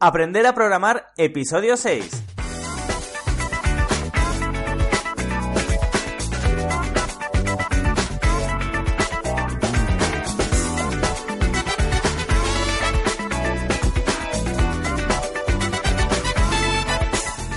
Aprender 0.00 0.46
a 0.46 0.54
programar, 0.54 1.12
episodio 1.16 1.76
6. 1.76 2.24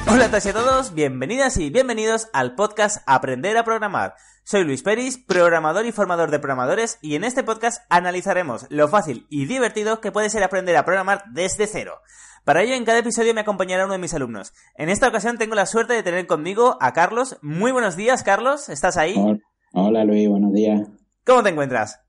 Hola 0.07 0.25
a 0.25 0.53
todos 0.53 0.95
bienvenidas 0.95 1.57
y 1.57 1.69
bienvenidos 1.69 2.27
al 2.33 2.55
podcast 2.55 3.03
Aprender 3.05 3.55
a 3.55 3.63
Programar. 3.63 4.15
Soy 4.43 4.63
Luis 4.63 4.81
Peris, 4.81 5.19
programador 5.19 5.85
y 5.85 5.91
formador 5.91 6.31
de 6.31 6.39
programadores, 6.39 6.97
y 7.03 7.15
en 7.15 7.23
este 7.23 7.43
podcast 7.43 7.83
analizaremos 7.89 8.65
lo 8.69 8.87
fácil 8.87 9.27
y 9.29 9.45
divertido 9.45 10.01
que 10.01 10.11
puede 10.11 10.31
ser 10.31 10.43
aprender 10.43 10.75
a 10.75 10.85
programar 10.85 11.23
desde 11.31 11.67
cero. 11.67 12.01
Para 12.43 12.63
ello, 12.63 12.73
en 12.73 12.85
cada 12.85 12.99
episodio 12.99 13.33
me 13.33 13.41
acompañará 13.41 13.85
uno 13.85 13.93
de 13.93 13.99
mis 13.99 14.13
alumnos. 14.13 14.51
En 14.75 14.89
esta 14.89 15.07
ocasión 15.07 15.37
tengo 15.37 15.53
la 15.53 15.67
suerte 15.67 15.93
de 15.93 16.01
tener 16.01 16.25
conmigo 16.25 16.77
a 16.81 16.91
Carlos. 16.91 17.37
Muy 17.41 17.71
buenos 17.71 17.95
días, 17.95 18.23
Carlos. 18.23 18.67
¿Estás 18.69 18.97
ahí? 18.97 19.15
Hola, 19.73 20.03
Luis, 20.03 20.27
buenos 20.27 20.51
días. 20.51 20.87
¿Cómo 21.23 21.43
te 21.43 21.49
encuentras? 21.49 22.01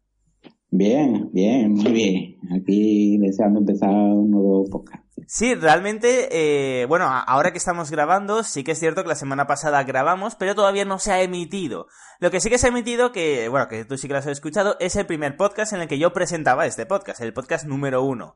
Bien, 0.70 1.28
bien, 1.32 1.74
muy 1.74 1.92
bien. 1.92 2.36
Aquí 2.56 3.18
deseando 3.18 3.60
empezar 3.60 3.90
un 3.90 4.30
nuevo 4.30 4.64
podcast. 4.70 5.01
Sí, 5.26 5.54
realmente, 5.54 6.28
eh, 6.30 6.86
bueno, 6.86 7.06
ahora 7.06 7.52
que 7.52 7.58
estamos 7.58 7.90
grabando, 7.90 8.42
sí 8.42 8.64
que 8.64 8.72
es 8.72 8.78
cierto 8.78 9.02
que 9.02 9.08
la 9.08 9.14
semana 9.14 9.46
pasada 9.46 9.82
grabamos, 9.84 10.34
pero 10.34 10.54
todavía 10.54 10.84
no 10.84 10.98
se 10.98 11.12
ha 11.12 11.22
emitido. 11.22 11.86
Lo 12.20 12.30
que 12.30 12.40
sí 12.40 12.50
que 12.50 12.58
se 12.58 12.66
ha 12.66 12.70
emitido, 12.70 13.12
que, 13.12 13.48
bueno, 13.48 13.68
que 13.68 13.84
tú 13.84 13.96
sí 13.96 14.06
que 14.06 14.14
lo 14.14 14.18
has 14.18 14.26
escuchado, 14.26 14.76
es 14.80 14.96
el 14.96 15.06
primer 15.06 15.36
podcast 15.36 15.72
en 15.72 15.80
el 15.80 15.88
que 15.88 15.98
yo 15.98 16.12
presentaba 16.12 16.66
este 16.66 16.86
podcast, 16.86 17.20
el 17.20 17.32
podcast 17.32 17.66
número 17.66 18.02
uno. 18.02 18.34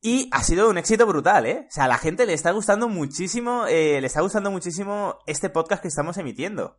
Y 0.00 0.28
ha 0.32 0.42
sido 0.42 0.70
un 0.70 0.78
éxito 0.78 1.06
brutal, 1.06 1.46
¿eh? 1.46 1.66
O 1.68 1.70
sea, 1.70 1.84
a 1.84 1.88
la 1.88 1.98
gente 1.98 2.26
le 2.26 2.34
está 2.34 2.52
gustando 2.52 2.88
muchísimo, 2.88 3.66
eh, 3.66 4.00
le 4.00 4.06
está 4.06 4.20
gustando 4.20 4.50
muchísimo 4.50 5.16
este 5.26 5.50
podcast 5.50 5.82
que 5.82 5.88
estamos 5.88 6.16
emitiendo. 6.18 6.76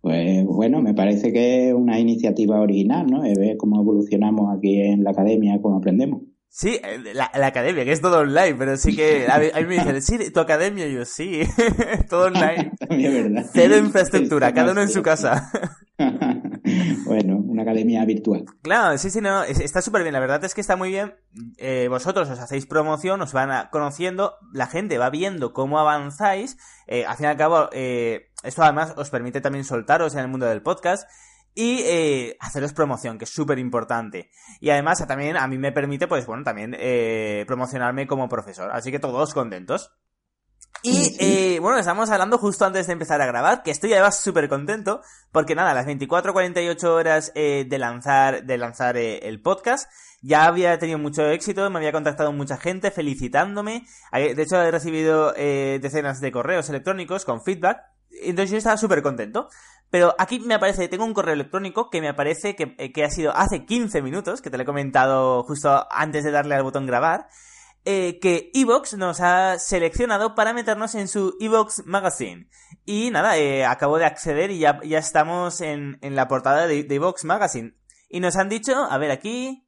Pues 0.00 0.44
bueno, 0.44 0.80
me 0.80 0.94
parece 0.94 1.32
que 1.32 1.68
es 1.68 1.74
una 1.74 1.98
iniciativa 1.98 2.60
original, 2.60 3.06
¿no? 3.06 3.22
Ver 3.22 3.56
cómo 3.56 3.80
evolucionamos 3.80 4.56
aquí 4.56 4.80
en 4.80 5.02
la 5.02 5.10
academia, 5.10 5.58
cómo 5.60 5.78
aprendemos. 5.78 6.22
Sí, 6.50 6.80
eh, 6.82 7.12
la, 7.14 7.30
academia, 7.46 7.84
que 7.84 7.92
es 7.92 8.00
todo 8.00 8.20
online, 8.20 8.54
pero 8.54 8.76
sí 8.76 8.96
que 8.96 9.26
a 9.30 9.38
mí, 9.38 9.50
me 9.66 9.74
dicen, 9.74 10.02
sí, 10.02 10.32
tu 10.32 10.40
academia, 10.40 10.86
y 10.86 10.94
yo 10.94 11.04
sí, 11.04 11.42
todo 12.08 12.26
online. 12.26 12.72
También 12.88 13.32
verdad. 13.32 13.50
Cero 13.52 13.76
infraestructura, 13.76 14.52
cada 14.52 14.72
uno 14.72 14.82
en 14.82 14.88
su 14.88 15.02
casa. 15.02 15.50
bueno, 17.04 17.36
una 17.36 17.62
academia 17.62 18.04
virtual. 18.04 18.44
Claro, 18.62 18.96
sí, 18.98 19.10
sí, 19.10 19.20
no, 19.20 19.42
está 19.44 19.82
súper 19.82 20.02
bien, 20.02 20.14
la 20.14 20.20
verdad 20.20 20.44
es 20.44 20.54
que 20.54 20.60
está 20.60 20.76
muy 20.76 20.90
bien. 20.90 21.14
Eh, 21.58 21.88
vosotros 21.88 22.30
os 22.30 22.38
hacéis 22.38 22.66
promoción, 22.66 23.20
os 23.20 23.32
van 23.32 23.68
conociendo, 23.70 24.34
la 24.52 24.66
gente 24.66 24.98
va 24.98 25.10
viendo 25.10 25.52
cómo 25.52 25.78
avanzáis. 25.78 26.56
Eh, 26.86 27.04
al 27.04 27.16
fin 27.16 27.24
y 27.26 27.28
al 27.28 27.36
cabo, 27.36 27.68
eh, 27.72 28.30
esto 28.42 28.62
además 28.62 28.94
os 28.96 29.10
permite 29.10 29.40
también 29.40 29.64
soltaros 29.64 30.14
en 30.14 30.20
el 30.20 30.28
mundo 30.28 30.46
del 30.46 30.62
podcast 30.62 31.08
y 31.58 31.82
eh, 31.86 32.36
haceros 32.38 32.72
promoción, 32.72 33.18
que 33.18 33.24
es 33.24 33.30
súper 33.30 33.58
importante. 33.58 34.30
Y 34.60 34.70
además 34.70 35.04
también 35.08 35.36
a 35.36 35.48
mí 35.48 35.58
me 35.58 35.72
permite, 35.72 36.06
pues 36.06 36.24
bueno, 36.24 36.44
también 36.44 36.76
eh, 36.78 37.42
promocionarme 37.48 38.06
como 38.06 38.28
profesor. 38.28 38.70
Así 38.72 38.92
que 38.92 39.00
todos 39.00 39.34
contentos. 39.34 39.90
Y 40.84 41.16
eh, 41.18 41.58
bueno, 41.58 41.78
estamos 41.78 42.10
hablando 42.10 42.38
justo 42.38 42.64
antes 42.64 42.86
de 42.86 42.92
empezar 42.92 43.20
a 43.20 43.26
grabar, 43.26 43.64
que 43.64 43.72
estoy 43.72 43.92
además 43.92 44.20
súper 44.20 44.48
contento, 44.48 45.00
porque 45.32 45.56
nada, 45.56 45.74
las 45.74 45.88
24-48 45.88 46.84
horas 46.84 47.32
eh, 47.34 47.66
de 47.68 47.78
lanzar, 47.78 48.44
de 48.44 48.56
lanzar 48.56 48.96
eh, 48.96 49.26
el 49.26 49.42
podcast, 49.42 49.90
ya 50.22 50.44
había 50.44 50.78
tenido 50.78 51.00
mucho 51.00 51.28
éxito, 51.28 51.68
me 51.70 51.78
había 51.78 51.90
contactado 51.90 52.32
mucha 52.32 52.56
gente 52.56 52.92
felicitándome, 52.92 53.84
de 54.12 54.40
hecho 54.40 54.62
he 54.62 54.70
recibido 54.70 55.32
decenas 55.32 56.20
de 56.20 56.30
correos 56.30 56.68
electrónicos 56.68 57.24
con 57.24 57.42
feedback, 57.42 57.78
entonces 58.10 58.50
yo 58.50 58.58
estaba 58.58 58.76
súper 58.76 59.02
contento. 59.02 59.48
Pero 59.90 60.14
aquí 60.18 60.40
me 60.40 60.54
aparece, 60.54 60.88
tengo 60.88 61.04
un 61.04 61.14
correo 61.14 61.34
electrónico 61.34 61.88
que 61.88 62.00
me 62.00 62.08
aparece 62.08 62.54
que, 62.54 62.74
eh, 62.78 62.92
que 62.92 63.04
ha 63.04 63.10
sido 63.10 63.34
hace 63.34 63.64
15 63.64 64.02
minutos, 64.02 64.42
que 64.42 64.50
te 64.50 64.58
lo 64.58 64.64
he 64.64 64.66
comentado 64.66 65.42
justo 65.44 65.86
antes 65.90 66.24
de 66.24 66.30
darle 66.30 66.54
al 66.54 66.62
botón 66.62 66.86
grabar, 66.86 67.28
eh, 67.84 68.18
que 68.20 68.50
Evox 68.52 68.98
nos 68.98 69.20
ha 69.20 69.58
seleccionado 69.58 70.34
para 70.34 70.52
meternos 70.52 70.94
en 70.94 71.08
su 71.08 71.36
Evox 71.40 71.84
Magazine. 71.86 72.50
Y 72.84 73.10
nada, 73.10 73.38
eh, 73.38 73.64
acabo 73.64 73.98
de 73.98 74.04
acceder 74.04 74.50
y 74.50 74.58
ya, 74.58 74.78
ya 74.84 74.98
estamos 74.98 75.62
en, 75.62 75.98
en, 76.02 76.14
la 76.14 76.28
portada 76.28 76.66
de, 76.66 76.80
Evox 76.80 77.24
Magazine. 77.24 77.74
Y 78.10 78.20
nos 78.20 78.36
han 78.36 78.50
dicho, 78.50 78.74
a 78.74 78.98
ver 78.98 79.10
aquí, 79.10 79.64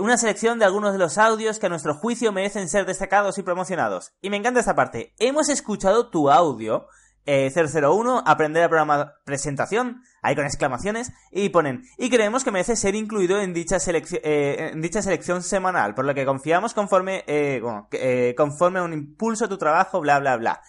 una 0.00 0.16
selección 0.16 0.58
de 0.58 0.64
algunos 0.64 0.94
de 0.94 0.98
los 0.98 1.18
audios 1.18 1.58
que 1.58 1.66
a 1.66 1.68
nuestro 1.68 1.92
juicio 1.94 2.32
merecen 2.32 2.70
ser 2.70 2.86
destacados 2.86 3.36
y 3.36 3.42
promocionados. 3.42 4.14
Y 4.22 4.30
me 4.30 4.38
encanta 4.38 4.60
esta 4.60 4.74
parte. 4.74 5.14
Hemos 5.18 5.50
escuchado 5.50 6.08
tu 6.08 6.30
audio 6.30 6.86
eh, 7.26 7.52
001, 7.54 8.22
aprender 8.24 8.62
a 8.62 8.68
programar 8.68 9.14
presentación, 9.24 10.02
ahí 10.22 10.34
con 10.34 10.44
exclamaciones, 10.44 11.12
y 11.30 11.48
ponen, 11.50 11.82
y 11.98 12.08
creemos 12.08 12.44
que 12.44 12.50
merece 12.50 12.76
ser 12.76 12.94
incluido 12.94 13.40
en 13.40 13.52
dicha, 13.52 13.78
selección 13.78 14.20
eh, 14.24 14.70
en 14.72 14.80
dicha 14.80 15.02
selección 15.02 15.42
semanal, 15.42 15.94
por 15.94 16.04
lo 16.04 16.14
que 16.14 16.24
confiamos 16.24 16.74
conforme, 16.74 17.24
eh, 17.26 17.60
bueno, 17.62 17.88
eh, 17.92 18.34
conforme 18.36 18.78
a 18.78 18.84
un 18.84 18.92
impulso 18.92 19.44
a 19.44 19.48
tu 19.48 19.58
trabajo, 19.58 20.00
bla, 20.00 20.18
bla, 20.20 20.36
bla. 20.36 20.62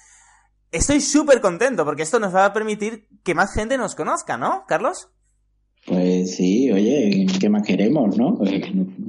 Estoy 0.71 0.99
súper 0.99 1.39
contento 1.39 1.85
porque 1.85 2.03
esto 2.03 2.19
nos 2.19 2.35
va 2.35 2.45
a 2.45 2.53
permitir 2.53 3.07
que 3.23 3.35
más 3.35 3.53
gente 3.53 3.77
nos 3.77 3.95
conozca, 3.95 4.37
¿no, 4.37 4.65
Carlos? 4.67 5.09
Pues 5.87 6.35
sí, 6.35 6.69
oye, 6.69 7.25
¿qué 7.39 7.49
más 7.49 7.65
queremos, 7.65 8.17
no? 8.17 8.35
Pues 8.35 8.61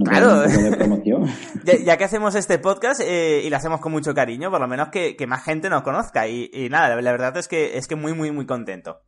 claro. 0.05 0.44
ya, 1.84 1.97
que 1.97 2.05
hacemos 2.05 2.37
este 2.37 2.61
podcast 2.61 3.00
eh, 3.05 3.43
y 3.44 3.50
lo 3.50 3.56
hacemos 3.56 3.81
con 3.81 3.91
mucho 3.91 4.15
cariño, 4.15 4.49
por 4.49 4.61
lo 4.61 4.69
menos 4.69 4.91
que, 4.91 5.17
más 5.27 5.43
gente 5.43 5.69
nos 5.71 5.83
conozca. 5.83 6.28
Y, 6.28 6.69
nada, 6.71 6.94
la 7.03 7.11
verdad 7.11 7.37
es 7.37 7.49
que 7.49 7.77
es 7.77 7.88
que 7.88 7.97
muy, 7.97 8.15
muy, 8.15 8.31
muy 8.31 8.47
contento. 8.47 9.00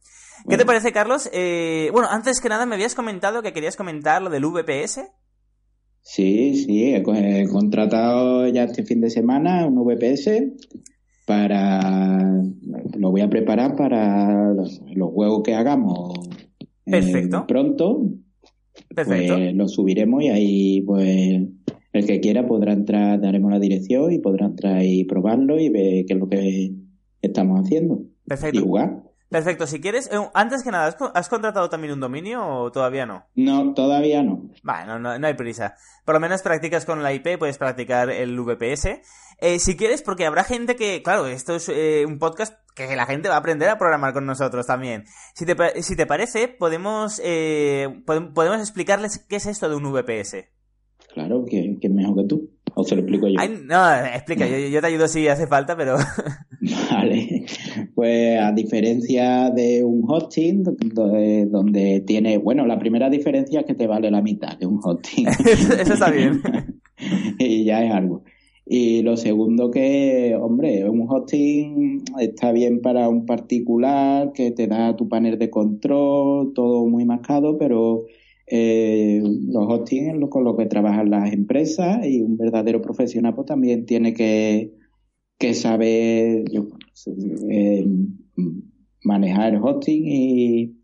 ¿Qué 0.48 0.56
te 0.56 0.66
parece, 0.66 0.90
Carlos? 0.90 1.30
Eh, 1.32 1.90
bueno, 1.92 2.08
antes 2.10 2.40
que 2.40 2.48
nada 2.48 2.66
me 2.66 2.74
habías 2.74 2.96
comentado 2.96 3.40
que 3.40 3.52
querías 3.52 3.76
comentar 3.76 4.20
lo 4.20 4.30
del 4.30 4.44
VPS. 4.44 5.02
Sí, 6.02 6.64
sí, 6.64 6.92
he, 6.92 7.04
contratado 7.48 8.48
ya 8.48 8.64
este 8.64 8.82
fin 8.82 9.00
de 9.00 9.10
semana 9.10 9.68
un 9.68 9.84
VPS 9.84 10.28
para... 11.24 12.18
Lo 12.98 13.12
voy 13.12 13.20
a 13.20 13.30
preparar 13.30 13.76
para 13.76 14.54
los, 14.54 14.80
los 14.92 15.12
juegos 15.12 15.42
que 15.44 15.54
hagamos 15.54 16.18
Perfecto. 16.90 17.46
pronto. 17.46 18.02
Perfecto. 18.94 19.34
Pues 19.36 19.54
lo 19.54 19.68
subiremos 19.68 20.22
y 20.22 20.28
ahí 20.28 20.82
pues 20.82 21.42
el 21.92 22.06
que 22.06 22.20
quiera 22.20 22.46
podrá 22.46 22.72
entrar, 22.72 23.20
daremos 23.20 23.50
la 23.50 23.58
dirección 23.58 24.12
y 24.12 24.18
podrá 24.18 24.46
entrar 24.46 24.82
y 24.82 25.04
probarlo 25.04 25.58
y 25.58 25.68
ver 25.68 26.04
qué 26.06 26.14
es 26.14 26.18
lo 26.18 26.28
que 26.28 26.72
estamos 27.20 27.60
haciendo. 27.60 28.02
Perfecto. 28.26 28.60
Y 28.60 28.62
jugar. 28.62 29.02
Perfecto, 29.30 29.68
si 29.68 29.80
quieres, 29.80 30.10
eh, 30.12 30.18
antes 30.34 30.64
que 30.64 30.72
nada, 30.72 30.96
¿has 31.14 31.28
contratado 31.28 31.68
también 31.68 31.92
un 31.92 32.00
dominio 32.00 32.44
o 32.44 32.72
todavía 32.72 33.06
no? 33.06 33.26
No, 33.36 33.74
todavía 33.74 34.24
no. 34.24 34.50
Bueno, 34.64 34.98
no, 34.98 35.16
no 35.16 35.26
hay 35.26 35.34
prisa. 35.34 35.76
Por 36.04 36.16
lo 36.16 36.20
menos 36.20 36.42
practicas 36.42 36.84
con 36.84 37.04
la 37.04 37.12
IP, 37.12 37.38
puedes 37.38 37.56
practicar 37.56 38.10
el 38.10 38.40
VPS. 38.40 39.00
Eh, 39.38 39.60
si 39.60 39.76
quieres, 39.76 40.02
porque 40.02 40.26
habrá 40.26 40.42
gente 40.42 40.74
que, 40.74 41.00
claro, 41.04 41.26
esto 41.26 41.54
es 41.54 41.68
eh, 41.68 42.04
un 42.08 42.18
podcast 42.18 42.54
que 42.88 42.96
la 42.96 43.06
gente 43.06 43.28
va 43.28 43.36
a 43.36 43.38
aprender 43.38 43.68
a 43.68 43.78
programar 43.78 44.12
con 44.12 44.26
nosotros 44.26 44.66
también. 44.66 45.04
Si 45.34 45.46
te, 45.46 45.82
si 45.82 45.96
te 45.96 46.06
parece, 46.06 46.48
podemos, 46.48 47.20
podemos 48.34 48.60
explicarles 48.60 49.24
qué 49.28 49.36
es 49.36 49.46
esto 49.46 49.68
de 49.68 49.76
un 49.76 49.92
VPS. 49.92 50.48
Claro, 51.12 51.44
que, 51.44 51.78
que 51.80 51.88
mejor 51.88 52.16
que 52.16 52.24
tú. 52.28 52.50
¿O 52.74 52.84
se 52.84 52.94
lo 52.94 53.02
explico 53.02 53.26
yo? 53.26 53.34
no, 53.64 53.94
explica, 54.14 54.46
yo, 54.46 54.80
te 54.80 54.86
ayudo 54.86 55.08
si 55.08 55.26
hace 55.28 55.46
falta, 55.46 55.76
pero... 55.76 55.96
vale, 56.90 57.44
pues 57.94 58.40
a 58.40 58.52
diferencia 58.52 59.50
de 59.50 59.82
un 59.82 60.04
hosting, 60.06 60.62
donde, 60.62 62.04
tiene... 62.06 62.38
Bueno, 62.38 62.66
la 62.66 62.78
primera 62.78 63.10
diferencia 63.10 63.60
es 63.60 63.66
que 63.66 63.74
te 63.74 63.86
vale 63.86 64.10
la 64.10 64.22
mitad 64.22 64.56
de 64.56 64.66
un 64.66 64.80
hosting. 64.82 65.26
Eso 65.80 65.94
está 65.94 66.10
bien. 66.10 66.40
y 67.38 67.64
ya 67.64 67.84
es 67.84 67.92
algo. 67.92 68.22
Y 68.72 69.02
lo 69.02 69.16
segundo 69.16 69.72
que, 69.72 70.36
hombre, 70.40 70.88
un 70.88 71.04
hosting 71.08 72.04
está 72.20 72.52
bien 72.52 72.80
para 72.80 73.08
un 73.08 73.26
particular 73.26 74.30
que 74.32 74.52
te 74.52 74.68
da 74.68 74.94
tu 74.94 75.08
panel 75.08 75.40
de 75.40 75.50
control, 75.50 76.52
todo 76.54 76.86
muy 76.86 77.04
mascado, 77.04 77.58
pero 77.58 78.04
eh, 78.46 79.20
los 79.24 79.64
hosting 79.66 80.20
con 80.28 80.44
lo 80.44 80.56
que 80.56 80.66
trabajan 80.66 81.10
las 81.10 81.32
empresas 81.32 82.06
y 82.06 82.20
un 82.20 82.36
verdadero 82.36 82.80
profesional 82.80 83.34
pues 83.34 83.48
también 83.48 83.86
tiene 83.86 84.14
que 84.14 84.72
que 85.36 85.54
sabe 85.54 86.44
eh, 87.50 87.86
manejar 89.02 89.54
el 89.54 89.60
hosting 89.60 90.04
y, 90.06 90.80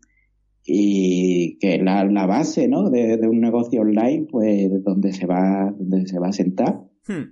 y 0.65 1.57
que 1.59 1.77
la, 1.77 2.03
la 2.03 2.25
base 2.25 2.67
¿no? 2.67 2.89
de, 2.89 3.17
un 3.29 3.39
negocio 3.39 3.79
online, 3.79 4.27
pues 4.29 4.83
donde 4.83 5.13
se 5.13 5.25
va, 5.25 5.73
donde 5.77 6.05
se 6.05 6.19
va 6.19 6.27
a 6.27 6.33
sentar. 6.33 6.81
Hmm. 7.07 7.31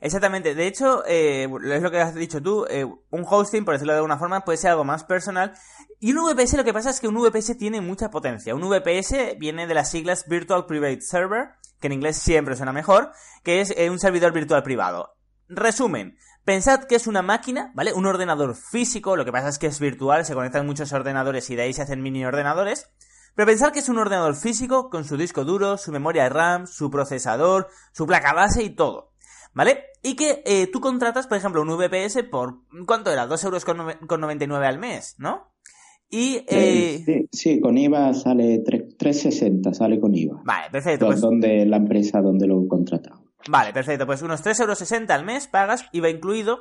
Exactamente. 0.00 0.54
De 0.54 0.66
hecho, 0.66 1.04
eh, 1.06 1.44
es 1.44 1.82
lo 1.82 1.90
que 1.90 2.00
has 2.00 2.14
dicho 2.14 2.40
tú, 2.40 2.64
eh, 2.68 2.84
un 2.84 3.24
hosting, 3.28 3.64
por 3.64 3.74
decirlo 3.74 3.92
de 3.92 3.98
alguna 3.98 4.18
forma, 4.18 4.44
puede 4.44 4.58
ser 4.58 4.70
algo 4.70 4.84
más 4.84 5.04
personal. 5.04 5.52
Y 5.98 6.12
un 6.12 6.24
VPS 6.24 6.56
lo 6.56 6.64
que 6.64 6.72
pasa 6.72 6.90
es 6.90 7.00
que 7.00 7.08
un 7.08 7.14
VPS 7.14 7.56
tiene 7.56 7.80
mucha 7.80 8.10
potencia. 8.10 8.54
Un 8.54 8.62
VPS 8.62 9.36
viene 9.38 9.66
de 9.66 9.74
las 9.74 9.90
siglas 9.90 10.26
Virtual 10.26 10.64
Private 10.64 11.02
Server, 11.02 11.50
que 11.80 11.88
en 11.88 11.92
inglés 11.92 12.16
siempre 12.16 12.56
suena 12.56 12.72
mejor, 12.72 13.12
que 13.42 13.60
es 13.60 13.74
eh, 13.76 13.90
un 13.90 13.98
servidor 13.98 14.32
virtual 14.32 14.62
privado. 14.62 15.16
Resumen, 15.48 16.16
pensad 16.44 16.84
que 16.84 16.94
es 16.94 17.06
una 17.06 17.22
máquina, 17.22 17.72
¿vale? 17.74 17.92
Un 17.92 18.06
ordenador 18.06 18.54
físico, 18.54 19.16
lo 19.16 19.24
que 19.24 19.32
pasa 19.32 19.48
es 19.48 19.58
que 19.58 19.66
es 19.66 19.80
virtual, 19.80 20.24
se 20.24 20.34
conectan 20.34 20.64
muchos 20.64 20.92
ordenadores 20.92 21.50
y 21.50 21.56
de 21.56 21.62
ahí 21.62 21.72
se 21.74 21.82
hacen 21.82 22.02
mini 22.02 22.24
ordenadores. 22.24 22.90
Pero 23.34 23.46
pensad 23.46 23.72
que 23.72 23.80
es 23.80 23.88
un 23.88 23.98
ordenador 23.98 24.34
físico 24.36 24.90
con 24.90 25.04
su 25.04 25.16
disco 25.16 25.44
duro, 25.44 25.76
su 25.76 25.92
memoria 25.92 26.28
RAM, 26.28 26.66
su 26.66 26.90
procesador, 26.90 27.68
su 27.92 28.06
placa 28.06 28.32
base 28.32 28.62
y 28.62 28.70
todo. 28.70 29.09
¿Vale? 29.52 29.84
Y 30.02 30.14
que 30.14 30.42
eh, 30.46 30.68
tú 30.72 30.80
contratas, 30.80 31.26
por 31.26 31.36
ejemplo, 31.36 31.62
un 31.62 31.68
VPS 31.68 32.22
por, 32.30 32.60
¿cuánto 32.86 33.10
era? 33.10 33.26
2 33.26 33.44
euros 33.44 33.64
con 33.64 34.20
99 34.20 34.66
al 34.66 34.78
mes, 34.78 35.16
¿no? 35.18 35.50
Y, 36.10 36.44
eh... 36.48 37.02
sí, 37.04 37.28
sí, 37.30 37.60
con 37.60 37.78
IVA 37.78 38.12
sale 38.14 38.58
360, 38.58 39.72
sale 39.72 40.00
con 40.00 40.14
IVA. 40.14 40.42
Vale, 40.44 40.70
perfecto. 40.70 41.06
Pues, 41.06 41.20
donde 41.20 41.64
la 41.66 41.76
empresa 41.76 42.20
donde 42.20 42.48
lo 42.48 42.64
he 42.64 42.68
contratado. 42.68 43.22
Vale, 43.48 43.72
perfecto. 43.72 44.06
Pues 44.06 44.20
unos 44.22 44.44
3,60 44.44 44.60
euros 44.62 45.10
al 45.10 45.24
mes 45.24 45.46
pagas, 45.46 45.84
IVA 45.92 46.10
incluido, 46.10 46.58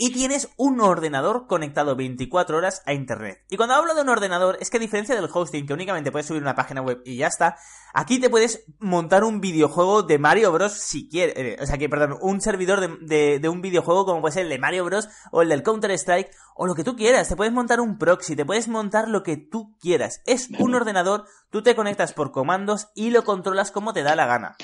y 0.00 0.12
tienes 0.12 0.48
un 0.56 0.80
ordenador 0.80 1.48
conectado 1.48 1.96
24 1.96 2.56
horas 2.56 2.82
a 2.86 2.94
internet. 2.94 3.44
Y 3.50 3.56
cuando 3.56 3.74
hablo 3.74 3.94
de 3.94 4.02
un 4.02 4.08
ordenador, 4.08 4.56
es 4.60 4.70
que 4.70 4.76
a 4.76 4.80
diferencia 4.80 5.16
del 5.16 5.28
hosting, 5.30 5.66
que 5.66 5.72
únicamente 5.72 6.12
puedes 6.12 6.26
subir 6.26 6.40
una 6.40 6.54
página 6.54 6.80
web 6.80 7.02
y 7.04 7.16
ya 7.16 7.26
está, 7.26 7.56
aquí 7.92 8.20
te 8.20 8.30
puedes 8.30 8.64
montar 8.78 9.24
un 9.24 9.40
videojuego 9.40 10.04
de 10.04 10.18
Mario 10.18 10.52
Bros. 10.52 10.72
si 10.72 11.08
quieres. 11.08 11.34
Eh, 11.36 11.58
o 11.60 11.66
sea 11.66 11.78
que, 11.78 11.88
perdón, 11.88 12.16
un 12.20 12.40
servidor 12.40 12.80
de, 13.00 13.40
de, 13.40 13.48
un 13.48 13.60
videojuego 13.60 14.06
como 14.06 14.20
puede 14.20 14.34
ser 14.34 14.44
el 14.44 14.50
de 14.50 14.58
Mario 14.60 14.84
Bros. 14.84 15.08
o 15.32 15.42
el 15.42 15.48
del 15.48 15.64
Counter-Strike 15.64 16.30
o 16.54 16.66
lo 16.66 16.76
que 16.76 16.84
tú 16.84 16.94
quieras. 16.94 17.28
Te 17.28 17.34
puedes 17.34 17.52
montar 17.52 17.80
un 17.80 17.98
proxy, 17.98 18.36
te 18.36 18.46
puedes 18.46 18.68
montar 18.68 19.08
lo 19.08 19.24
que 19.24 19.36
tú 19.36 19.76
quieras. 19.80 20.22
Es 20.26 20.48
un 20.60 20.76
ordenador, 20.76 21.24
tú 21.50 21.62
te 21.62 21.74
conectas 21.74 22.12
por 22.12 22.30
comandos 22.30 22.88
y 22.94 23.10
lo 23.10 23.24
controlas 23.24 23.72
como 23.72 23.92
te 23.92 24.04
da 24.04 24.14
la 24.14 24.26
gana. 24.26 24.56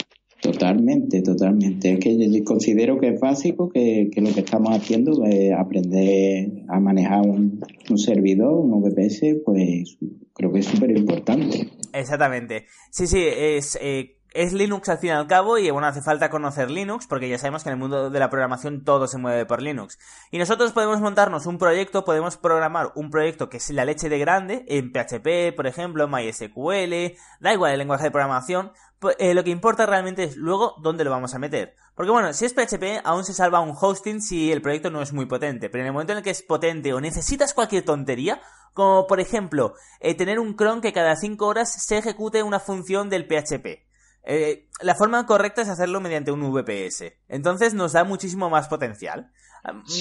Totalmente, 0.45 1.23
totalmente. 1.23 1.95
Es 1.95 2.01
que 2.01 2.45
considero 2.45 3.01
que 3.01 3.09
es 3.09 3.19
básico 3.19 3.71
que, 3.71 4.11
lo 4.15 4.35
que 4.35 4.41
estamos 4.41 4.77
haciendo 4.77 5.25
es 5.25 5.51
aprender 5.55 6.65
a 6.69 6.79
manejar 6.81 7.23
un, 7.23 7.63
servidor, 7.97 8.53
un 8.53 8.83
VPS, 8.83 9.41
pues 9.43 9.97
creo 10.35 10.53
que 10.53 10.59
es 10.59 10.67
súper 10.67 10.91
importante. 10.91 11.71
Exactamente. 11.95 12.67
Sí, 12.91 13.07
sí, 13.07 13.25
es, 13.27 13.79
eh, 13.81 14.19
es 14.35 14.53
Linux 14.53 14.89
al 14.89 14.99
fin 14.99 15.11
y 15.11 15.13
al 15.13 15.27
cabo 15.29 15.59
y 15.59 15.71
bueno, 15.71 15.87
hace 15.87 16.03
falta 16.03 16.29
conocer 16.29 16.71
Linux 16.71 17.07
porque 17.07 17.29
ya 17.29 17.39
sabemos 17.39 17.63
que 17.63 17.69
en 17.69 17.75
el 17.75 17.79
mundo 17.79 18.11
de 18.11 18.19
la 18.19 18.29
programación 18.29 18.85
todo 18.85 19.07
se 19.07 19.17
mueve 19.17 19.47
por 19.47 19.63
Linux. 19.63 19.99
Y 20.31 20.39
nosotros 20.39 20.73
podemos 20.73 21.01
montarnos 21.01 21.47
un 21.47 21.57
proyecto, 21.57 22.05
podemos 22.05 22.37
programar 22.37 22.91
un 22.97 23.11
proyecto 23.11 23.49
que 23.49 23.59
es 23.59 23.71
la 23.71 23.85
leche 23.85 24.09
de 24.09 24.19
grande 24.19 24.65
en 24.69 24.93
PHP, 24.93 25.55
por 25.55 25.69
ejemplo, 25.69 26.09
MySQL, 26.09 27.17
da 27.41 27.53
igual 27.53 27.73
el 27.73 27.79
lenguaje 27.79 28.05
de 28.05 28.11
programación, 28.11 28.73
pues, 28.99 29.17
eh, 29.21 29.35
lo 29.35 29.45
que 29.45 29.51
importa 29.51 29.87
realmente 29.87 30.25
es 30.25 30.37
luego 30.37 30.75
dónde 30.83 31.05
lo 31.05 31.11
vamos 31.11 31.35
a 31.35 31.39
meter. 31.39 31.75
Porque 31.95 32.11
bueno, 32.11 32.33
si 32.33 32.45
es 32.45 32.55
PHP, 32.55 33.03
aún 33.05 33.25
se 33.25 33.35
salva 33.35 33.61
un 33.61 33.77
hosting 33.81 34.21
si 34.21 34.51
el 34.51 34.63
proyecto 34.63 34.91
no 34.91 35.01
es 35.01 35.13
muy 35.13 35.27
potente. 35.27 35.71
Pero 35.71 35.83
en 35.83 35.87
el 35.87 35.93
momento 35.93 36.13
en 36.13 36.19
el 36.19 36.25
que 36.25 36.31
es 36.31 36.43
potente 36.43 36.93
o 36.93 37.01
necesitas 37.01 37.55
cualquier 37.55 37.85
tontería, 37.85 38.41
como 38.73 39.07
por 39.07 39.21
ejemplo, 39.21 39.75
eh, 40.01 40.15
tener 40.17 40.41
un 40.41 40.55
cron 40.55 40.81
que 40.81 40.93
cada 40.93 41.15
5 41.15 41.47
horas 41.47 41.73
se 41.73 41.99
ejecute 41.99 42.43
una 42.43 42.59
función 42.59 43.11
del 43.11 43.27
PHP. 43.27 43.94
Eh, 44.27 44.69
la 44.83 44.95
forma 44.95 45.27
correcta 45.27 45.63
es 45.63 45.69
hacerlo 45.69 46.01
mediante 46.01 46.33
un 46.33 46.41
VPS. 46.41 47.13
Entonces 47.29 47.75
nos 47.75 47.93
da 47.93 48.05
muchísimo 48.05 48.49
más 48.49 48.69
potencial. 48.69 49.31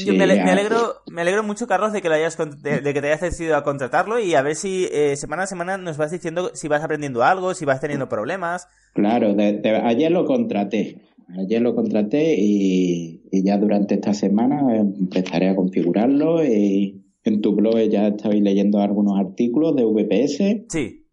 me, 0.08 0.24
alegro, 0.24 0.96
me 1.08 1.22
alegro 1.22 1.44
mucho, 1.44 1.68
Carlos, 1.68 1.94
de 1.94 2.02
que, 2.02 2.10
lo 2.10 2.16
hayas, 2.16 2.38
de, 2.38 2.82
que 2.82 3.02
te 3.02 3.08
hayas 3.08 3.22
decidido 3.22 3.58
a 3.58 3.64
contratarlo 3.64 4.20
y 4.20 4.36
a 4.36 4.42
ver 4.42 4.56
si 4.56 4.88
eh, 4.92 5.16
semana 5.16 5.44
a 5.44 5.48
semana 5.48 5.78
nos 5.78 5.98
vas 5.98 6.12
diciendo 6.12 6.52
si 6.54 6.68
vas 6.68 6.84
aprendiendo 6.84 7.24
algo, 7.24 7.54
si 7.54 7.66
vas 7.66 7.82
teniendo 7.82 8.10
problemas. 8.10 8.68
Claro, 8.94 9.36
ayer 9.38 10.12
lo 10.12 10.26
contraté. 10.26 11.02
Ayer 11.38 11.62
lo 11.62 11.74
contraté 11.74 12.36
y, 12.38 13.22
ya 13.32 13.58
durante 13.58 13.96
esta 13.96 14.14
semana 14.14 14.76
empezaré 14.76 15.50
a 15.50 15.56
configurarlo. 15.56 16.44
Y 16.44 17.04
en 17.24 17.42
tu 17.42 17.56
blog 17.56 17.78
ya 17.90 18.08
estabais 18.08 18.42
leyendo 18.42 18.80
algunos 18.80 19.20
artículos 19.20 19.76
de 19.76 19.86
VPS. 19.86 20.66
Sí. 20.70 21.08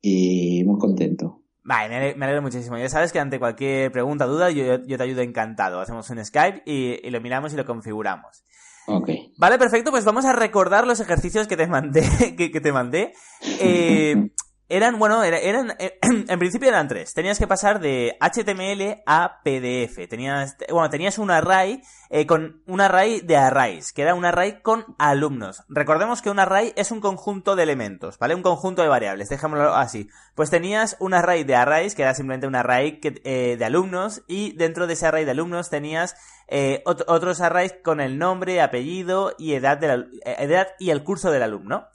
Y 0.00 0.64
muy 0.64 0.78
contento. 0.78 1.45
Vale, 1.66 2.14
me 2.14 2.24
alegro, 2.24 2.42
muchísimo. 2.42 2.78
Ya 2.78 2.88
sabes 2.88 3.12
que 3.12 3.18
ante 3.18 3.40
cualquier 3.40 3.90
pregunta, 3.90 4.24
duda, 4.24 4.50
yo, 4.50 4.80
te 4.84 5.02
ayudo 5.02 5.22
encantado. 5.22 5.80
Hacemos 5.80 6.08
un 6.10 6.24
Skype 6.24 6.62
y, 6.64 7.10
lo 7.10 7.20
miramos 7.20 7.52
y 7.52 7.56
lo 7.56 7.64
configuramos. 7.64 8.44
Ok. 8.86 9.10
Vale, 9.36 9.58
perfecto. 9.58 9.90
Pues 9.90 10.04
vamos 10.04 10.24
a 10.26 10.32
recordar 10.32 10.86
los 10.86 11.00
ejercicios 11.00 11.48
que 11.48 11.56
te 11.56 11.66
mandé. 11.66 12.02
que, 12.38 12.52
que 12.52 12.60
te 12.60 12.72
mandé. 12.72 13.12
Eh, 13.60 14.30
eran, 14.68 14.98
bueno, 14.98 15.22
eran, 15.22 15.74
eh, 15.78 15.98
en 16.02 16.38
principio 16.38 16.68
eran 16.68 16.88
tres. 16.88 17.14
Tenías 17.14 17.38
que 17.38 17.46
pasar 17.46 17.78
de 17.80 18.16
HTML 18.20 19.02
a 19.06 19.40
PDF. 19.44 20.08
Tenías, 20.08 20.56
bueno, 20.70 20.90
tenías 20.90 21.18
un 21.18 21.30
array 21.30 21.82
eh, 22.10 22.26
con 22.26 22.62
un 22.66 22.80
array 22.80 23.20
de 23.20 23.36
arrays, 23.36 23.92
que 23.92 24.02
era 24.02 24.14
un 24.14 24.24
array 24.24 24.60
con 24.62 24.84
alumnos. 24.98 25.62
Recordemos 25.68 26.20
que 26.20 26.30
un 26.30 26.40
array 26.40 26.72
es 26.76 26.90
un 26.90 27.00
conjunto 27.00 27.54
de 27.54 27.62
elementos, 27.62 28.18
¿vale? 28.18 28.34
Un 28.34 28.42
conjunto 28.42 28.82
de 28.82 28.88
variables, 28.88 29.28
dejémoslo 29.28 29.74
así. 29.74 30.08
Pues 30.34 30.50
tenías 30.50 30.96
un 30.98 31.14
array 31.14 31.44
de 31.44 31.54
arrays, 31.54 31.94
que 31.94 32.02
era 32.02 32.14
simplemente 32.14 32.48
un 32.48 32.56
array 32.56 33.00
eh, 33.02 33.56
de 33.56 33.64
alumnos, 33.64 34.22
y 34.26 34.52
dentro 34.56 34.88
de 34.88 34.94
ese 34.94 35.06
array 35.06 35.24
de 35.24 35.30
alumnos 35.30 35.70
tenías 35.70 36.16
otros 36.84 37.40
arrays 37.40 37.74
con 37.82 38.00
el 38.00 38.18
nombre, 38.18 38.60
apellido 38.60 39.34
y 39.36 39.54
edad, 39.54 39.78
de 39.78 40.06
edad 40.24 40.68
y 40.78 40.90
el 40.90 41.02
curso 41.02 41.32
del 41.32 41.42
alumno. 41.42 41.88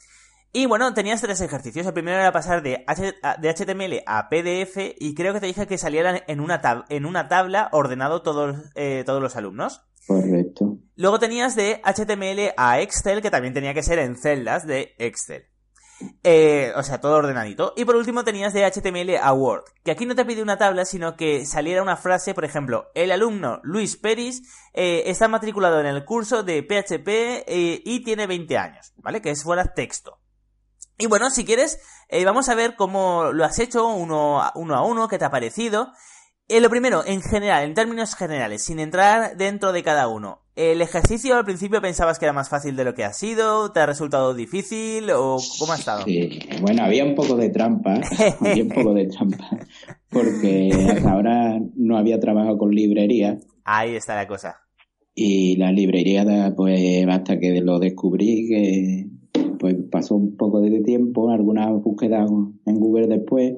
Y 0.53 0.65
bueno, 0.65 0.93
tenías 0.93 1.21
tres 1.21 1.39
ejercicios. 1.39 1.87
El 1.87 1.93
primero 1.93 2.17
era 2.17 2.31
pasar 2.33 2.61
de, 2.61 2.83
HTML 2.85 4.03
a 4.05 4.27
PDF 4.27 4.95
y 4.99 5.15
creo 5.15 5.33
que 5.33 5.39
te 5.39 5.45
dije 5.45 5.65
que 5.65 5.77
salieran 5.77 6.21
en 6.27 6.41
una, 6.41 6.61
en 6.89 7.05
una 7.05 7.29
tabla 7.29 7.69
ordenado 7.71 8.21
todos, 8.21 8.57
eh, 8.75 9.03
todos 9.05 9.21
los 9.21 9.37
alumnos. 9.37 9.87
Correcto. 10.07 10.77
Luego 10.95 11.19
tenías 11.19 11.55
de 11.55 11.81
HTML 11.85 12.53
a 12.57 12.81
Excel, 12.81 13.21
que 13.21 13.31
también 13.31 13.53
tenía 13.53 13.73
que 13.73 13.83
ser 13.83 13.99
en 13.99 14.17
celdas 14.17 14.67
de 14.67 14.93
Excel. 14.97 15.45
Eh, 16.23 16.73
o 16.75 16.83
sea, 16.83 16.99
todo 16.99 17.15
ordenadito. 17.15 17.73
Y 17.77 17.85
por 17.85 17.95
último 17.95 18.25
tenías 18.25 18.51
de 18.53 18.65
HTML 18.65 19.17
a 19.21 19.31
Word, 19.33 19.63
que 19.83 19.91
aquí 19.91 20.05
no 20.05 20.15
te 20.15 20.25
pide 20.25 20.41
una 20.41 20.57
tabla, 20.57 20.83
sino 20.83 21.15
que 21.15 21.45
saliera 21.45 21.83
una 21.83 21.95
frase, 21.95 22.33
por 22.33 22.43
ejemplo, 22.43 22.89
el 22.95 23.11
alumno 23.11 23.61
Luis 23.63 23.95
Peris 23.95 24.41
eh, 24.73 25.03
está 25.05 25.27
matriculado 25.27 25.79
en 25.79 25.85
el 25.85 26.03
curso 26.03 26.43
de 26.43 26.63
PHP 26.63 27.45
y 27.85 28.03
tiene 28.03 28.25
20 28.27 28.57
años, 28.57 28.93
¿vale? 28.97 29.21
Que 29.21 29.29
es 29.29 29.43
fuera 29.43 29.73
texto. 29.75 30.20
Y 31.01 31.07
bueno, 31.07 31.31
si 31.31 31.45
quieres, 31.45 31.79
eh, 32.09 32.23
vamos 32.25 32.47
a 32.47 32.53
ver 32.53 32.75
cómo 32.75 33.31
lo 33.33 33.43
has 33.43 33.57
hecho 33.57 33.87
uno 33.87 34.39
a 34.39 34.53
uno, 34.55 35.07
qué 35.07 35.17
te 35.17 35.25
ha 35.25 35.31
parecido. 35.31 35.87
Eh, 36.47 36.61
lo 36.61 36.69
primero, 36.69 37.03
en 37.03 37.23
general, 37.23 37.63
en 37.63 37.73
términos 37.73 38.13
generales, 38.13 38.63
sin 38.63 38.79
entrar 38.79 39.35
dentro 39.35 39.71
de 39.71 39.81
cada 39.81 40.07
uno. 40.07 40.43
¿El 40.55 40.79
ejercicio 40.83 41.37
al 41.37 41.45
principio 41.45 41.81
pensabas 41.81 42.19
que 42.19 42.25
era 42.25 42.33
más 42.33 42.49
fácil 42.49 42.75
de 42.75 42.83
lo 42.83 42.93
que 42.93 43.03
ha 43.03 43.13
sido? 43.13 43.71
¿Te 43.71 43.79
ha 43.79 43.87
resultado 43.87 44.35
difícil 44.35 45.09
o 45.09 45.37
cómo 45.57 45.73
ha 45.73 45.77
estado? 45.77 46.03
Sí, 46.03 46.39
bueno, 46.61 46.83
había 46.83 47.03
un 47.03 47.15
poco 47.15 47.35
de 47.35 47.49
trampa, 47.49 47.99
había 48.41 48.63
un 48.63 48.69
poco 48.69 48.93
de 48.93 49.07
trampa, 49.07 49.49
porque 50.09 50.69
hasta 50.87 51.09
ahora 51.09 51.57
no 51.75 51.97
había 51.97 52.19
trabajado 52.19 52.59
con 52.59 52.69
librería. 52.69 53.39
Ahí 53.63 53.95
está 53.95 54.13
la 54.13 54.27
cosa. 54.27 54.57
Y 55.15 55.55
la 55.55 55.71
librería, 55.71 56.53
pues 56.55 57.07
hasta 57.09 57.39
que 57.39 57.59
lo 57.61 57.79
descubrí, 57.79 58.47
que 58.47 59.20
pues 59.61 59.75
pasó 59.91 60.15
un 60.15 60.35
poco 60.35 60.59
de 60.59 60.81
tiempo, 60.81 61.29
algunas 61.29 61.69
búsquedas 61.83 62.27
en 62.65 62.79
Google 62.79 63.05
después, 63.05 63.53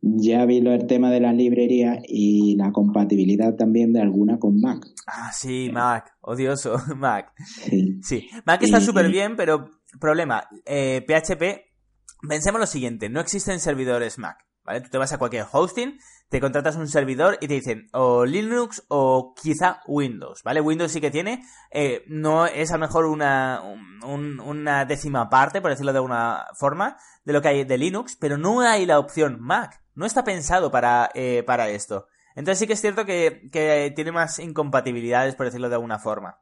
ya 0.00 0.46
vi 0.46 0.56
el 0.56 0.86
tema 0.86 1.10
de 1.10 1.20
las 1.20 1.34
librerías 1.34 1.98
y 2.08 2.56
la 2.56 2.72
compatibilidad 2.72 3.54
también 3.54 3.92
de 3.92 4.00
alguna 4.00 4.38
con 4.38 4.58
Mac. 4.58 4.82
Ah, 5.06 5.30
sí, 5.30 5.68
Mac, 5.70 6.16
odioso, 6.22 6.76
Mac. 6.96 7.30
Sí, 8.00 8.26
Mac 8.46 8.62
está 8.62 8.80
súper 8.80 9.10
bien, 9.10 9.36
pero 9.36 9.68
problema, 10.00 10.44
eh, 10.64 11.04
PHP, 11.06 12.26
pensemos 12.26 12.58
lo 12.58 12.66
siguiente, 12.66 13.10
no 13.10 13.20
existen 13.20 13.60
servidores 13.60 14.18
Mac. 14.18 14.38
¿vale? 14.64 14.80
Tú 14.80 14.88
te 14.88 14.96
vas 14.96 15.12
a 15.12 15.18
cualquier 15.18 15.44
hosting, 15.52 15.98
te 16.32 16.40
contratas 16.40 16.76
un 16.76 16.88
servidor 16.88 17.36
y 17.42 17.46
te 17.46 17.52
dicen 17.52 17.88
o 17.92 18.24
Linux 18.24 18.84
o 18.88 19.34
quizá 19.34 19.82
Windows, 19.86 20.42
¿vale? 20.42 20.62
Windows 20.62 20.90
sí 20.90 20.98
que 20.98 21.10
tiene, 21.10 21.44
eh, 21.70 22.04
no 22.08 22.46
es 22.46 22.70
a 22.70 22.78
lo 22.78 22.86
mejor 22.86 23.04
una, 23.04 23.60
una 24.02 24.86
décima 24.86 25.28
parte, 25.28 25.60
por 25.60 25.70
decirlo 25.70 25.92
de 25.92 25.98
alguna 25.98 26.46
forma, 26.58 26.96
de 27.26 27.34
lo 27.34 27.42
que 27.42 27.48
hay 27.48 27.64
de 27.64 27.76
Linux, 27.76 28.16
pero 28.18 28.38
no 28.38 28.62
hay 28.62 28.86
la 28.86 28.98
opción 28.98 29.42
Mac. 29.42 29.82
No 29.94 30.06
está 30.06 30.24
pensado 30.24 30.70
para, 30.70 31.10
eh, 31.14 31.42
para 31.46 31.68
esto. 31.68 32.06
Entonces 32.34 32.60
sí 32.60 32.66
que 32.66 32.72
es 32.72 32.80
cierto 32.80 33.04
que, 33.04 33.50
que 33.52 33.92
tiene 33.94 34.10
más 34.10 34.38
incompatibilidades, 34.38 35.34
por 35.34 35.44
decirlo 35.44 35.68
de 35.68 35.74
alguna 35.74 35.98
forma. 35.98 36.38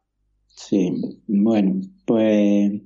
Sí, 0.47 1.21
bueno, 1.27 1.81
pues 2.07 2.81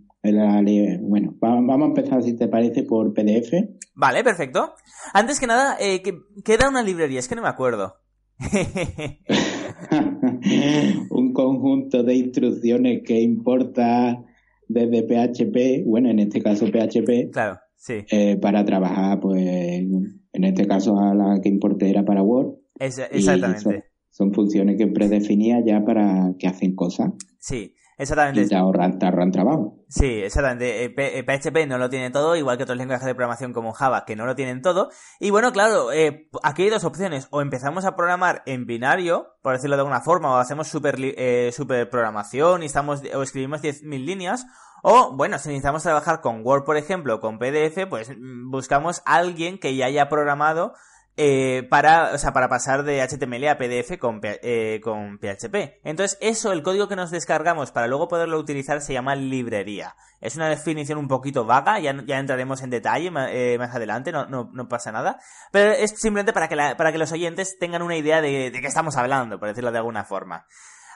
bueno, 1.03 1.35
vamos 1.41 1.83
a 1.83 1.87
empezar, 1.87 2.23
si 2.23 2.35
te 2.35 2.49
parece, 2.49 2.85
por 2.85 3.13
PDF. 3.13 3.53
Vale, 3.95 4.25
perfecto. 4.25 4.75
Antes 5.13 5.39
que 5.39 5.47
nada, 5.47 5.77
eh, 5.79 6.03
¿qué 6.03 6.55
era 6.55 6.69
una 6.69 6.83
librería? 6.83 7.19
Es 7.19 7.29
que 7.29 7.35
no 7.35 7.43
me 7.43 7.49
acuerdo. 7.49 7.97
Un 11.11 11.33
conjunto 11.33 12.03
de 12.03 12.15
instrucciones 12.15 13.03
que 13.05 13.21
importa 13.21 14.25
desde 14.69 15.03
PHP, 15.03 15.85
bueno, 15.87 16.11
en 16.11 16.21
este 16.21 16.43
caso 16.43 16.67
PHP. 16.67 17.31
Claro, 17.31 17.59
sí. 17.77 18.05
Eh, 18.11 18.37
para 18.41 18.65
trabajar, 18.65 19.21
pues, 19.21 19.45
en 19.45 20.45
este 20.45 20.67
caso 20.67 20.99
a 20.99 21.15
la 21.15 21.41
que 21.41 21.49
importé 21.49 21.91
era 21.91 22.05
para 22.05 22.23
Word. 22.23 22.57
exactamente. 22.79 23.85
Son, 24.11 24.33
funciones 24.33 24.79
que 24.79 24.87
predefinía 24.87 25.61
ya 25.65 25.85
para 25.85 26.35
que 26.39 26.47
hacen 26.47 26.75
cosas. 26.75 27.13
Sí. 27.39 27.75
Exactamente. 27.97 28.43
Y 28.43 28.49
te 28.49 28.57
ahorran, 28.57 28.99
trabajo. 28.99 29.85
Sí, 29.89 30.23
exactamente. 30.23 30.91
PHP 30.91 31.57
eh, 31.57 31.67
no 31.67 31.79
lo 31.79 31.89
tiene 31.89 32.11
todo, 32.11 32.35
igual 32.35 32.57
que 32.57 32.65
otros 32.65 32.79
lenguajes 32.79 33.07
de 33.07 33.15
programación 33.15 33.53
como 33.53 33.73
Java, 33.73 34.05
que 34.05 34.17
no 34.17 34.27
lo 34.27 34.35
tienen 34.35 34.63
todo. 34.63 34.91
Y 35.21 35.31
bueno, 35.31 35.53
claro, 35.53 35.93
eh, 35.93 36.29
aquí 36.43 36.63
hay 36.63 36.71
dos 36.71 36.85
opciones. 36.85 37.29
O 37.31 37.41
empezamos 37.41 37.85
a 37.85 37.95
programar 37.95 38.43
en 38.47 38.67
binario, 38.67 39.29
por 39.43 39.53
decirlo 39.53 39.77
de 39.77 39.83
alguna 39.83 40.01
forma, 40.01 40.33
o 40.33 40.37
hacemos 40.37 40.69
super, 40.69 40.97
eh, 40.99 41.51
super 41.53 41.89
programación 41.89 42.63
y 42.63 42.67
estamos, 42.67 43.03
o 43.15 43.23
escribimos 43.23 43.63
10.000 43.63 44.05
líneas. 44.05 44.47
O, 44.83 45.13
bueno, 45.17 45.39
si 45.39 45.49
necesitamos 45.49 45.83
trabajar 45.83 46.21
con 46.21 46.45
Word, 46.45 46.65
por 46.65 46.77
ejemplo, 46.77 47.21
con 47.21 47.39
PDF, 47.39 47.87
pues 47.89 48.11
mm, 48.11 48.51
buscamos 48.51 49.03
a 49.07 49.15
alguien 49.17 49.59
que 49.59 49.77
ya 49.77 49.87
haya 49.87 50.09
programado 50.09 50.75
eh, 51.17 51.67
para, 51.71 52.13
o 52.13 52.19
sea, 52.19 52.33
para 52.33 52.49
pasar 52.49 52.83
de 52.83 53.01
HTML 53.01 53.49
a 53.49 53.57
PDF 53.57 53.99
con, 53.99 54.21
eh, 54.23 54.81
con 54.83 55.19
PHP. 55.19 55.81
Entonces, 55.85 56.19
eso, 56.21 56.53
el 56.53 56.63
código 56.63 56.89
que 56.89 56.97
nos 56.97 57.11
descargamos 57.11 57.71
para 57.71 57.87
luego 57.87 58.09
poderlo 58.09 58.39
utilizar 58.39 58.81
se 58.81 58.93
llama 58.93 59.15
librería. 59.15 59.95
Es 60.21 60.37
una 60.37 60.49
definición 60.49 60.99
un 60.99 61.07
poquito 61.07 61.45
vaga, 61.45 61.79
ya, 61.79 61.95
ya 62.07 62.19
entraremos 62.19 62.63
en 62.63 62.71
detalle 62.71 63.13
eh, 63.31 63.59
más 63.59 63.75
adelante, 63.75 64.11
no, 64.11 64.27
no, 64.27 64.51
no, 64.53 64.69
pasa 64.69 64.91
nada. 64.91 65.21
Pero 65.53 65.73
es 65.73 65.91
simplemente 65.91 66.33
para 66.33 66.49
que, 66.49 66.57
para 66.57 66.91
que 66.91 66.99
los 66.99 67.13
oyentes 67.13 67.59
tengan 67.59 67.83
una 67.83 67.97
idea 67.97 68.21
de, 68.21 68.51
de 68.51 68.61
qué 68.61 68.67
estamos 68.67 68.97
hablando, 68.97 69.39
por 69.39 69.49
decirlo 69.49 69.71
de 69.71 69.79
alguna 69.79 70.05
forma. 70.05 70.47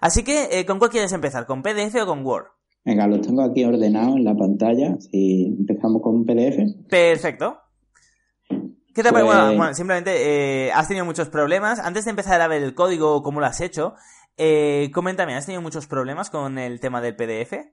Así 0.01 0.23
que, 0.23 0.49
eh, 0.51 0.67
¿con 0.67 0.79
cuál 0.79 0.91
quieres 0.91 1.13
empezar? 1.13 1.47
¿Con 1.47 1.63
PDF 1.63 1.95
o 2.03 2.07
con 2.07 2.25
Word? 2.25 2.47
Venga, 2.85 3.07
lo 3.07 3.21
tengo 3.21 3.43
aquí 3.43 3.65
ordenado 3.65 4.17
en 4.17 4.25
la 4.25 4.35
pantalla. 4.35 4.97
Si 4.99 5.57
empezamos 5.59 6.01
con 6.03 6.25
PDF. 6.25 6.89
Perfecto. 6.89 7.68
¿Qué 8.99 9.05
te 9.05 9.11
pues- 9.11 9.25
bueno, 9.25 9.75
simplemente 9.75 10.11
eh, 10.11 10.73
has 10.73 10.88
tenido 10.88 11.07
muchos 11.07 11.28
problemas. 11.28 11.78
Antes 11.78 12.05
de 12.05 12.11
empezar 12.11 12.40
a 12.40 12.49
ver 12.49 12.64
el 12.64 12.75
código, 12.75 13.23
cómo 13.23 13.38
lo 13.38 13.47
has 13.47 13.61
hecho, 13.61 13.95
eh, 14.37 14.90
coméntame, 14.93 15.37
¿has 15.37 15.47
tenido 15.47 15.62
muchos 15.62 15.87
problemas 15.87 16.31
con 16.31 16.59
el 16.59 16.81
tema 16.81 17.00
del 17.00 17.14
PDF? 17.14 17.71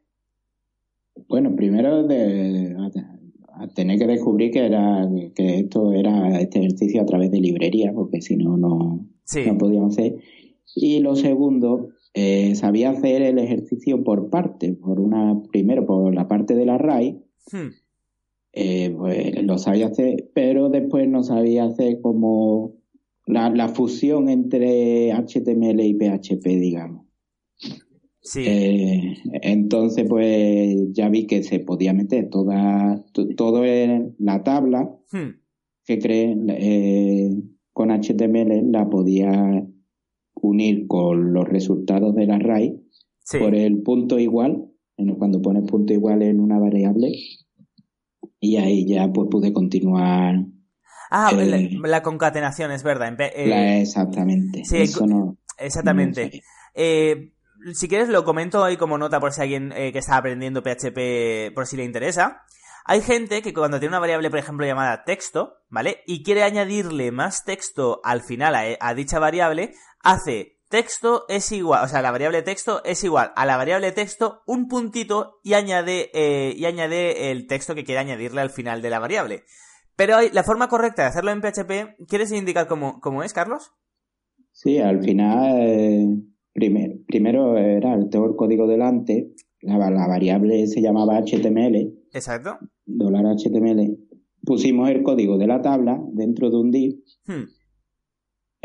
Bueno, 1.27 1.55
primero 1.55 2.03
de, 2.03 2.77
a, 3.57 3.67
tener 3.69 3.97
que 3.97 4.05
descubrir 4.05 4.51
que 4.51 4.67
era 4.67 5.09
que 5.33 5.61
esto 5.61 5.93
era 5.93 6.39
este 6.39 6.59
ejercicio 6.59 7.01
a 7.01 7.07
través 7.07 7.31
de 7.31 7.39
librería, 7.39 7.91
porque 7.91 8.21
si 8.21 8.37
no, 8.37 8.55
no, 8.55 9.07
podíamos 9.57 9.93
hacer. 9.93 10.17
Y 10.75 10.99
lo 10.99 11.15
segundo, 11.15 11.89
eh, 12.13 12.53
sabía 12.53 12.91
hacer 12.91 13.23
el 13.23 13.39
ejercicio 13.39 14.03
por 14.03 14.29
parte, 14.29 14.73
por 14.73 14.99
una, 14.99 15.41
primero 15.51 15.87
por 15.87 16.13
la 16.13 16.27
parte 16.27 16.53
de 16.53 16.67
la 16.67 16.77
RAI, 16.77 17.19
hmm 17.51 17.84
eh, 18.57 18.89
pues 18.97 19.43
lo 19.43 19.57
sabía 19.57 19.87
hacer, 19.87 20.29
pero 20.33 20.69
después 20.69 21.09
no 21.09 21.23
sabía 21.23 21.65
hacer 21.65 21.99
como 21.99 22.77
la, 23.25 23.67
fusión 23.67 24.29
entre 24.29 25.11
HTML 25.11 25.81
y 25.81 25.93
PHP, 25.93 26.45
digamos. 26.45 27.05
Sí. 28.21 28.43
Eh, 28.47 29.17
entonces, 29.41 30.05
pues 30.07 30.77
ya 30.93 31.09
vi 31.09 31.27
que 31.27 31.43
se 31.43 31.59
podía 31.59 31.93
meter 31.93 32.29
toda, 32.29 33.03
todo 33.35 33.65
en 33.65 34.15
la 34.19 34.41
tabla 34.43 34.89
hmm. 35.11 35.31
que 35.85 35.99
creen 35.99 36.45
eh, 36.49 37.31
con 37.73 37.89
HTML, 37.89 38.71
la 38.71 38.89
podía 38.89 39.67
unir 40.33 40.87
con 40.87 41.33
los 41.33 41.43
resultados 41.43 42.15
de 42.15 42.25
la 42.25 42.35
array 42.35 42.81
por 43.37 43.53
el 43.53 43.81
punto 43.81 44.17
igual. 44.17 44.71
Cuando 45.17 45.41
pones 45.41 45.69
punto 45.69 45.91
igual 45.91 46.21
en 46.21 46.39
una 46.39 46.57
variable, 46.57 47.11
y 48.39 48.57
ahí 48.57 48.87
ya 48.87 49.07
pues 49.07 49.27
pude 49.29 49.53
continuar. 49.53 50.35
Ah, 51.11 51.31
eh, 51.33 51.69
la, 51.81 52.01
concatenación, 52.01 52.71
es 52.71 52.83
verdad. 52.83 53.15
Eh, 53.19 53.81
exactamente. 53.81 54.65
Sí, 54.65 54.83
exactamente. 55.57 56.41
Eh, 56.73 57.31
si 57.73 57.87
quieres 57.87 58.09
lo 58.09 58.23
comento 58.23 58.63
ahí 58.63 58.77
como 58.77 58.97
nota 58.97 59.19
por 59.19 59.31
si 59.31 59.41
alguien 59.41 59.69
que 59.69 59.97
está 59.97 60.17
aprendiendo 60.17 60.61
PHP 60.61 61.53
por 61.53 61.67
si 61.67 61.77
le 61.77 61.83
interesa. 61.83 62.41
Hay 62.87 63.01
gente 63.01 63.41
que 63.41 63.53
cuando 63.53 63.79
tiene 63.79 63.93
una 63.93 63.99
variable, 63.99 64.29
por 64.29 64.39
ejemplo, 64.39 64.65
llamada 64.65 65.03
texto, 65.05 65.63
¿vale? 65.69 66.03
Y 66.05 66.21
quiere 66.21 66.43
añadirle 66.43 67.11
más 67.11 67.43
texto 67.43 67.99
al 68.03 68.21
final 68.21 68.77
a 68.79 68.93
dicha 68.93 69.17
variable, 69.17 69.73
hace 70.01 70.54
texto 70.75 71.23
es 71.29 71.53
igual, 71.53 71.85
o 71.85 71.87
sea, 71.87 72.01
la 72.01 72.11
variable 72.11 72.41
texto 72.41 72.83
es 72.83 73.01
igual 73.05 73.31
a 73.37 73.45
la 73.45 73.55
variable 73.55 73.93
texto 73.93 74.41
un 74.45 74.67
puntito 74.67 75.39
y 75.41 75.53
añade, 75.53 76.11
eh, 76.13 76.53
y 76.53 76.65
añade 76.65 77.31
el 77.31 77.47
texto 77.47 77.75
que 77.75 77.85
quiere 77.85 78.01
añadirle 78.01 78.41
al 78.41 78.49
final 78.49 78.81
de 78.81 78.89
la 78.89 78.99
variable. 78.99 79.43
Pero 79.95 80.17
la 80.33 80.43
forma 80.43 80.67
correcta 80.67 81.03
de 81.03 81.07
hacerlo 81.07 81.31
en 81.31 81.39
PHP, 81.39 82.05
¿quieres 82.09 82.33
indicar 82.33 82.67
cómo, 82.67 82.99
cómo 82.99 83.23
es, 83.23 83.31
Carlos? 83.31 83.71
Sí, 84.51 84.77
al 84.79 85.01
final, 85.01 85.61
eh, 85.61 86.09
primero, 86.51 86.95
primero 87.07 87.57
era, 87.57 87.97
tengo 88.09 88.25
el 88.25 88.35
código 88.35 88.67
delante, 88.67 89.31
la, 89.61 89.77
variable 89.77 90.67
se 90.67 90.81
llamaba 90.81 91.21
HTML. 91.21 91.93
Exacto. 92.11 92.57
Dólar 92.85 93.23
HTML. 93.37 93.97
Pusimos 94.43 94.89
el 94.89 95.03
código 95.03 95.37
de 95.37 95.47
la 95.47 95.61
tabla 95.61 95.97
dentro 96.11 96.49
de 96.49 96.57
un 96.57 96.69
div. 96.69 97.01
Hmm. 97.27 97.45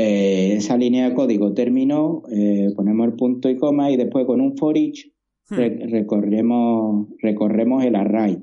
Eh, 0.03 0.55
esa 0.57 0.79
línea 0.79 1.07
de 1.07 1.15
código 1.15 1.53
terminó, 1.53 2.23
eh, 2.33 2.73
ponemos 2.75 3.07
el 3.07 3.17
punto 3.17 3.51
y 3.51 3.59
coma 3.59 3.91
y 3.91 3.99
después 3.99 4.25
con 4.25 4.41
un 4.41 4.57
for 4.57 4.75
each 4.79 5.13
hmm. 5.51 5.57
recorremos, 5.91 7.09
recorremos 7.19 7.85
el 7.85 7.97
array. 7.97 8.43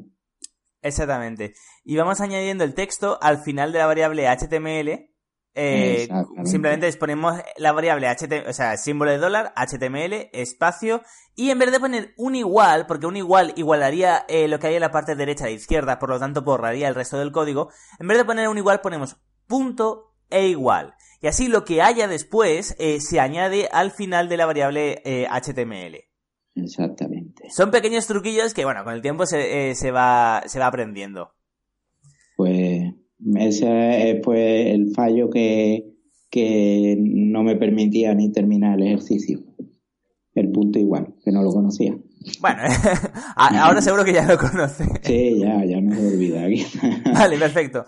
Exactamente. 0.84 1.54
Y 1.84 1.98
vamos 1.98 2.22
añadiendo 2.22 2.64
el 2.64 2.76
texto 2.76 3.18
al 3.24 3.40
final 3.40 3.72
de 3.72 3.80
la 3.80 3.88
variable 3.88 4.28
HTML. 4.28 5.10
Eh, 5.56 6.08
simplemente 6.44 6.94
ponemos 6.94 7.34
la 7.58 7.72
variable 7.72 8.08
HTML, 8.08 8.48
o 8.48 8.54
sea, 8.54 8.78
símbolo 8.78 9.10
de 9.10 9.18
dólar, 9.18 9.52
HTML, 9.56 10.30
espacio, 10.34 11.02
y 11.36 11.50
en 11.50 11.58
vez 11.58 11.72
de 11.72 11.80
poner 11.80 12.14
un 12.18 12.36
igual, 12.36 12.86
porque 12.86 13.08
un 13.08 13.18
igual 13.18 13.54
igualaría 13.56 14.28
lo 14.30 14.60
que 14.60 14.68
hay 14.68 14.76
en 14.76 14.82
la 14.82 14.92
parte 14.92 15.16
derecha 15.16 15.48
e 15.48 15.54
izquierda, 15.54 15.98
por 15.98 16.10
lo 16.10 16.20
tanto 16.20 16.44
borraría 16.44 16.88
el 16.88 16.94
resto 16.94 17.18
del 17.18 17.32
código, 17.32 17.72
en 18.00 18.08
vez 18.08 18.20
de 18.20 18.26
poner 18.26 18.48
un 18.48 18.60
igual 18.60 18.82
ponemos 18.82 19.18
punto 19.48 20.14
e 20.30 20.50
igual. 20.50 20.94
Y 21.22 21.28
así 21.28 21.48
lo 21.48 21.66
que 21.66 21.82
haya 21.82 22.08
después 22.08 22.76
eh, 22.80 23.00
se 23.00 23.20
añade 23.20 23.68
al 23.72 23.92
final 23.92 24.30
de 24.30 24.38
la 24.38 24.46
variable 24.46 25.02
HTML. 25.30 25.96
Eh, 25.96 26.08
Exactamente. 26.56 27.50
Son 27.50 27.72
pequeños 27.72 28.08
truquillos 28.08 28.54
que, 28.54 28.66
bueno, 28.66 28.84
con 28.84 28.94
el 28.94 29.02
tiempo 29.02 29.26
se, 29.26 29.70
eh, 29.70 29.76
se, 29.76 29.92
va, 29.92 30.44
se 30.48 30.60
va 30.60 30.68
aprendiendo. 30.68 31.32
Pues 32.36 32.94
ese 33.36 34.22
fue 34.24 34.72
el 34.72 34.94
fallo 34.94 35.30
que, 35.30 35.94
que 36.30 36.96
no 37.00 37.44
me 37.44 37.56
permitía 37.56 38.14
ni 38.14 38.32
terminar 38.32 38.80
el 38.80 38.88
ejercicio. 38.88 39.40
El 40.34 40.52
punto 40.52 40.78
igual, 40.78 41.16
que 41.24 41.32
no 41.32 41.42
lo 41.42 41.50
conocía. 41.52 41.98
Bueno, 42.42 42.62
ahora 43.36 43.82
seguro 43.82 44.04
que 44.04 44.14
ya 44.14 44.26
lo 44.26 44.38
conoce. 44.38 44.86
Sí, 45.02 45.40
ya, 45.40 45.64
ya 45.66 45.82
no 45.82 45.96
me 45.96 46.08
olvida 46.08 46.44
aquí. 46.44 46.64
Vale, 47.14 47.38
perfecto. 47.38 47.86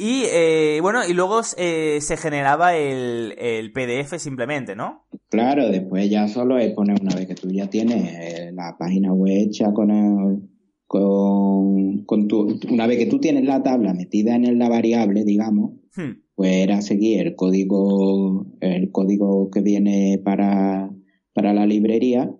Y 0.00 0.22
eh, 0.32 0.78
bueno, 0.80 1.00
y 1.04 1.12
luego 1.12 1.40
eh, 1.56 1.98
se 2.00 2.16
generaba 2.16 2.76
el, 2.76 3.72
PDF 3.74 4.16
simplemente, 4.18 4.76
¿no? 4.76 5.02
Claro, 5.28 5.68
después 5.70 6.08
ya 6.08 6.28
solo 6.28 6.56
es 6.56 6.72
poner 6.72 7.02
una 7.02 7.16
vez 7.16 7.26
que 7.26 7.34
tú 7.34 7.50
ya 7.50 7.68
tienes 7.68 8.12
eh, 8.12 8.52
la 8.54 8.76
página 8.78 9.12
web 9.12 9.34
hecha 9.36 9.72
con, 9.72 10.50
con, 10.86 12.04
con 12.04 12.28
tu, 12.28 12.60
una 12.70 12.86
vez 12.86 12.98
que 12.98 13.06
tú 13.06 13.18
tienes 13.18 13.44
la 13.44 13.64
tabla 13.64 13.92
metida 13.92 14.36
en 14.36 14.56
la 14.56 14.68
variable, 14.68 15.24
digamos, 15.24 15.72
hmm. 15.96 16.12
pues 16.36 16.52
era 16.52 16.80
seguir 16.80 17.26
el 17.26 17.34
código, 17.34 18.46
el 18.60 18.92
código 18.92 19.50
que 19.50 19.62
viene 19.62 20.20
para, 20.24 20.92
para 21.32 21.52
la 21.52 21.66
librería 21.66 22.32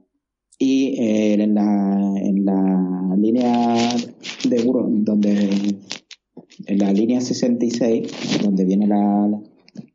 y 0.61 0.95
en 1.01 1.55
la, 1.57 2.13
en 2.23 2.45
la 2.45 3.17
línea 3.17 3.75
de 4.49 4.65
donde 4.65 5.77
en 6.67 6.79
la 6.79 6.93
línea 6.93 7.21
66, 7.21 8.43
donde 8.43 8.65
viene 8.65 8.87
la, 8.87 9.29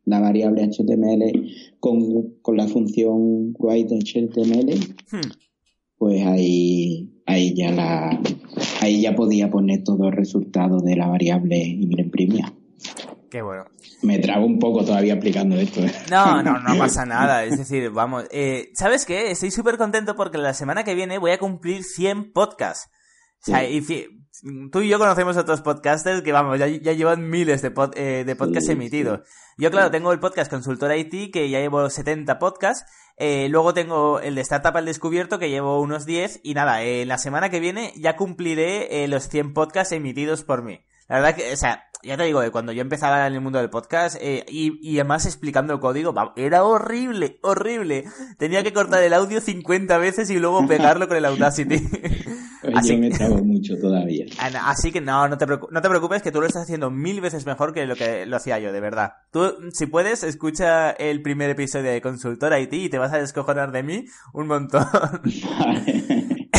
la, 0.04 0.20
variable 0.20 0.68
HTML 0.68 1.50
con, 1.80 2.36
con, 2.42 2.56
la 2.56 2.66
función 2.66 3.54
write.html, 3.58 4.74
hmm. 5.10 5.30
pues 5.98 6.26
ahí, 6.26 7.10
ahí 7.26 7.54
ya 7.54 7.72
la, 7.72 8.20
ahí 8.80 9.02
ya 9.02 9.14
podía 9.14 9.50
poner 9.50 9.84
todo 9.84 10.08
el 10.08 10.12
resultado 10.12 10.80
de 10.80 10.96
la 10.96 11.08
variable 11.08 11.58
y 11.58 11.86
me 11.86 11.96
lo 11.96 12.02
imprimía. 12.02 12.52
Qué 13.30 13.42
bueno. 13.42 13.64
Me 14.02 14.20
trago 14.20 14.46
un 14.46 14.60
poco 14.60 14.84
todavía 14.84 15.14
explicando 15.14 15.56
esto. 15.56 15.80
¿eh? 15.80 15.92
No, 16.08 16.40
no, 16.40 16.60
no 16.60 16.78
pasa 16.78 17.04
nada. 17.04 17.44
Es 17.44 17.58
decir, 17.58 17.90
vamos. 17.90 18.26
Eh, 18.30 18.68
¿Sabes 18.74 19.04
qué? 19.04 19.32
Estoy 19.32 19.50
súper 19.50 19.76
contento 19.76 20.14
porque 20.14 20.38
la 20.38 20.54
semana 20.54 20.84
que 20.84 20.94
viene 20.94 21.18
voy 21.18 21.32
a 21.32 21.38
cumplir 21.38 21.82
100 21.82 22.32
podcasts. 22.32 22.88
O 23.42 23.50
sea, 23.50 23.68
y 23.68 23.80
tú 24.72 24.80
y 24.80 24.88
yo 24.88 24.98
conocemos 24.98 25.36
otros 25.36 25.60
podcasters 25.60 26.22
que, 26.22 26.32
vamos, 26.32 26.58
ya, 26.58 26.66
llevan 26.66 27.28
miles 27.28 27.62
de, 27.62 27.72
eh, 27.94 28.24
de 28.24 28.36
podcasts 28.36 28.68
emitidos. 28.68 29.20
Yo, 29.56 29.70
claro, 29.70 29.90
tengo 29.90 30.12
el 30.12 30.20
podcast 30.20 30.50
Consultor 30.50 30.94
IT, 30.96 31.32
que 31.32 31.48
ya 31.48 31.60
llevo 31.60 31.88
70 31.88 32.38
podcasts. 32.38 32.90
Eh, 33.16 33.48
luego 33.48 33.74
tengo 33.74 34.20
el 34.20 34.34
de 34.34 34.40
Startup 34.40 34.76
al 34.76 34.86
Descubierto, 34.86 35.38
que 35.38 35.50
llevo 35.50 35.80
unos 35.80 36.06
10. 36.06 36.40
Y 36.42 36.54
nada, 36.54 36.82
eh, 36.82 37.06
la 37.06 37.18
semana 37.18 37.50
que 37.50 37.60
viene 37.60 37.92
ya 37.96 38.16
cumpliré 38.16 39.06
los 39.08 39.28
100 39.28 39.54
podcasts 39.54 39.92
emitidos 39.92 40.42
por 40.42 40.62
mí. 40.62 40.84
La 41.08 41.16
verdad 41.16 41.36
que, 41.36 41.52
o 41.52 41.56
sea, 41.56 41.84
ya 42.04 42.16
te 42.16 42.24
digo, 42.24 42.40
cuando 42.52 42.72
yo 42.72 42.82
empezaba 42.82 43.26
en 43.26 43.34
el 43.34 43.40
mundo 43.40 43.58
del 43.58 43.70
podcast, 43.70 44.16
y, 44.20 44.78
y 44.80 44.98
además 44.98 45.26
explicando 45.26 45.74
el 45.74 45.80
código, 45.80 46.14
era 46.36 46.64
horrible, 46.64 47.38
horrible. 47.42 48.04
Tenía 48.38 48.62
que 48.62 48.72
cortar 48.72 49.02
el 49.02 49.14
audio 49.14 49.40
50 49.40 49.98
veces 49.98 50.30
y 50.30 50.38
luego 50.38 50.66
pegarlo 50.66 51.08
con 51.08 51.16
el 51.16 51.24
Audacity. 51.24 51.76
así, 52.74 52.96
me 52.96 53.10
trago 53.10 53.36
mucho 53.44 53.78
todavía. 53.78 54.26
Así 54.64 54.92
que 54.92 55.00
no, 55.00 55.28
no 55.28 55.38
te, 55.38 55.46
no 55.46 55.82
te 55.82 55.88
preocupes 55.88 56.22
que 56.22 56.32
tú 56.32 56.40
lo 56.40 56.46
estás 56.46 56.62
haciendo 56.62 56.90
mil 56.90 57.20
veces 57.20 57.46
mejor 57.46 57.72
que 57.72 57.86
lo 57.86 57.96
que 57.96 58.26
lo 58.26 58.36
hacía 58.36 58.58
yo, 58.58 58.72
de 58.72 58.80
verdad. 58.80 59.14
Tú, 59.30 59.54
si 59.72 59.86
puedes, 59.86 60.22
escucha 60.22 60.90
el 60.90 61.22
primer 61.22 61.50
episodio 61.50 61.90
de 61.90 62.00
Consultor 62.00 62.58
IT 62.58 62.72
y 62.72 62.88
te 62.88 62.98
vas 62.98 63.12
a 63.12 63.18
descojonar 63.18 63.72
de 63.72 63.82
mí 63.82 64.06
un 64.32 64.46
montón. 64.46 64.86
Vale, 65.58 66.04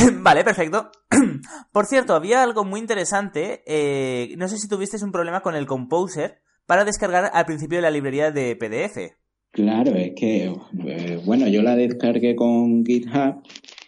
perfecto. 0.44 0.92
Por 1.72 1.86
cierto, 1.86 2.14
había 2.14 2.44
algo 2.44 2.64
muy 2.64 2.80
interesante. 2.80 3.64
Eh, 3.66 4.36
no 4.38 4.48
sé 4.48 4.58
si 4.58 4.68
tuviste 4.68 5.04
un 5.04 5.12
problema 5.12 5.42
con 5.42 5.56
el 5.56 5.66
Composer 5.66 6.42
para 6.66 6.86
descargar 6.86 7.32
al 7.34 7.46
principio 7.46 7.78
de 7.78 7.84
la 7.84 7.92
librería 7.92 8.32
de 8.32 8.56
PDF. 8.56 9.16
Claro, 9.52 9.96
es 9.96 10.14
que, 10.16 10.54
eh, 10.88 11.22
bueno, 11.26 11.48
yo 11.48 11.62
la 11.62 11.76
descargué 11.76 12.36
con 12.36 12.86
GitHub 12.86 13.42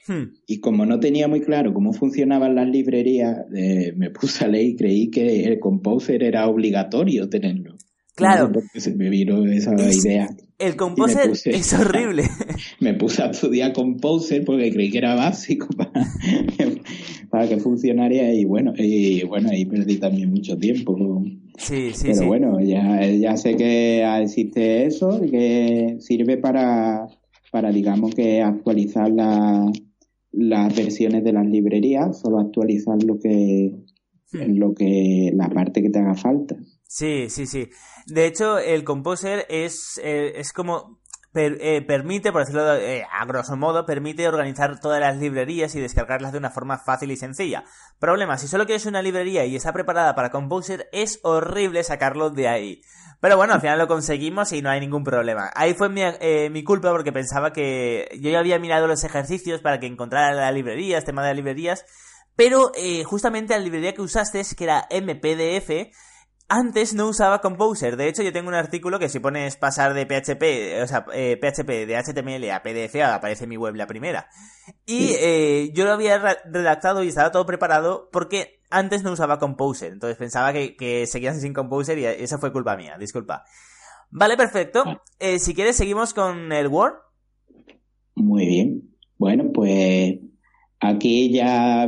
Hmm. 0.08 0.38
Y 0.48 0.60
como 0.60 0.86
no 0.86 1.00
tenía 1.00 1.28
muy 1.28 1.42
claro 1.42 1.74
cómo 1.74 1.92
funcionaban 1.92 2.56
las 2.56 2.68
librerías, 2.68 3.40
eh, 3.54 3.94
me 3.96 4.10
puse 4.10 4.46
a 4.46 4.48
leer 4.48 4.68
y 4.68 4.76
creí 4.76 5.10
que 5.10 5.44
el 5.44 5.60
Composer 5.60 6.24
era 6.24 6.48
obligatorio 6.48 7.30
tenerlo. 7.30 7.76
Claro. 8.16 8.52
porque 8.52 8.80
se 8.80 8.96
me 8.96 9.12
vino 9.12 9.46
esa 9.46 9.76
idea. 9.76 10.28
El 10.60 10.76
Composer 10.76 11.32
es 11.46 11.74
horrible. 11.74 12.24
Me 12.80 12.96
puse 12.96 13.22
a 13.22 13.30
estudiar 13.30 13.74
Composer 13.74 14.44
porque 14.44 14.72
creí 14.72 14.90
que 14.90 14.98
era 14.98 15.14
básico 15.14 15.68
para, 17.30 17.48
que 17.48 17.58
funcionara 17.58 18.34
y 18.34 18.46
bueno, 18.46 18.74
y 18.76 19.24
bueno, 19.24 19.50
ahí 19.52 19.66
perdí 19.66 19.98
también 19.98 20.32
mucho 20.32 20.58
tiempo. 20.58 21.24
Sí, 21.58 21.92
sí, 21.94 22.10
Pero 22.12 22.28
bueno, 22.28 22.60
ya, 22.60 23.06
ya 23.08 23.38
sé 23.38 23.56
que 23.56 24.04
existe 24.22 24.86
eso 24.86 25.24
y 25.24 25.30
que 25.30 25.98
sirve 26.00 26.38
para, 26.38 27.08
para 27.52 27.72
digamos 27.72 28.16
que 28.16 28.42
actualizar 28.42 29.12
la, 29.12 29.72
las 30.32 30.76
versiones 30.76 31.24
de 31.24 31.34
las 31.34 31.46
librerías, 31.46 32.20
solo 32.20 32.40
actualizar 32.40 33.02
lo 33.04 33.20
que, 33.20 33.74
lo 34.32 34.74
que, 34.74 35.32
la 35.36 35.50
parte 35.50 35.82
que 35.82 35.90
te 35.90 36.00
haga 36.00 36.16
falta. 36.16 36.56
Sí, 36.88 37.29
sí, 37.29 37.46
sí. 37.46 37.70
De 38.06 38.25
hecho, 38.25 38.58
el 38.58 38.84
Composer 38.84 39.46
es, 39.50 40.00
eh, 40.03 40.34
es 40.36 40.53
como 40.53 41.00
eh, 41.39 41.84
permite, 41.86 42.32
por 42.32 42.41
decirlo 42.41 42.75
eh, 42.75 43.06
a 43.12 43.25
grosso 43.25 43.56
modo, 43.56 43.86
permite 43.86 44.27
organizar 44.27 44.79
todas 44.79 45.00
las 45.00 45.17
librerías 45.17 45.75
y 45.75 45.79
descargarlas 45.79 46.32
de 46.32 46.39
una 46.39 46.50
forma 46.50 46.79
fácil 46.79 47.12
y 47.12 47.17
sencilla. 47.17 47.63
Problema, 48.00 48.38
si 48.38 48.48
solo 48.48 48.65
quieres 48.65 48.86
una 48.86 49.01
librería 49.01 49.46
y 49.46 49.56
está 49.56 49.72
preparada 49.74 50.15
para 50.15 50.32
Composer, 50.32 50.89
es 50.91 51.20
horrible 51.24 51.84
sacarlo 51.84 52.29
de 52.29 52.48
ahí. 52.48 52.82
Pero 53.20 53.36
bueno, 53.36 53.53
al 53.53 53.62
final 53.62 53.79
lo 53.79 53.88
conseguimos 53.88 54.51
y 54.51 54.62
no 54.62 54.70
hay 54.70 54.79
ningún 54.79 55.03
problema. 55.03 55.51
Ahí 55.56 55.74
fue 55.74 55.89
mi, 55.89 56.01
eh, 56.03 56.50
mi 56.51 56.63
culpa 56.63 56.91
porque 56.91 57.12
pensaba 57.12 57.51
que 57.51 58.10
yo 58.20 58.29
ya 58.29 58.39
había 58.39 58.60
mirado 58.60 58.88
los 58.88 59.03
ejercicios 59.03 59.62
para 59.62 59.79
que 59.79 59.88
encontrara 59.88 60.34
la 60.34 60.51
librería, 60.51 60.98
este 60.98 61.08
tema 61.08 61.24
de 61.24 61.29
las 61.29 61.38
librerías, 61.38 61.86
pero 62.36 62.72
eh, 62.75 63.03
justamente 63.03 63.55
la 63.55 63.64
librería 63.64 63.94
que 63.94 64.01
usaste, 64.01 64.44
que 64.55 64.64
era 64.64 64.88
MPDF, 64.92 65.92
antes 66.48 66.94
no 66.94 67.07
usaba 67.07 67.42
Composer. 67.42 67.98
De 67.98 68.07
hecho, 68.07 68.24
yo 68.24 68.31
tengo 68.31 68.48
un 68.48 68.55
artículo 68.55 69.00
que 69.00 69.10
si 69.10 69.20
pones 69.20 69.57
pasar 69.57 69.94
de 69.94 70.05
PHP, 70.05 70.81
o 70.81 70.88
sea, 70.88 71.05
PHP 71.05 71.70
eh, 71.70 71.86
de 71.86 71.98
HTML 71.98 72.51
a 72.51 72.64
PDF, 72.64 72.96
aparece 73.03 73.44
en 73.44 73.50
mi 73.50 73.57
web 73.57 73.75
la 73.75 73.88
primera. 73.88 74.29
Y 74.86 75.14
eh, 75.20 75.72
yo 75.74 75.86
lo 75.86 75.92
había 75.92 76.18
redactado 76.46 77.03
y 77.03 77.10
estaba 77.10 77.31
todo 77.31 77.46
preparado 77.46 78.10
porque 78.12 78.62
antes 78.70 79.03
no 79.03 79.12
usaba 79.12 79.40
Composer. 79.40 79.92
Entonces 79.92 80.18
pensaba 80.18 80.53
que, 80.53 80.75
que 80.75 81.05
seguías 81.07 81.42
sin 81.42 81.53
Composer 81.53 81.98
y 81.98 82.05
esa 82.05 82.38
fue 82.38 82.53
culpa 82.53 82.77
mía, 82.77 82.98
disculpa. 82.98 83.44
Vale, 84.10 84.38
perfecto. 84.38 84.83
Eh, 85.20 85.40
si 85.40 85.53
quieres, 85.53 85.75
seguimos 85.75 86.14
con 86.14 86.51
el 86.53 86.68
Word. 86.68 86.94
Muy 88.16 88.46
bien. 88.46 88.96
Bueno, 89.18 89.51
pues 89.53 90.20
aquí 90.79 91.31
ya 91.33 91.86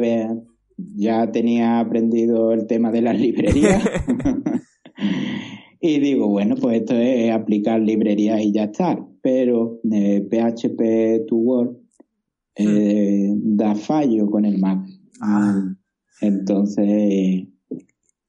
ya 0.96 1.32
tenía 1.32 1.80
aprendido 1.80 2.52
el 2.52 2.68
tema 2.68 2.92
de 2.92 3.02
las 3.02 3.20
librerías. 3.20 3.84
y 5.82 6.00
digo, 6.00 6.28
bueno, 6.28 6.56
pues 6.56 6.82
esto 6.82 6.96
es 6.96 7.32
aplicar 7.32 7.82
librerías 7.82 8.42
y 8.42 8.52
ya 8.52 8.66
está. 8.66 8.98
Pero 9.22 9.80
PHP 9.84 10.82
eh, 10.82 11.26
to 11.28 11.36
Word 11.36 11.78
eh, 12.56 13.30
hmm. 13.32 13.56
da 13.58 13.76
fallo 13.76 14.30
con 14.30 14.46
el 14.46 14.58
Mac. 14.58 14.86
Ah. 15.22 15.76
Entonces, 16.22 17.48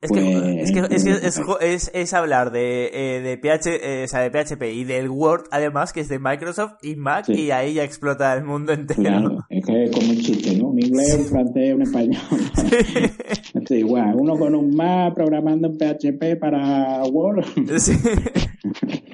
es, 0.01 0.11
que, 0.11 0.63
es, 0.63 0.73
que, 0.73 0.79
es, 0.95 1.41
es, 1.61 1.91
es, 1.93 2.15
hablar 2.15 2.53
de, 2.53 2.91
eh, 2.93 3.21
de, 3.21 3.37
PH, 3.37 3.67
eh, 3.67 4.05
o 4.05 4.09
sea, 4.09 4.21
de 4.21 4.31
PHP 4.31 4.63
y 4.73 4.85
del 4.85 5.11
Word, 5.11 5.45
además, 5.51 5.93
que 5.93 6.01
es 6.01 6.09
de 6.09 6.19
Microsoft 6.19 6.75
y 6.83 6.97
Mac, 6.97 7.29
y 7.29 7.51
ahí 7.51 7.75
ya 7.75 7.85
explota 7.85 8.33
el 8.35 8.45
mundo 8.45 8.73
entero. 8.73 9.03
Claro, 9.03 9.39
es 9.51 9.65
que 9.65 9.85
es 9.85 9.91
como 9.91 10.11
un 10.11 10.17
chiste, 10.17 10.57
¿no? 10.57 10.69
Un 10.69 10.83
inglés, 10.83 11.17
un 11.19 11.25
francés, 11.27 11.75
un 11.75 11.83
español. 11.83 12.23
Esto 13.55 13.75
igual, 13.75 14.15
uno 14.17 14.39
con 14.39 14.55
un 14.55 14.75
Mac 14.75 15.15
programando 15.15 15.69
en 15.69 15.77
PHP 15.77 16.41
para 16.41 17.03
Word. 17.05 17.45
Sí. 17.79 17.93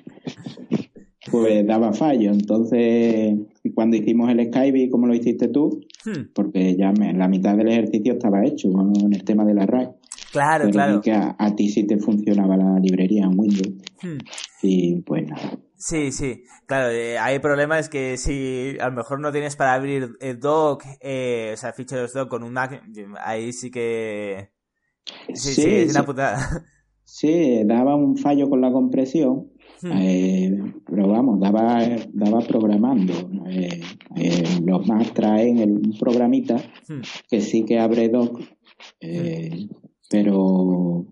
pues 1.30 1.66
daba 1.66 1.92
fallo. 1.92 2.30
Entonces, 2.30 3.34
cuando 3.74 3.96
hicimos 3.96 4.30
el 4.30 4.46
Skype, 4.46 4.90
como 4.90 5.06
lo 5.06 5.14
hiciste 5.14 5.48
tú, 5.48 5.80
hmm. 6.04 6.32
porque 6.34 6.76
ya 6.76 6.92
me, 6.92 7.12
la 7.12 7.28
mitad 7.28 7.56
del 7.56 7.68
ejercicio 7.68 8.14
estaba 8.14 8.44
hecho 8.44 8.70
con 8.72 9.12
el 9.12 9.24
tema 9.24 9.44
de 9.44 9.54
la 9.54 9.66
RAI. 9.66 9.88
Claro, 10.32 10.70
claro. 10.70 11.00
que 11.00 11.12
a, 11.12 11.54
ti 11.56 11.68
sí 11.68 11.86
te 11.86 11.98
funcionaba 11.98 12.56
la 12.56 12.78
librería 12.78 13.24
en 13.24 13.38
Windows. 13.38 13.74
Hmm. 14.02 14.18
Y 14.62 15.00
pues 15.02 15.26
nada. 15.28 15.58
Sí, 15.78 16.10
sí, 16.10 16.42
claro, 16.66 16.90
eh, 16.90 17.18
hay 17.18 17.38
problemas 17.38 17.90
que 17.90 18.16
si 18.16 18.76
a 18.80 18.88
lo 18.88 18.96
mejor 18.96 19.20
no 19.20 19.30
tienes 19.30 19.56
para 19.56 19.74
abrir 19.74 20.16
el 20.20 20.40
doc, 20.40 20.84
eh, 21.00 21.50
o 21.52 21.56
sea, 21.56 21.74
ficheros 21.74 22.14
doc 22.14 22.30
con 22.30 22.42
un 22.42 22.54
Mac, 22.54 22.82
ahí 23.22 23.52
sí 23.52 23.70
que... 23.70 24.50
Sí, 25.34 25.54
sí, 25.54 25.74
es 25.74 25.90
una 25.92 26.04
putada. 26.04 26.64
Sí, 27.08 27.62
daba 27.64 27.94
un 27.94 28.16
fallo 28.16 28.50
con 28.50 28.60
la 28.60 28.72
compresión, 28.72 29.52
hmm. 29.80 29.92
eh, 29.92 30.72
pero 30.86 31.06
vamos, 31.06 31.38
daba, 31.38 31.78
daba 32.12 32.40
programando. 32.40 33.12
Eh, 33.48 33.80
los 34.64 34.88
Mac 34.88 35.12
traen 35.14 35.58
el, 35.58 35.70
un 35.70 35.96
programita 36.00 36.56
hmm. 36.56 37.00
que 37.28 37.40
sí 37.40 37.64
que 37.64 37.78
abre 37.78 38.08
doc, 38.08 38.40
pero 40.08 41.06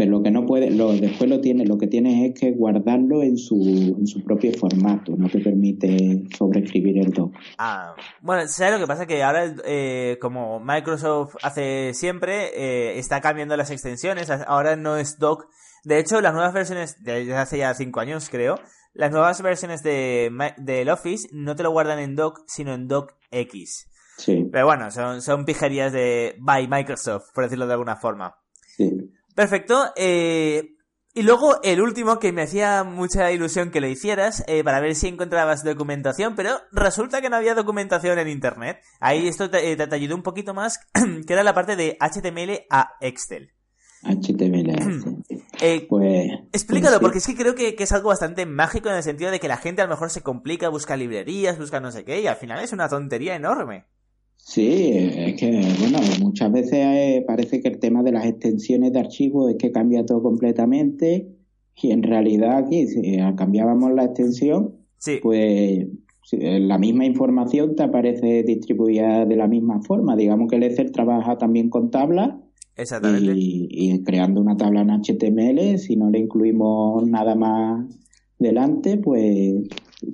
pero 0.00 0.12
lo 0.12 0.22
que 0.22 0.30
no 0.30 0.46
puede, 0.46 0.70
lo, 0.70 0.94
después 0.94 1.28
lo 1.28 1.42
tiene, 1.42 1.66
lo 1.66 1.76
que 1.76 1.86
tienes 1.86 2.30
es 2.30 2.40
que 2.40 2.52
guardarlo 2.52 3.22
en 3.22 3.36
su, 3.36 3.96
en 3.98 4.06
su 4.06 4.24
propio 4.24 4.50
formato, 4.58 5.14
no 5.14 5.28
te 5.28 5.40
permite 5.40 6.22
sobreescribir 6.38 6.96
el 7.00 7.10
doc. 7.10 7.34
Ah, 7.58 7.94
bueno, 8.22 8.48
¿sabes 8.48 8.72
lo 8.72 8.80
que 8.80 8.86
pasa? 8.86 9.04
Que 9.04 9.22
ahora, 9.22 9.54
eh, 9.66 10.16
como 10.18 10.58
Microsoft 10.58 11.34
hace 11.42 11.92
siempre, 11.92 12.46
eh, 12.56 12.98
está 12.98 13.20
cambiando 13.20 13.58
las 13.58 13.70
extensiones, 13.70 14.30
ahora 14.30 14.74
no 14.74 14.96
es 14.96 15.18
doc. 15.18 15.48
De 15.84 15.98
hecho, 15.98 16.22
las 16.22 16.32
nuevas 16.32 16.54
versiones, 16.54 16.96
desde 17.04 17.34
hace 17.34 17.58
ya 17.58 17.74
cinco 17.74 18.00
años 18.00 18.30
creo, 18.30 18.54
las 18.94 19.10
nuevas 19.10 19.42
versiones 19.42 19.82
de, 19.82 20.30
del 20.56 20.88
Office 20.88 21.28
no 21.32 21.56
te 21.56 21.62
lo 21.62 21.72
guardan 21.72 21.98
en 21.98 22.16
doc, 22.16 22.38
sino 22.46 22.72
en 22.72 22.88
doc 22.88 23.12
X. 24.28 24.48
Pero 24.50 24.66
bueno, 24.66 24.90
son, 24.90 25.22
son 25.22 25.44
pijerías 25.44 25.92
de 25.92 26.36
by 26.38 26.68
Microsoft, 26.68 27.32
por 27.34 27.44
decirlo 27.44 27.66
de 27.66 27.72
alguna 27.72 27.96
forma. 27.96 28.36
Sí. 28.76 29.12
Perfecto. 29.34 29.92
Eh, 29.96 30.76
y 31.12 31.22
luego 31.22 31.60
el 31.64 31.80
último 31.80 32.20
que 32.20 32.32
me 32.32 32.42
hacía 32.42 32.84
mucha 32.84 33.32
ilusión 33.32 33.72
que 33.72 33.80
lo 33.80 33.88
hicieras 33.88 34.44
eh, 34.46 34.62
para 34.62 34.80
ver 34.80 34.94
si 34.94 35.08
encontrabas 35.08 35.64
documentación, 35.64 36.36
pero 36.36 36.52
resulta 36.70 37.20
que 37.20 37.28
no 37.28 37.36
había 37.36 37.56
documentación 37.56 38.18
en 38.20 38.28
internet. 38.28 38.80
Ahí 39.00 39.26
esto 39.26 39.50
te, 39.50 39.76
te, 39.76 39.94
ayudó 39.94 40.14
un 40.14 40.22
poquito 40.22 40.54
más, 40.54 40.78
que 41.26 41.32
era 41.32 41.42
la 41.42 41.52
parte 41.52 41.74
de 41.74 41.98
HTML 42.00 42.64
a 42.70 42.92
Excel. 43.00 43.50
HTML. 44.02 45.24
Eh, 45.62 45.86
pues, 45.86 46.30
explícalo, 46.52 47.00
pues 47.00 47.02
porque 47.02 47.18
es 47.18 47.26
que 47.26 47.36
creo 47.36 47.54
que, 47.54 47.74
que, 47.74 47.82
es 47.82 47.92
algo 47.92 48.08
bastante 48.08 48.46
mágico 48.46 48.88
en 48.88 48.94
el 48.94 49.02
sentido 49.02 49.30
de 49.30 49.40
que 49.40 49.48
la 49.48 49.58
gente 49.58 49.82
a 49.82 49.84
lo 49.84 49.90
mejor 49.90 50.08
se 50.08 50.22
complica, 50.22 50.70
busca 50.70 50.96
librerías, 50.96 51.58
busca 51.58 51.80
no 51.80 51.92
sé 51.92 52.02
qué, 52.02 52.22
y 52.22 52.26
al 52.26 52.36
final 52.36 52.64
es 52.64 52.72
una 52.72 52.88
tontería 52.88 53.34
enorme. 53.34 53.84
Sí, 54.42 54.90
es 54.92 55.34
que, 55.36 55.62
bueno, 55.78 55.98
muchas 56.20 56.50
veces 56.50 56.72
eh, 56.72 57.24
parece 57.26 57.60
que 57.60 57.68
el 57.68 57.78
tema 57.78 58.02
de 58.02 58.12
las 58.12 58.26
extensiones 58.26 58.92
de 58.92 58.98
archivos 58.98 59.50
es 59.50 59.56
que 59.56 59.70
cambia 59.70 60.04
todo 60.04 60.22
completamente 60.22 61.36
Y 61.80 61.92
en 61.92 62.02
realidad 62.02 62.56
aquí, 62.56 62.88
si 62.88 63.18
cambiábamos 63.36 63.92
la 63.92 64.04
extensión, 64.04 64.74
pues 65.22 65.86
la 66.32 66.78
misma 66.78 67.04
información 67.04 67.74
te 67.74 67.82
aparece 67.82 68.42
distribuida 68.42 69.24
de 69.24 69.36
la 69.36 69.48
misma 69.48 69.80
forma. 69.82 70.16
Digamos 70.16 70.48
que 70.48 70.56
el 70.56 70.64
Excel 70.64 70.92
trabaja 70.92 71.38
también 71.38 71.70
con 71.70 71.90
tablas. 71.90 72.34
Exactamente. 72.76 73.32
Y, 73.36 74.02
creando 74.04 74.40
una 74.40 74.56
tabla 74.56 74.82
en 74.82 74.90
HTML, 74.90 75.78
si 75.78 75.96
no 75.96 76.10
le 76.10 76.20
incluimos 76.20 77.06
nada 77.06 77.34
más 77.34 77.86
delante, 78.38 78.96
pues 78.98 79.68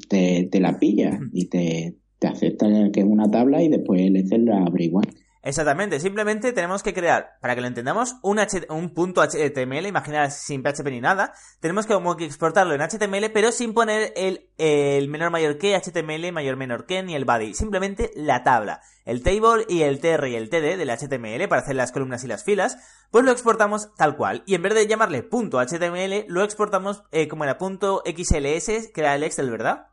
te, 0.09 0.49
la 0.61 0.79
pilla 0.79 1.21
y 1.33 1.47
te, 1.47 1.97
te 2.19 2.29
acepta 2.29 2.67
que 2.93 3.01
es 3.01 3.07
una 3.07 3.31
tabla 3.31 3.63
y 3.63 3.69
después 3.69 4.01
el 4.01 4.17
Excel 4.17 4.45
la 4.45 4.63
abre 4.63 4.85
igual. 4.85 5.07
Exactamente, 5.47 6.01
simplemente 6.01 6.53
tenemos 6.53 6.83
que 6.83 6.93
crear, 6.93 7.39
para 7.41 7.55
que 7.55 7.61
lo 7.61 7.69
entendamos, 7.69 8.17
un, 8.23 8.41
un 8.69 8.91
punto 8.91 9.23
HTML, 9.23 9.87
imagina 9.87 10.29
sin 10.29 10.65
PHP 10.65 10.91
ni 10.91 11.01
nada, 11.01 11.35
tenemos 11.61 11.87
que 11.87 11.95
como 11.95 12.17
que 12.17 12.25
exportarlo 12.25 12.75
en 12.75 12.81
HTML, 12.81 13.31
pero 13.33 13.53
sin 13.53 13.73
poner 13.73 14.13
el, 14.17 14.49
el 14.59 15.09
menor 15.09 15.31
mayor 15.31 15.57
que, 15.57 15.81
HTML 15.81 16.33
mayor 16.33 16.57
menor 16.57 16.85
que, 16.85 17.01
ni 17.05 17.15
el 17.15 17.25
body, 17.25 17.55
simplemente 17.55 18.11
la 18.17 18.43
tabla, 18.43 18.81
el 19.05 19.23
table 19.23 19.67
y 19.69 19.83
el 19.83 20.01
tr 20.01 20.27
y 20.27 20.35
el 20.35 20.51
td 20.51 20.77
del 20.77 20.91
HTML 20.91 21.47
para 21.49 21.63
hacer 21.63 21.77
las 21.77 21.93
columnas 21.93 22.25
y 22.25 22.27
las 22.27 22.43
filas, 22.43 22.77
pues 23.13 23.25
lo 23.25 23.31
exportamos 23.31 23.95
tal 23.95 24.17
cual, 24.17 24.43
y 24.47 24.57
en 24.57 24.63
vez 24.63 24.75
de 24.75 24.89
llamarle 24.89 25.23
punto 25.23 25.65
HTML, 25.65 26.25
lo 26.27 26.43
exportamos 26.43 27.05
eh, 27.13 27.29
como 27.29 27.45
era 27.45 27.57
punto 27.57 28.03
XLS, 28.05 28.89
que 28.93 29.01
era 29.01 29.15
el 29.15 29.23
Excel, 29.23 29.49
¿verdad? 29.53 29.87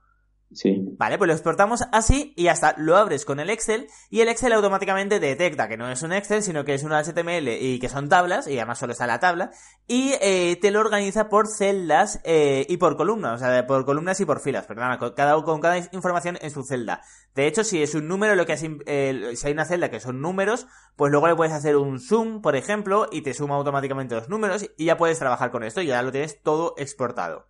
Vale, 0.98 1.18
pues 1.18 1.28
lo 1.28 1.34
exportamos 1.34 1.84
así 1.92 2.34
y 2.36 2.48
hasta 2.48 2.76
lo 2.78 2.98
abres 2.98 3.26
con 3.26 3.39
el 3.39 3.50
Excel 3.50 3.88
y 4.10 4.22
el 4.22 4.28
Excel 4.28 4.54
automáticamente 4.54 5.20
detecta 5.20 5.68
que 5.68 5.78
no 5.78 5.89
es 5.89 6.02
un 6.04 6.13
Excel, 6.13 6.44
sino 6.44 6.63
que 6.66 6.74
es 6.74 6.84
un 6.84 6.92
HTML 6.92 7.48
y 7.48 7.80
que 7.80 7.89
son 7.89 8.10
tablas, 8.10 8.48
y 8.48 8.58
además 8.58 8.80
solo 8.80 8.94
está 8.94 9.08
la 9.08 9.20
tabla, 9.20 9.52
y 9.88 10.13
eh, 10.22 10.58
te 10.62 10.72
lo 10.72 10.80
organiza 10.80 11.30
por 11.30 11.48
celdas 11.48 12.22
eh, 12.24 12.66
y 12.70 12.78
por 12.78 12.96
columnas, 12.98 13.42
o 13.42 13.46
sea, 13.46 13.66
por 13.68 13.86
columnas 13.86 14.20
y 14.20 14.26
por 14.26 14.39
filas, 14.39 14.66
perdona, 14.66 14.98
con 14.98 15.13
cada, 15.13 15.42
con 15.44 15.62
cada 15.62 15.78
información 15.78 16.38
en 16.42 16.52
su 16.52 16.63
celda. 16.63 17.02
De 17.36 17.48
hecho, 17.48 17.63
si 17.63 17.82
es 17.82 17.96
un 17.96 18.08
número, 18.08 18.36
lo 18.36 18.46
que 18.46 18.54
es, 18.54 18.63
eh, 18.63 19.34
si 19.36 19.48
hay 19.48 19.54
una 19.54 19.66
celda 19.66 19.89
que 19.89 20.00
son 20.00 20.22
números, 20.22 20.68
pues 20.96 21.12
luego 21.12 21.28
le 21.28 21.36
puedes 21.36 21.54
hacer 21.54 21.76
un 21.76 22.00
zoom, 22.00 22.42
por 22.42 22.56
ejemplo, 22.56 23.08
y 23.12 23.22
te 23.22 23.34
suma 23.34 23.56
automáticamente 23.56 24.16
los 24.16 24.30
números 24.30 24.70
y 24.78 24.86
ya 24.86 24.98
puedes 24.98 25.20
trabajar 25.20 25.52
con 25.52 25.63
esto 25.63 25.82
y 25.82 25.88
ya 25.88 26.02
lo 26.02 26.12
tienes 26.12 26.42
todo 26.42 26.76
exportado. 26.78 27.48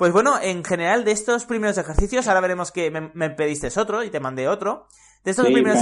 Pues 0.00 0.14
bueno, 0.14 0.40
en 0.42 0.64
general 0.64 1.04
de 1.04 1.12
estos 1.12 1.44
primeros 1.44 1.76
ejercicios, 1.76 2.26
ahora 2.26 2.40
veremos 2.40 2.72
que 2.72 2.90
me, 2.90 3.28
pediste 3.28 3.68
otro 3.78 4.02
y 4.02 4.08
te 4.08 4.18
mandé 4.18 4.48
otro. 4.48 4.86
De 5.22 5.32
estos 5.32 5.44
primeros 5.44 5.78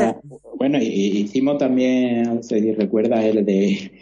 Bueno, 0.57 0.79
y, 0.79 1.21
hicimos 1.21 1.59
también, 1.59 2.43
si 2.43 2.73
recuerdas, 2.73 3.25
el 3.25 3.47
de, 3.47 3.93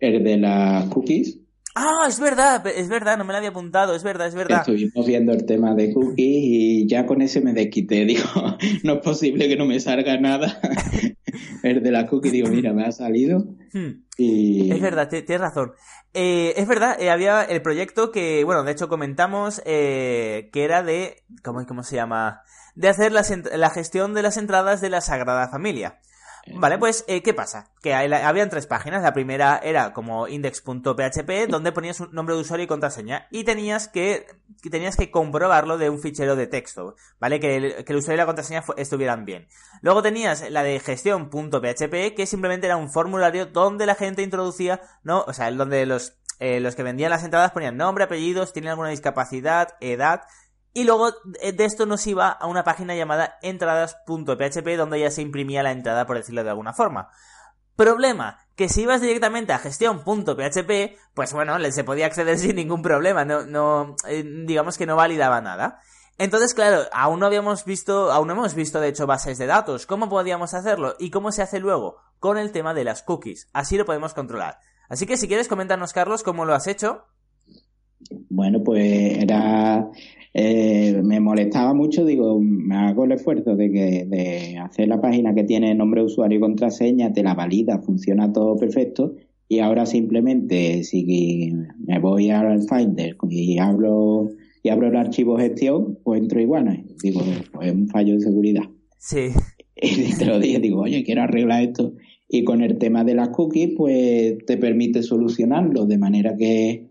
el 0.00 0.24
de 0.24 0.38
las 0.38 0.86
cookies. 0.86 1.39
Ah, 1.74 2.06
es 2.08 2.18
verdad, 2.18 2.66
es 2.66 2.88
verdad, 2.88 3.16
no 3.16 3.24
me 3.24 3.32
lo 3.32 3.38
había 3.38 3.50
apuntado, 3.50 3.94
es 3.94 4.02
verdad, 4.02 4.26
es 4.26 4.34
verdad. 4.34 4.60
Estuvimos 4.60 5.06
viendo 5.06 5.32
el 5.32 5.44
tema 5.46 5.74
de 5.74 5.92
cookies 5.92 6.16
y 6.18 6.88
ya 6.88 7.06
con 7.06 7.22
ese 7.22 7.40
me 7.40 7.52
desquité. 7.52 8.04
Digo, 8.06 8.24
no 8.82 8.94
es 8.94 9.00
posible 9.00 9.48
que 9.48 9.56
no 9.56 9.66
me 9.66 9.78
salga 9.78 10.18
nada. 10.18 10.60
el 11.62 11.82
de 11.82 11.90
la 11.90 12.06
cookie, 12.06 12.30
digo, 12.30 12.48
mira, 12.48 12.72
me 12.72 12.84
ha 12.84 12.92
salido. 12.92 13.44
Hmm. 13.72 14.04
Y... 14.16 14.72
Es 14.72 14.80
verdad, 14.80 15.08
tienes 15.08 15.40
razón. 15.40 15.72
Eh, 16.12 16.54
es 16.56 16.66
verdad, 16.66 17.00
eh, 17.00 17.10
había 17.10 17.42
el 17.42 17.62
proyecto 17.62 18.10
que, 18.10 18.42
bueno, 18.44 18.64
de 18.64 18.72
hecho 18.72 18.88
comentamos 18.88 19.62
eh, 19.64 20.50
que 20.52 20.64
era 20.64 20.82
de, 20.82 21.22
¿cómo, 21.44 21.64
¿cómo 21.66 21.84
se 21.84 21.96
llama? 21.96 22.42
De 22.74 22.88
hacer 22.88 23.12
la, 23.12 23.22
la 23.56 23.70
gestión 23.70 24.14
de 24.14 24.22
las 24.22 24.36
entradas 24.36 24.80
de 24.80 24.90
la 24.90 25.00
Sagrada 25.00 25.48
Familia. 25.48 26.00
Vale, 26.54 26.78
pues, 26.78 27.04
eh, 27.06 27.22
¿qué 27.22 27.34
pasa? 27.34 27.70
Que 27.82 27.94
habían 27.94 28.50
tres 28.50 28.66
páginas. 28.66 29.02
La 29.02 29.12
primera 29.12 29.60
era 29.62 29.92
como 29.92 30.28
index.php, 30.28 31.48
donde 31.48 31.72
ponías 31.72 32.00
un 32.00 32.12
nombre 32.12 32.34
de 32.34 32.40
usuario 32.40 32.64
y 32.64 32.66
contraseña. 32.66 33.26
Y 33.30 33.44
tenías 33.44 33.88
que, 33.88 34.26
tenías 34.70 34.96
que 34.96 35.10
comprobarlo 35.10 35.78
de 35.78 35.90
un 35.90 36.00
fichero 36.00 36.36
de 36.36 36.46
texto, 36.46 36.96
¿vale? 37.18 37.40
Que 37.40 37.56
el, 37.56 37.84
que 37.84 37.92
el 37.92 37.98
usuario 37.98 38.14
y 38.14 38.18
la 38.18 38.26
contraseña 38.26 38.64
estuvieran 38.76 39.24
bien. 39.24 39.48
Luego 39.82 40.02
tenías 40.02 40.48
la 40.50 40.62
de 40.62 40.80
gestión.php, 40.80 42.14
que 42.14 42.26
simplemente 42.26 42.66
era 42.66 42.76
un 42.76 42.90
formulario 42.90 43.46
donde 43.46 43.86
la 43.86 43.94
gente 43.94 44.22
introducía, 44.22 44.80
¿no? 45.02 45.24
O 45.26 45.32
sea, 45.32 45.50
donde 45.50 45.86
los, 45.86 46.14
eh, 46.38 46.60
los 46.60 46.74
que 46.74 46.82
vendían 46.82 47.10
las 47.10 47.24
entradas 47.24 47.52
ponían 47.52 47.76
nombre, 47.76 48.04
apellidos, 48.04 48.52
tienen 48.52 48.70
alguna 48.70 48.88
discapacidad, 48.88 49.76
edad, 49.80 50.22
y 50.72 50.84
luego 50.84 51.12
de 51.40 51.64
esto 51.64 51.86
nos 51.86 52.06
iba 52.06 52.28
a 52.28 52.46
una 52.46 52.64
página 52.64 52.94
llamada 52.94 53.38
entradas.php 53.42 54.76
donde 54.76 55.00
ya 55.00 55.10
se 55.10 55.22
imprimía 55.22 55.62
la 55.62 55.72
entrada, 55.72 56.06
por 56.06 56.16
decirlo 56.16 56.44
de 56.44 56.50
alguna 56.50 56.72
forma. 56.72 57.10
Problema, 57.76 58.38
que 58.56 58.68
si 58.68 58.82
ibas 58.82 59.00
directamente 59.00 59.52
a 59.52 59.58
gestión.php, 59.58 60.98
pues 61.14 61.32
bueno, 61.32 61.58
se 61.72 61.84
podía 61.84 62.06
acceder 62.06 62.38
sin 62.38 62.56
ningún 62.56 62.82
problema, 62.82 63.24
no, 63.24 63.46
no, 63.46 63.96
eh, 64.06 64.22
digamos 64.22 64.76
que 64.78 64.86
no 64.86 64.96
validaba 64.96 65.40
nada. 65.40 65.80
Entonces, 66.18 66.52
claro, 66.52 66.82
aún 66.92 67.18
no 67.18 67.24
habíamos 67.24 67.64
visto, 67.64 68.12
aún 68.12 68.28
no 68.28 68.34
hemos 68.34 68.54
visto 68.54 68.78
de 68.78 68.88
hecho 68.88 69.06
bases 69.06 69.38
de 69.38 69.46
datos. 69.46 69.86
¿Cómo 69.86 70.10
podíamos 70.10 70.52
hacerlo? 70.52 70.94
¿Y 70.98 71.10
cómo 71.10 71.32
se 71.32 71.40
hace 71.40 71.60
luego? 71.60 71.96
Con 72.18 72.36
el 72.36 72.52
tema 72.52 72.74
de 72.74 72.84
las 72.84 73.02
cookies. 73.02 73.48
Así 73.54 73.78
lo 73.78 73.86
podemos 73.86 74.12
controlar. 74.12 74.58
Así 74.90 75.06
que 75.06 75.16
si 75.16 75.28
quieres, 75.28 75.48
coméntanos, 75.48 75.94
Carlos, 75.94 76.22
cómo 76.22 76.44
lo 76.44 76.52
has 76.52 76.66
hecho. 76.66 77.06
Bueno, 78.28 78.62
pues 78.64 79.18
era 79.18 79.90
eh, 80.32 81.00
me 81.02 81.18
molestaba 81.18 81.74
mucho, 81.74 82.04
digo, 82.04 82.40
me 82.40 82.76
hago 82.76 83.04
el 83.04 83.12
esfuerzo 83.12 83.56
de 83.56 83.70
que 83.70 84.04
de 84.06 84.58
hacer 84.58 84.88
la 84.88 85.00
página 85.00 85.34
que 85.34 85.42
tiene 85.42 85.74
nombre 85.74 86.00
de 86.00 86.06
usuario 86.06 86.38
y 86.38 86.40
contraseña, 86.40 87.12
te 87.12 87.22
la 87.22 87.34
valida, 87.34 87.80
funciona 87.80 88.32
todo 88.32 88.56
perfecto, 88.56 89.16
y 89.48 89.58
ahora 89.58 89.86
simplemente 89.86 90.84
si 90.84 91.52
me 91.84 91.98
voy 91.98 92.30
al 92.30 92.62
Finder 92.68 93.16
y 93.28 93.58
abro 93.58 94.30
y 94.62 94.68
abro 94.68 94.88
el 94.88 94.96
archivo 94.96 95.36
gestión, 95.38 95.98
pues 96.04 96.20
entro 96.20 96.40
igual, 96.40 96.84
digo, 97.02 97.22
pues 97.52 97.68
es 97.68 97.74
un 97.74 97.88
fallo 97.88 98.14
de 98.14 98.20
seguridad. 98.20 98.64
Sí. 98.98 99.30
Y 99.82 100.12
te 100.18 100.26
lo 100.26 100.38
dije, 100.38 100.60
digo, 100.60 100.82
oye, 100.82 101.02
quiero 101.04 101.22
arreglar 101.22 101.62
esto. 101.62 101.94
Y 102.28 102.44
con 102.44 102.60
el 102.60 102.76
tema 102.76 103.02
de 103.02 103.14
las 103.14 103.30
cookies, 103.30 103.70
pues 103.74 104.36
te 104.46 104.58
permite 104.58 105.02
solucionarlo 105.02 105.86
de 105.86 105.96
manera 105.96 106.36
que 106.36 106.89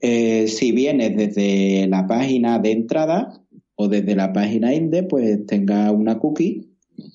eh, 0.00 0.48
si 0.48 0.72
vienes 0.72 1.16
desde 1.16 1.86
la 1.88 2.06
página 2.06 2.58
de 2.58 2.72
entrada 2.72 3.42
o 3.74 3.88
desde 3.88 4.14
la 4.14 4.32
página 4.32 4.74
INDE, 4.74 5.02
pues 5.04 5.46
tenga 5.46 5.90
una 5.92 6.18
cookie 6.18 6.70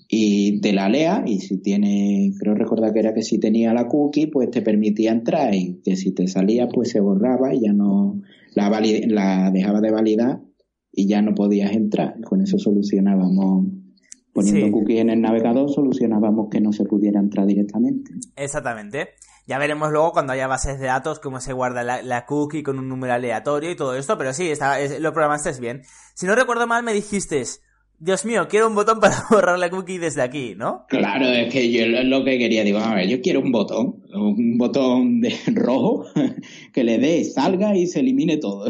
y 0.08 0.62
te 0.62 0.74
la 0.74 0.89
lea 0.89 1.24
y 1.26 1.39
si 1.39 1.58
tiene, 1.58 2.34
creo 2.39 2.56
recordar 2.56 2.93
que 2.93 3.00
era 3.00 3.13
que 3.13 3.21
si 3.21 3.39
tenía 3.39 3.74
la 3.74 3.88
cookie, 3.88 4.28
pues 4.28 4.50
te 4.52 4.62
permitía 4.62 5.12
entrar 5.12 5.54
y 5.54 5.82
que 5.84 5.95
si 5.95 6.12
te 6.12 6.28
salía, 6.28 6.67
pues 6.67 6.89
se 6.89 7.00
borraba 7.00 7.54
y 7.54 7.62
ya 7.62 7.74
no 7.74 8.21
la, 8.54 8.69
la 9.08 9.52
dejaba 9.52 9.82
de 9.82 9.91
validar 9.91 10.41
y 10.91 11.08
ya 11.08 11.21
no 11.21 11.36
podías 11.36 11.71
entrar. 11.71 12.19
Con 12.21 12.41
eso 12.41 12.58
solucionábamos 12.58 13.65
poniendo 14.34 14.69
cookies 14.71 15.00
en 15.00 15.10
el 15.10 15.21
navegador 15.21 15.69
solucionábamos 15.71 16.50
que 16.50 16.60
no 16.60 16.74
se 16.74 16.84
pudiera 16.84 17.19
entrar 17.19 17.45
directamente. 17.45 18.12
Exactamente. 18.36 19.08
Ya 19.47 19.60
veremos 19.60 19.91
luego 19.91 20.12
cuando 20.12 20.34
haya 20.34 20.47
bases 20.47 20.79
de 20.79 20.88
datos 20.88 21.19
cómo 21.19 21.39
se 21.39 21.53
guarda 21.53 21.84
la, 21.84 22.25
cookie 22.25 22.63
con 22.63 22.79
un 22.79 22.89
número 22.89 23.13
aleatorio 23.13 23.69
y 23.69 23.75
todo 23.75 23.95
esto, 23.95 24.17
pero 24.17 24.34
sí, 24.34 24.51
lo 24.99 25.13
programaste 25.13 25.51
bien. 25.60 25.84
Si 26.15 26.25
no 26.25 26.34
recuerdo 26.34 26.65
mal, 26.65 26.84
me 26.84 26.93
dijiste, 26.93 27.43
Dios 27.99 28.25
mío, 28.25 28.47
quiero 28.49 28.67
un 28.67 28.75
botón 28.75 28.99
para 28.99 29.15
borrar 29.29 29.58
la 29.58 29.69
cookie 29.69 29.97
desde 29.97 30.21
aquí, 30.21 30.53
¿no? 30.55 30.86
Claro, 30.88 31.27
es 31.27 31.51
que 31.51 31.71
yo 31.71 31.86
lo 32.03 32.23
que 32.23 32.38
quería, 32.38 32.63
digo, 32.63 32.79
a 32.79 32.95
ver, 32.95 33.08
yo 33.08 33.21
quiero 33.21 33.39
un 33.39 33.51
botón, 33.51 34.03
un 34.13 34.58
botón 34.58 35.21
de 35.21 35.34
rojo 35.53 36.05
que 36.73 36.84
le 36.84 36.97
dé, 36.97 37.23
salga 37.23 37.75
y 37.75 37.88
se 37.88 38.01
elimine 38.01 38.38
todo. 38.38 38.67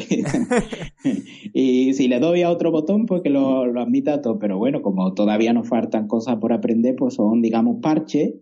y 1.53 1.93
si 1.93 2.07
le 2.07 2.19
doy 2.19 2.43
a 2.43 2.49
otro 2.49 2.71
botón, 2.71 3.05
pues 3.05 3.21
que 3.23 3.29
lo, 3.29 3.63
admita 3.79 4.21
todo. 4.21 4.37
Pero 4.37 4.57
bueno, 4.57 4.81
como 4.81 5.13
todavía 5.13 5.53
nos 5.53 5.67
faltan 5.67 6.07
cosas 6.07 6.37
por 6.37 6.53
aprender, 6.53 6.95
pues 6.95 7.15
son, 7.15 7.41
digamos, 7.41 7.77
parches, 7.81 8.33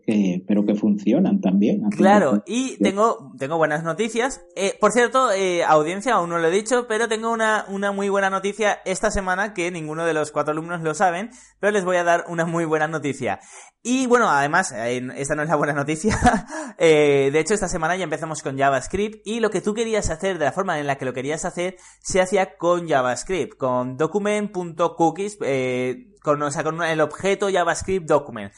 pero 0.47 0.65
que 0.65 0.75
funcionan 0.75 1.41
también. 1.41 1.83
Claro, 1.91 2.43
y 2.45 2.77
tengo, 2.77 3.31
tengo 3.37 3.57
buenas 3.57 3.83
noticias. 3.83 4.41
Eh, 4.55 4.73
por 4.79 4.91
cierto, 4.91 5.31
eh, 5.31 5.63
audiencia, 5.63 6.15
aún 6.15 6.29
no 6.29 6.39
lo 6.39 6.47
he 6.47 6.51
dicho, 6.51 6.85
pero 6.87 7.07
tengo 7.07 7.31
una, 7.31 7.65
una 7.69 7.91
muy 7.91 8.09
buena 8.09 8.29
noticia 8.29 8.79
esta 8.85 9.11
semana 9.11 9.53
que 9.53 9.71
ninguno 9.71 10.05
de 10.05 10.13
los 10.13 10.31
cuatro 10.31 10.51
alumnos 10.51 10.72
lo 10.81 10.93
saben, 10.93 11.31
pero 11.59 11.71
les 11.71 11.85
voy 11.85 11.97
a 11.97 12.03
dar 12.03 12.25
una 12.27 12.45
muy 12.45 12.65
buena 12.65 12.87
noticia. 12.87 13.39
Y 13.81 14.07
bueno, 14.07 14.29
además, 14.29 14.71
esta 14.71 15.35
no 15.35 15.43
es 15.43 15.49
la 15.49 15.55
buena 15.55 15.73
noticia. 15.73 16.19
Eh, 16.79 17.29
de 17.31 17.39
hecho, 17.39 17.53
esta 17.53 17.69
semana 17.69 17.95
ya 17.95 18.03
empezamos 18.03 18.41
con 18.41 18.57
JavaScript 18.57 19.25
y 19.25 19.39
lo 19.39 19.51
que 19.51 19.61
tú 19.61 19.75
querías 19.75 20.09
hacer, 20.09 20.39
de 20.39 20.45
la 20.45 20.51
forma 20.51 20.79
en 20.79 20.87
la 20.87 20.97
que 20.97 21.05
lo 21.05 21.13
querías 21.13 21.45
hacer, 21.45 21.77
se 22.01 22.19
hacía 22.19 22.57
con 22.57 22.89
JavaScript, 22.89 23.57
con 23.57 23.95
document.cookies, 23.95 25.37
eh, 25.41 26.07
con, 26.23 26.39
con 26.39 26.83
el 26.83 26.99
objeto 26.99 27.49
JavaScript 27.51 28.07
document. 28.07 28.51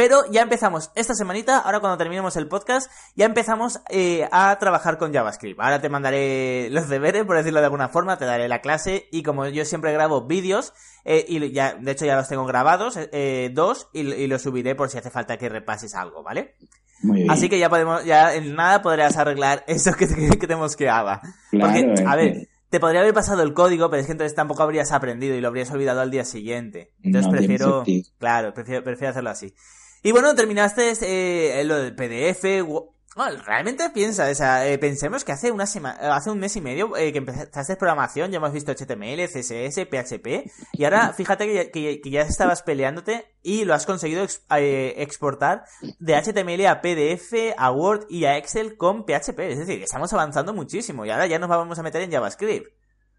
Pero 0.00 0.22
ya 0.32 0.40
empezamos 0.40 0.90
esta 0.94 1.14
semanita, 1.14 1.58
ahora 1.58 1.80
cuando 1.80 1.98
terminemos 1.98 2.34
el 2.36 2.48
podcast, 2.48 2.90
ya 3.16 3.26
empezamos 3.26 3.82
eh, 3.90 4.26
a 4.32 4.56
trabajar 4.58 4.96
con 4.96 5.12
JavaScript. 5.12 5.60
Ahora 5.60 5.82
te 5.82 5.90
mandaré 5.90 6.70
los 6.70 6.88
deberes, 6.88 7.26
por 7.26 7.36
decirlo 7.36 7.60
de 7.60 7.66
alguna 7.66 7.90
forma, 7.90 8.16
te 8.16 8.24
daré 8.24 8.48
la 8.48 8.62
clase 8.62 9.08
y 9.12 9.22
como 9.22 9.46
yo 9.48 9.62
siempre 9.66 9.92
grabo 9.92 10.26
vídeos, 10.26 10.72
eh, 11.04 11.26
y 11.28 11.52
ya, 11.52 11.74
de 11.74 11.90
hecho 11.90 12.06
ya 12.06 12.16
los 12.16 12.28
tengo 12.28 12.46
grabados, 12.46 12.94
eh, 12.96 13.50
dos, 13.52 13.90
y, 13.92 14.00
y, 14.10 14.26
los 14.26 14.40
subiré 14.40 14.74
por 14.74 14.88
si 14.88 14.96
hace 14.96 15.10
falta 15.10 15.36
que 15.36 15.50
repases 15.50 15.94
algo, 15.94 16.22
¿vale? 16.22 16.54
Así 17.28 17.50
que 17.50 17.58
ya 17.58 17.68
podemos, 17.68 18.02
ya 18.06 18.34
en 18.34 18.54
nada 18.54 18.80
podrías 18.80 19.18
arreglar 19.18 19.64
eso 19.68 19.92
que, 19.92 20.06
que 20.08 20.46
te 20.46 20.56
mosqueaba. 20.56 21.20
Porque, 21.50 21.94
a 22.06 22.16
ver, 22.16 22.48
te 22.70 22.80
podría 22.80 23.02
haber 23.02 23.12
pasado 23.12 23.42
el 23.42 23.52
código, 23.52 23.90
pero 23.90 24.00
es 24.00 24.06
que 24.06 24.12
entonces 24.12 24.34
tampoco 24.34 24.62
habrías 24.62 24.92
aprendido 24.92 25.34
y 25.34 25.42
lo 25.42 25.48
habrías 25.48 25.70
olvidado 25.70 26.00
al 26.00 26.10
día 26.10 26.24
siguiente. 26.24 26.94
Entonces 27.02 27.30
prefiero, 27.30 27.84
claro, 28.18 28.54
prefiero, 28.54 28.82
prefiero 28.82 29.10
hacerlo 29.10 29.28
así. 29.28 29.54
Y 30.02 30.12
bueno, 30.12 30.34
terminaste 30.34 30.92
eh, 31.02 31.64
lo 31.64 31.76
del 31.76 31.94
PDF, 31.94 32.44
realmente 33.44 33.90
piensa, 33.92 34.30
o 34.30 34.34
sea, 34.34 34.66
eh, 34.68 34.78
pensemos 34.78 35.24
que 35.24 35.32
hace 35.32 35.50
una 35.50 35.66
semana, 35.66 36.14
hace 36.14 36.30
un 36.30 36.38
mes 36.38 36.56
y 36.56 36.60
medio 36.60 36.96
eh, 36.96 37.12
que 37.12 37.18
empezaste 37.18 37.76
programación, 37.76 38.30
ya 38.30 38.38
hemos 38.38 38.52
visto 38.52 38.72
HTML, 38.72 39.26
CSS, 39.26 39.86
PHP, 39.86 40.50
y 40.72 40.84
ahora 40.84 41.12
fíjate 41.12 41.70
que, 41.70 42.00
ya 42.04 42.22
estabas 42.22 42.62
peleándote 42.62 43.24
y 43.42 43.64
lo 43.64 43.74
has 43.74 43.86
conseguido 43.86 44.24
eh, 44.56 44.94
exportar 44.98 45.64
de 45.98 46.14
HTML 46.14 46.66
a 46.66 46.80
PDF, 46.80 47.54
a 47.56 47.72
Word 47.72 48.06
y 48.08 48.24
a 48.24 48.36
Excel 48.36 48.76
con 48.76 49.04
PHP. 49.04 49.38
Es 49.40 49.58
decir, 49.58 49.82
estamos 49.82 50.12
avanzando 50.12 50.54
muchísimo 50.54 51.04
y 51.04 51.10
ahora 51.10 51.26
ya 51.26 51.38
nos 51.38 51.48
vamos 51.48 51.78
a 51.78 51.82
meter 51.82 52.02
en 52.02 52.12
JavaScript. 52.12 52.66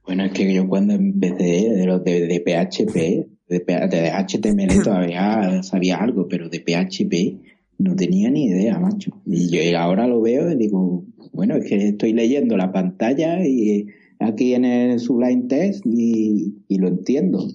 Bueno, 0.03 0.25
es 0.25 0.31
que 0.31 0.51
yo 0.51 0.67
cuando 0.67 0.93
empecé 0.93 1.69
de 1.69 1.99
de, 1.99 2.39
PHP, 2.43 3.29
de, 3.51 3.87
de 3.89 4.11
HTML 4.11 4.81
todavía 4.83 5.61
sabía 5.63 5.97
algo, 5.97 6.27
pero 6.27 6.49
de 6.49 6.59
PHP 6.59 7.51
no 7.77 7.95
tenía 7.95 8.29
ni 8.29 8.45
idea, 8.45 8.79
macho. 8.79 9.21
Y 9.25 9.49
yo 9.49 9.79
ahora 9.79 10.07
lo 10.07 10.21
veo 10.21 10.51
y 10.51 10.55
digo, 10.55 11.03
bueno, 11.33 11.55
es 11.55 11.65
que 11.67 11.89
estoy 11.89 12.13
leyendo 12.13 12.57
la 12.57 12.71
pantalla 12.71 13.45
y 13.45 13.87
aquí 14.19 14.53
en 14.53 14.65
el 14.65 14.99
Sublime 14.99 15.47
Text 15.47 15.85
y, 15.85 16.53
lo 16.69 16.87
entiendo. 16.87 17.47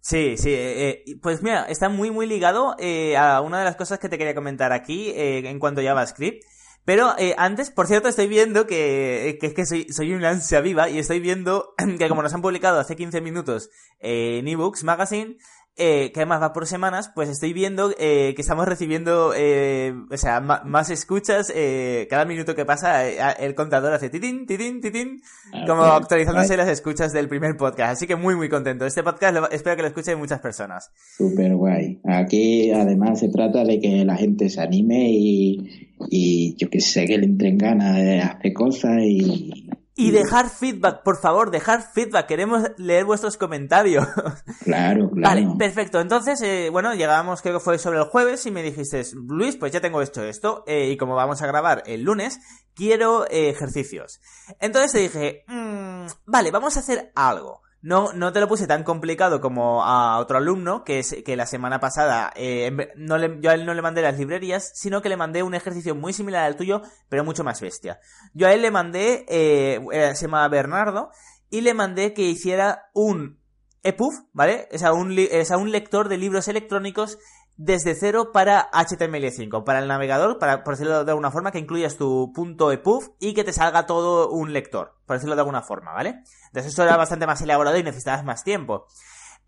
Sí, 0.00 0.36
sí, 0.36 0.50
eh, 0.50 0.88
eh, 0.88 1.04
pues 1.22 1.42
mira, 1.42 1.64
está 1.64 1.88
muy 1.88 2.10
muy 2.10 2.26
ligado 2.26 2.74
eh, 2.80 3.16
a 3.16 3.40
una 3.40 3.60
de 3.60 3.64
las 3.64 3.76
cosas 3.76 4.00
que 4.00 4.08
te 4.08 4.18
quería 4.18 4.34
comentar 4.34 4.72
aquí 4.72 5.12
en 5.14 5.58
cuanto 5.58 5.80
a 5.80 5.84
JavaScript. 5.84 6.42
Pero 6.84 7.14
antes, 7.36 7.70
por 7.70 7.86
cierto, 7.86 8.08
estoy 8.08 8.26
viendo 8.26 8.66
que, 8.66 9.38
que 9.40 9.46
es 9.46 9.54
que 9.54 9.66
soy, 9.66 9.92
soy 9.92 10.14
una 10.14 10.30
ansia 10.30 10.60
viva 10.60 10.88
y 10.88 10.98
estoy 10.98 11.20
viendo 11.20 11.74
que 11.98 12.08
como 12.08 12.22
nos 12.22 12.34
han 12.34 12.42
publicado 12.42 12.80
hace 12.80 12.96
15 12.96 13.20
minutos 13.20 13.70
en 14.00 14.48
eBooks 14.48 14.82
Magazine, 14.82 15.36
eh, 15.76 16.10
que 16.12 16.20
además 16.20 16.42
va 16.42 16.52
por 16.52 16.66
semanas, 16.66 17.10
pues 17.14 17.30
estoy 17.30 17.52
viendo 17.52 17.92
eh, 17.98 18.34
que 18.36 18.42
estamos 18.42 18.66
recibiendo, 18.66 19.32
eh, 19.34 19.94
o 20.10 20.16
sea, 20.16 20.40
más 20.40 20.90
escuchas, 20.90 21.50
eh, 21.54 22.06
cada 22.10 22.26
minuto 22.26 22.54
que 22.54 22.66
pasa 22.66 23.08
eh, 23.08 23.16
el 23.40 23.54
contador 23.54 23.94
hace 23.94 24.10
titín, 24.10 24.46
titín, 24.46 24.80
titín, 24.82 25.22
ah, 25.52 25.64
como 25.66 25.82
actualizándose 25.84 26.56
las 26.56 26.68
escuchas 26.68 27.12
del 27.12 27.28
primer 27.28 27.56
podcast. 27.56 27.92
Así 27.92 28.06
que 28.06 28.16
muy, 28.16 28.36
muy 28.36 28.50
contento. 28.50 28.84
Este 28.84 29.02
podcast 29.02 29.52
espero 29.52 29.76
que 29.76 29.82
lo 29.82 29.88
escuchen 29.88 30.18
muchas 30.18 30.40
personas. 30.40 30.90
Súper 31.16 31.54
guay. 31.54 32.00
Aquí 32.04 32.70
además 32.70 33.20
se 33.20 33.30
trata 33.30 33.64
de 33.64 33.80
que 33.80 34.04
la 34.04 34.16
gente 34.16 34.50
se 34.50 34.60
anime 34.60 35.08
y, 35.10 35.88
y 36.10 36.54
yo 36.56 36.68
que 36.68 36.80
sé, 36.80 37.06
que 37.06 37.16
le 37.16 37.24
entren 37.24 37.56
ganas 37.56 37.96
de 37.96 38.20
hacer 38.20 38.52
cosas 38.52 38.98
y, 39.02 39.61
y 39.94 40.10
dejar 40.10 40.48
feedback, 40.48 41.02
por 41.02 41.20
favor, 41.20 41.50
dejar 41.50 41.82
feedback. 41.92 42.26
Queremos 42.26 42.70
leer 42.78 43.04
vuestros 43.04 43.36
comentarios. 43.36 44.06
Claro, 44.64 45.10
claro. 45.10 45.44
Vale, 45.44 45.56
perfecto. 45.58 46.00
Entonces, 46.00 46.40
eh, 46.42 46.68
bueno, 46.70 46.94
llegábamos, 46.94 47.42
creo 47.42 47.54
que 47.54 47.64
fue 47.64 47.78
sobre 47.78 47.98
el 47.98 48.04
jueves, 48.04 48.46
y 48.46 48.50
me 48.50 48.62
dijiste, 48.62 49.02
Luis, 49.14 49.56
pues 49.56 49.72
ya 49.72 49.80
tengo 49.80 50.00
esto, 50.02 50.22
esto, 50.22 50.62
eh, 50.66 50.90
y 50.90 50.96
como 50.96 51.14
vamos 51.14 51.42
a 51.42 51.46
grabar 51.46 51.82
el 51.86 52.02
lunes, 52.02 52.38
quiero 52.74 53.26
eh, 53.28 53.50
ejercicios. 53.50 54.20
Entonces 54.60 54.92
te 54.92 54.98
dije, 54.98 55.44
mmm, 55.48 56.06
vale, 56.26 56.50
vamos 56.50 56.76
a 56.76 56.80
hacer 56.80 57.12
algo. 57.14 57.62
No, 57.82 58.12
no 58.12 58.32
te 58.32 58.38
lo 58.40 58.46
puse 58.46 58.68
tan 58.68 58.84
complicado 58.84 59.40
como 59.40 59.84
a 59.84 60.18
otro 60.18 60.38
alumno, 60.38 60.84
que 60.84 61.00
es 61.00 61.16
que 61.24 61.36
la 61.36 61.46
semana 61.46 61.80
pasada 61.80 62.32
eh, 62.36 62.92
no 62.96 63.18
yo 63.40 63.50
a 63.50 63.54
él 63.54 63.66
no 63.66 63.74
le 63.74 63.82
mandé 63.82 64.02
las 64.02 64.16
librerías, 64.16 64.70
sino 64.74 65.02
que 65.02 65.08
le 65.08 65.16
mandé 65.16 65.42
un 65.42 65.54
ejercicio 65.54 65.96
muy 65.96 66.12
similar 66.12 66.44
al 66.44 66.56
tuyo, 66.56 66.82
pero 67.08 67.24
mucho 67.24 67.42
más 67.42 67.60
bestia. 67.60 67.98
Yo 68.34 68.46
a 68.46 68.52
él 68.52 68.62
le 68.62 68.70
mandé, 68.70 69.26
eh, 69.28 69.80
se 70.14 70.26
llama 70.26 70.46
Bernardo, 70.48 71.10
y 71.50 71.60
le 71.60 71.74
mandé 71.74 72.14
que 72.14 72.22
hiciera 72.22 72.90
un 72.94 73.40
EPUB, 73.82 74.12
¿vale? 74.32 74.68
O 74.72 74.78
sea, 74.78 74.92
un, 74.92 75.08
un 75.10 75.70
lector 75.72 76.08
de 76.08 76.18
libros 76.18 76.46
electrónicos 76.46 77.18
desde 77.56 77.94
cero 77.94 78.30
para 78.32 78.70
HTML5, 78.70 79.64
para 79.64 79.78
el 79.78 79.88
navegador, 79.88 80.38
para, 80.38 80.64
por 80.64 80.74
decirlo 80.74 81.04
de 81.04 81.10
alguna 81.10 81.30
forma, 81.30 81.52
que 81.52 81.58
incluyas 81.58 81.96
tu 81.96 82.32
punto 82.34 82.72
.epub 82.72 83.14
y 83.20 83.34
que 83.34 83.44
te 83.44 83.52
salga 83.52 83.86
todo 83.86 84.30
un 84.30 84.52
lector, 84.52 84.94
por 85.06 85.16
decirlo 85.16 85.34
de 85.34 85.40
alguna 85.42 85.62
forma, 85.62 85.92
¿vale? 85.92 86.22
Entonces 86.46 86.72
eso 86.72 86.82
era 86.82 86.96
bastante 86.96 87.26
más 87.26 87.40
elaborado 87.42 87.76
y 87.76 87.82
necesitabas 87.82 88.24
más 88.24 88.44
tiempo. 88.44 88.86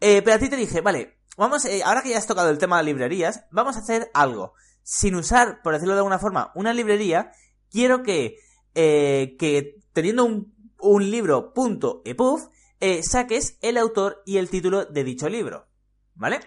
Eh, 0.01 0.23
pero 0.23 0.37
a 0.37 0.38
ti 0.38 0.49
te 0.49 0.57
dije, 0.57 0.81
vale, 0.81 1.19
vamos, 1.37 1.64
eh, 1.64 1.83
ahora 1.85 2.03
que 2.03 2.11
ya 2.11 2.19
has 2.19 2.27
tocado 2.27 2.51
el 2.51 2.59
tema 2.59 2.79
de 2.79 2.85
librerías, 2.85 3.45
vamos 3.51 3.77
a 3.77 3.81
hacer 3.81 4.11
algo. 4.14 4.55
Sin 4.83 5.14
usar, 5.14 5.62
por 5.62 5.73
decirlo 5.73 5.95
de 5.95 6.01
alguna 6.01 6.19
forma, 6.19 6.53
una 6.55 6.75
librería, 6.75 7.33
quiero 7.71 8.03
que, 8.03 8.37
eh, 8.75 9.37
que 9.38 9.77
teniendo 9.93 10.25
un, 10.25 10.55
un 10.79 11.11
libro 11.11 11.53
punto 11.55 12.03
.epub, 12.05 12.51
eh, 12.81 13.03
saques 13.03 13.57
el 13.62 13.79
autor 13.79 14.23
y 14.27 14.37
el 14.37 14.51
título 14.51 14.85
de 14.85 15.05
dicho 15.05 15.29
libro. 15.29 15.67
¿Vale? 16.14 16.40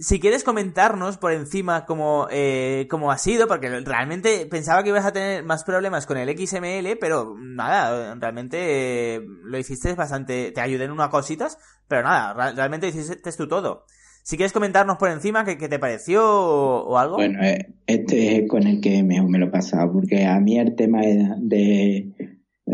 Si 0.00 0.18
quieres 0.18 0.44
comentarnos 0.44 1.18
por 1.18 1.30
encima 1.32 1.84
cómo, 1.84 2.26
eh, 2.30 2.86
cómo 2.88 3.12
ha 3.12 3.18
sido, 3.18 3.46
porque 3.46 3.68
realmente 3.80 4.46
pensaba 4.46 4.82
que 4.82 4.88
ibas 4.88 5.04
a 5.04 5.12
tener 5.12 5.44
más 5.44 5.62
problemas 5.62 6.06
con 6.06 6.16
el 6.16 6.30
XML, 6.30 6.96
pero 6.98 7.36
nada, 7.38 8.14
realmente 8.14 9.16
eh, 9.16 9.20
lo 9.44 9.58
hiciste 9.58 9.92
bastante, 9.92 10.52
te 10.52 10.60
ayudé 10.62 10.84
en 10.84 10.92
unas 10.92 11.10
cositas, 11.10 11.58
pero 11.86 12.02
nada, 12.02 12.52
realmente 12.52 12.88
hiciste 12.88 13.30
tú 13.32 13.46
todo. 13.46 13.84
Si 14.22 14.36
quieres 14.36 14.52
comentarnos 14.52 14.96
por 14.96 15.10
encima 15.10 15.44
qué, 15.44 15.56
te 15.56 15.78
pareció 15.78 16.24
o, 16.24 16.96
algo. 16.96 17.16
Bueno, 17.16 17.42
eh, 17.42 17.74
este 17.86 18.38
es 18.38 18.48
con 18.48 18.66
el 18.66 18.80
que 18.80 19.02
mejor 19.02 19.28
me 19.28 19.38
lo 19.38 19.46
he 19.46 19.50
pasado, 19.50 19.92
porque 19.92 20.24
a 20.24 20.40
mí 20.40 20.58
el 20.58 20.76
tema 20.76 21.00
de, 21.00 22.08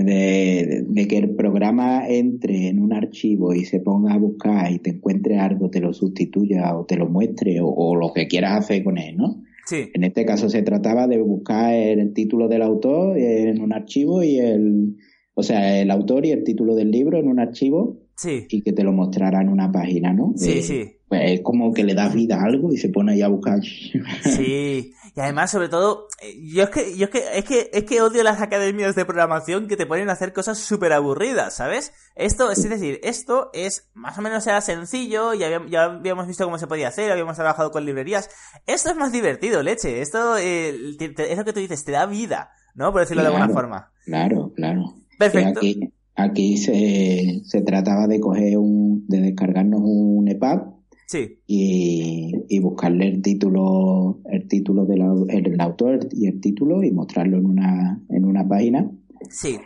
que 0.05 1.19
el 1.19 1.35
programa 1.37 2.09
entre 2.09 2.69
en 2.69 2.81
un 2.81 2.93
archivo 2.93 3.55
y 3.55 3.65
se 3.65 3.81
ponga 3.81 4.15
a 4.15 4.19
buscar 4.19 4.71
y 4.71 4.79
te 4.79 4.91
encuentre 4.91 5.39
algo, 5.39 5.71
te 5.71 5.81
lo 5.81 5.93
sustituya 5.93 6.77
o 6.77 6.85
te 6.85 6.97
lo 6.97 7.09
muestre 7.09 7.59
o, 7.63 7.95
lo 7.95 8.13
que 8.13 8.29
quieras 8.29 8.59
hacer 8.59 8.85
con 8.85 8.99
él, 8.99 9.17
¿no? 9.17 9.43
Sí. 9.67 9.89
En 9.95 10.05
este 10.05 10.25
caso 10.25 10.49
se 10.49 10.63
trataba 10.63 11.07
de 11.09 11.21
buscar 11.21 11.75
el 11.75 12.13
título 12.13 12.49
del 12.49 12.63
autor 12.63 13.19
en 13.19 13.61
un 13.61 13.73
archivo 13.73 14.23
y 14.23 14.39
el, 14.39 14.97
o 15.35 15.43
sea, 15.43 15.81
el 15.81 15.91
autor 15.91 16.25
y 16.27 16.31
el 16.31 16.45
título 16.45 16.75
del 16.75 16.91
libro 16.91 17.19
en 17.19 17.29
un 17.29 17.41
archivo 17.41 17.99
sí. 18.17 18.47
y 18.49 18.63
que 18.63 18.73
te 18.73 18.85
lo 18.85 18.93
mostrara 18.93 19.41
en 19.41 19.49
una 19.49 19.73
página, 19.73 20.13
¿no? 20.13 20.35
Sí, 20.37 20.63
sí. 20.63 20.96
Pues 21.09 21.21
es 21.25 21.41
como 21.43 21.73
que 21.73 21.85
le 21.85 21.95
das 21.95 22.13
vida 22.13 22.37
a 22.37 22.45
algo 22.45 22.73
y 22.73 22.79
se 22.79 22.89
pone 22.89 23.13
ahí 23.13 23.23
a 23.23 23.29
buscar. 23.29 23.61
Sí, 24.25 24.93
y 25.17 25.21
además, 25.21 25.51
sobre 25.51 25.69
todo, 25.69 26.09
eh, 26.21 26.35
yo 26.53 26.65
es 26.65 26.71
que, 26.71 26.97
yo 26.99 27.07
es 27.07 27.11
que, 27.11 27.23
es 27.39 27.45
que, 27.45 27.71
es 27.73 27.85
que 27.85 28.03
odio 28.03 28.23
las 28.23 28.43
academias 28.43 28.95
de 28.95 29.05
programación 29.07 29.67
que 29.67 29.77
te 29.77 29.87
ponen 29.87 30.11
a 30.11 30.13
hacer 30.13 30.33
cosas 30.33 30.59
súper 30.59 30.93
aburridas, 30.93 31.55
¿sabes? 31.55 31.93
Esto, 32.17 32.51
es 32.51 32.69
decir, 32.69 33.01
esto 33.03 33.51
es, 33.55 33.89
más 33.95 34.19
o 34.19 34.23
menos 34.23 34.47
era 34.47 34.61
sencillo, 34.61 35.33
ya 35.33 35.47
habíamos, 35.47 35.71
ya 35.71 35.85
habíamos 35.85 36.27
visto 36.27 36.45
cómo 36.45 36.59
se 36.59 36.67
podía 36.67 36.89
hacer, 36.89 37.11
habíamos 37.11 37.37
trabajado 37.37 37.71
con 37.71 37.87
librerías. 37.87 38.29
Esto 38.67 38.91
es 38.91 38.97
más 38.97 39.13
divertido, 39.13 39.63
leche. 39.63 40.03
Esto, 40.03 40.37
eh, 40.37 40.75
es 40.99 41.39
lo 41.39 41.45
que 41.45 41.53
tú 41.53 41.61
dices, 41.61 41.85
te 41.85 41.93
da 41.93 42.07
vida, 42.07 42.51
¿no? 42.75 42.93
Por 42.93 43.03
decirlo 43.03 43.23
de 43.23 43.29
alguna 43.29 43.49
forma. 43.49 43.93
Claro, 44.05 44.53
claro. 44.55 44.97
Perfecto. 45.19 45.61
Aquí, 45.61 45.93
aquí 46.15 46.57
se, 46.59 47.41
se 47.45 47.63
trataba 47.63 48.07
de 48.07 48.21
coger 48.21 48.59
un, 48.59 49.07
de 49.07 49.21
descargarnos 49.21 49.81
un 49.83 50.29
EPUB 50.29 50.76
Sí. 51.07 51.39
Y, 51.47 52.33
y 52.49 52.59
buscarle 52.59 53.07
el 53.07 53.23
título, 53.23 54.21
el 54.31 54.49
título 54.49 54.85
del 54.87 55.03
el, 55.29 55.61
autor 55.61 56.01
y 56.11 56.27
el 56.27 56.41
título 56.41 56.83
y 56.83 56.91
mostrarlo 56.91 57.39
en 57.39 57.47
una, 57.47 58.01
en 58.09 58.25
una 58.25 58.47
página. 58.47 58.91
Sí. 59.31 59.57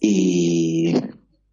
Y 0.00 0.94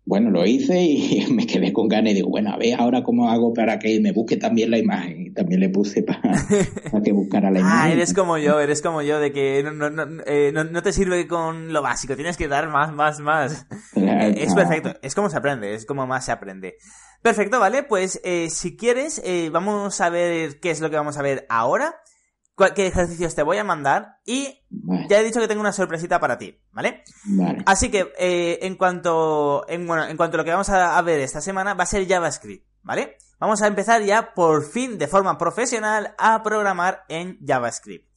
bueno, 0.05 0.31
lo 0.31 0.45
hice 0.45 0.81
y 0.81 1.27
me 1.31 1.45
quedé 1.45 1.71
con 1.71 1.87
ganas 1.87 2.13
y 2.13 2.15
digo, 2.15 2.29
bueno, 2.29 2.51
a 2.51 2.57
ver 2.57 2.79
ahora 2.79 3.03
cómo 3.03 3.29
hago 3.29 3.53
para 3.53 3.77
que 3.77 3.99
me 3.99 4.11
busque 4.11 4.37
también 4.37 4.71
la 4.71 4.79
imagen. 4.79 5.27
Y 5.27 5.31
también 5.31 5.59
le 5.59 5.69
puse 5.69 6.01
para, 6.01 6.33
que 7.03 7.11
buscara 7.11 7.51
la 7.51 7.59
ah, 7.59 7.61
imagen. 7.61 7.91
Ah, 7.91 7.91
eres 7.91 8.13
como 8.15 8.39
yo, 8.39 8.59
eres 8.59 8.81
como 8.81 9.03
yo, 9.03 9.19
de 9.19 9.31
que 9.31 9.61
no, 9.63 9.71
no, 9.71 9.89
no, 9.91 10.23
eh, 10.25 10.51
no, 10.51 10.81
te 10.81 10.93
sirve 10.93 11.27
con 11.27 11.73
lo 11.73 11.83
básico, 11.83 12.15
tienes 12.15 12.37
que 12.37 12.47
dar 12.47 12.69
más, 12.69 12.91
más, 12.91 13.19
más. 13.19 13.67
es 13.93 14.55
perfecto, 14.55 14.95
es 15.03 15.13
como 15.13 15.29
se 15.29 15.37
aprende, 15.37 15.75
es 15.75 15.85
como 15.85 16.07
más 16.07 16.25
se 16.25 16.31
aprende. 16.31 16.77
Perfecto, 17.21 17.59
vale, 17.59 17.83
pues 17.83 18.21
eh, 18.23 18.49
si 18.49 18.77
quieres, 18.77 19.21
eh, 19.23 19.49
vamos 19.51 19.99
a 20.01 20.09
ver 20.09 20.59
qué 20.59 20.71
es 20.71 20.81
lo 20.81 20.89
que 20.89 20.95
vamos 20.95 21.17
a 21.17 21.21
ver 21.21 21.45
ahora, 21.49 22.01
qué 22.75 22.87
ejercicios 22.87 23.35
te 23.35 23.43
voy 23.43 23.57
a 23.57 23.63
mandar 23.63 24.19
y 24.25 24.63
ya 25.09 25.19
he 25.19 25.23
dicho 25.23 25.39
que 25.39 25.47
tengo 25.47 25.61
una 25.61 25.71
sorpresita 25.71 26.19
para 26.19 26.37
ti, 26.37 26.59
¿vale? 26.71 27.03
Vale. 27.25 27.63
Así 27.65 27.89
que 27.91 28.11
eh, 28.17 28.59
en 28.63 28.75
cuanto 28.75 29.65
en, 29.67 29.85
bueno, 29.85 30.05
en 30.05 30.17
cuanto 30.17 30.37
a 30.37 30.39
lo 30.39 30.43
que 30.43 30.51
vamos 30.51 30.69
a, 30.69 30.99
ver 31.01 31.19
esta 31.19 31.41
semana 31.41 31.75
va 31.75 31.83
a 31.83 31.87
ser 31.87 32.07
JavaScript, 32.07 32.65
¿vale? 32.81 33.17
Vamos 33.39 33.61
a 33.61 33.67
empezar 33.67 34.01
ya 34.01 34.33
por 34.33 34.63
fin 34.63 34.97
de 34.97 35.07
forma 35.07 35.37
profesional 35.37 36.15
a 36.17 36.41
programar 36.41 37.03
en 37.09 37.37
JavaScript. 37.45 38.07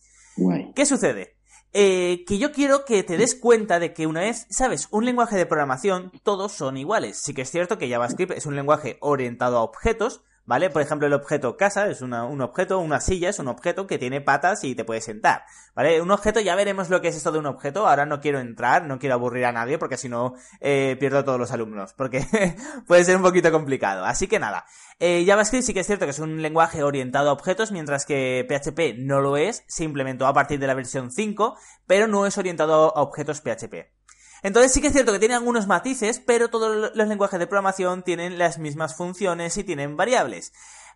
¿Qué 0.75 0.87
sucede? 0.87 1.40
Eh, 1.73 2.25
que 2.27 2.39
yo 2.39 2.51
quiero 2.51 2.85
que 2.85 3.05
te 3.05 3.17
des 3.17 3.37
cuenta 3.37 3.79
de 3.79 3.93
que 3.93 4.09
una 4.09 4.23
vez, 4.23 4.47
sabes, 4.51 4.89
un 4.91 5.05
lenguaje 5.05 5.37
de 5.37 5.47
programación, 5.47 6.11
todos 6.25 6.53
son 6.53 6.77
iguales. 6.77 7.17
Sí 7.17 7.33
que 7.33 7.43
es 7.43 7.51
cierto 7.51 7.79
que 7.79 7.89
JavaScript 7.89 8.33
es 8.33 8.47
un 8.47 8.57
lenguaje 8.57 8.99
orientado 9.01 9.59
a 9.59 9.63
objetos, 9.63 10.23
¿vale? 10.51 10.69
Por 10.69 10.83
ejemplo, 10.83 11.07
el 11.07 11.13
objeto 11.13 11.57
casa 11.57 11.87
es 11.87 12.03
un 12.03 12.13
objeto, 12.13 12.81
una 12.81 12.99
silla 12.99 13.29
es 13.29 13.39
un 13.39 13.47
objeto 13.47 13.87
que 13.87 13.99
tiene 13.99 14.21
patas 14.21 14.65
y 14.65 14.75
te 14.75 14.85
puede 14.85 15.01
sentar, 15.01 15.45
¿vale? 15.77 16.03
Un 16.03 16.11
objeto, 16.11 16.41
ya 16.41 16.57
veremos 16.57 16.91
lo 16.91 17.01
que 17.01 17.07
es 17.07 17.17
esto 17.17 17.31
de 17.31 17.39
un 17.39 17.47
objeto, 17.47 17.87
ahora 17.87 18.05
no 18.05 18.21
quiero 18.21 18.41
entrar, 18.41 18.85
no 18.85 18.99
quiero 18.99 19.15
aburrir 19.15 19.45
a 19.45 19.53
nadie 19.53 19.79
porque 19.79 19.97
si 19.97 20.09
no 20.09 20.35
eh, 20.61 20.97
pierdo 20.99 21.19
a 21.21 21.25
todos 21.25 21.39
los 21.39 21.53
alumnos, 21.53 21.93
porque 21.93 22.27
puede 22.89 23.05
ser 23.05 23.17
un 23.17 23.23
poquito 23.23 23.53
complicado. 23.53 24.05
Así 24.05 24.27
que 24.27 24.41
nada, 24.41 24.65
eh, 24.99 25.23
JavaScript 25.25 25.67
sí 25.67 25.73
que 25.73 25.81
es 25.81 25.87
cierto 25.87 26.05
que 26.05 26.11
es 26.11 26.19
un 26.19 26.43
lenguaje 26.43 26.83
orientado 26.83 27.31
a 27.31 27.33
objetos, 27.33 27.71
mientras 27.71 28.05
que 28.05 28.45
PHP 28.49 28.99
no 28.99 29.21
lo 29.21 29.37
es, 29.37 29.63
se 29.69 29.85
implementó 29.85 30.27
a 30.27 30.35
partir 30.35 30.59
de 30.59 30.67
la 30.67 30.75
versión 30.75 31.13
5, 31.13 31.57
pero 31.87 32.09
no 32.09 32.27
es 32.27 32.37
orientado 32.39 32.97
a 32.97 33.03
objetos 33.03 33.41
PHP. 33.41 34.00
Entonces 34.43 34.73
sí 34.73 34.81
que 34.81 34.89
es 34.89 34.93
cierto 34.93 35.13
que 35.13 35.19
tiene 35.19 35.35
algunos 35.35 35.67
matices, 35.67 36.21
pero 36.21 36.49
todos 36.49 36.93
los 36.95 37.09
lenguajes 37.09 37.39
de 37.39 37.47
programación 37.47 38.03
tienen 38.03 38.39
las 38.39 38.59
mismas 38.59 38.97
funciones 38.97 39.57
y 39.57 39.65
tienen 39.65 39.97
variables. 39.97 40.53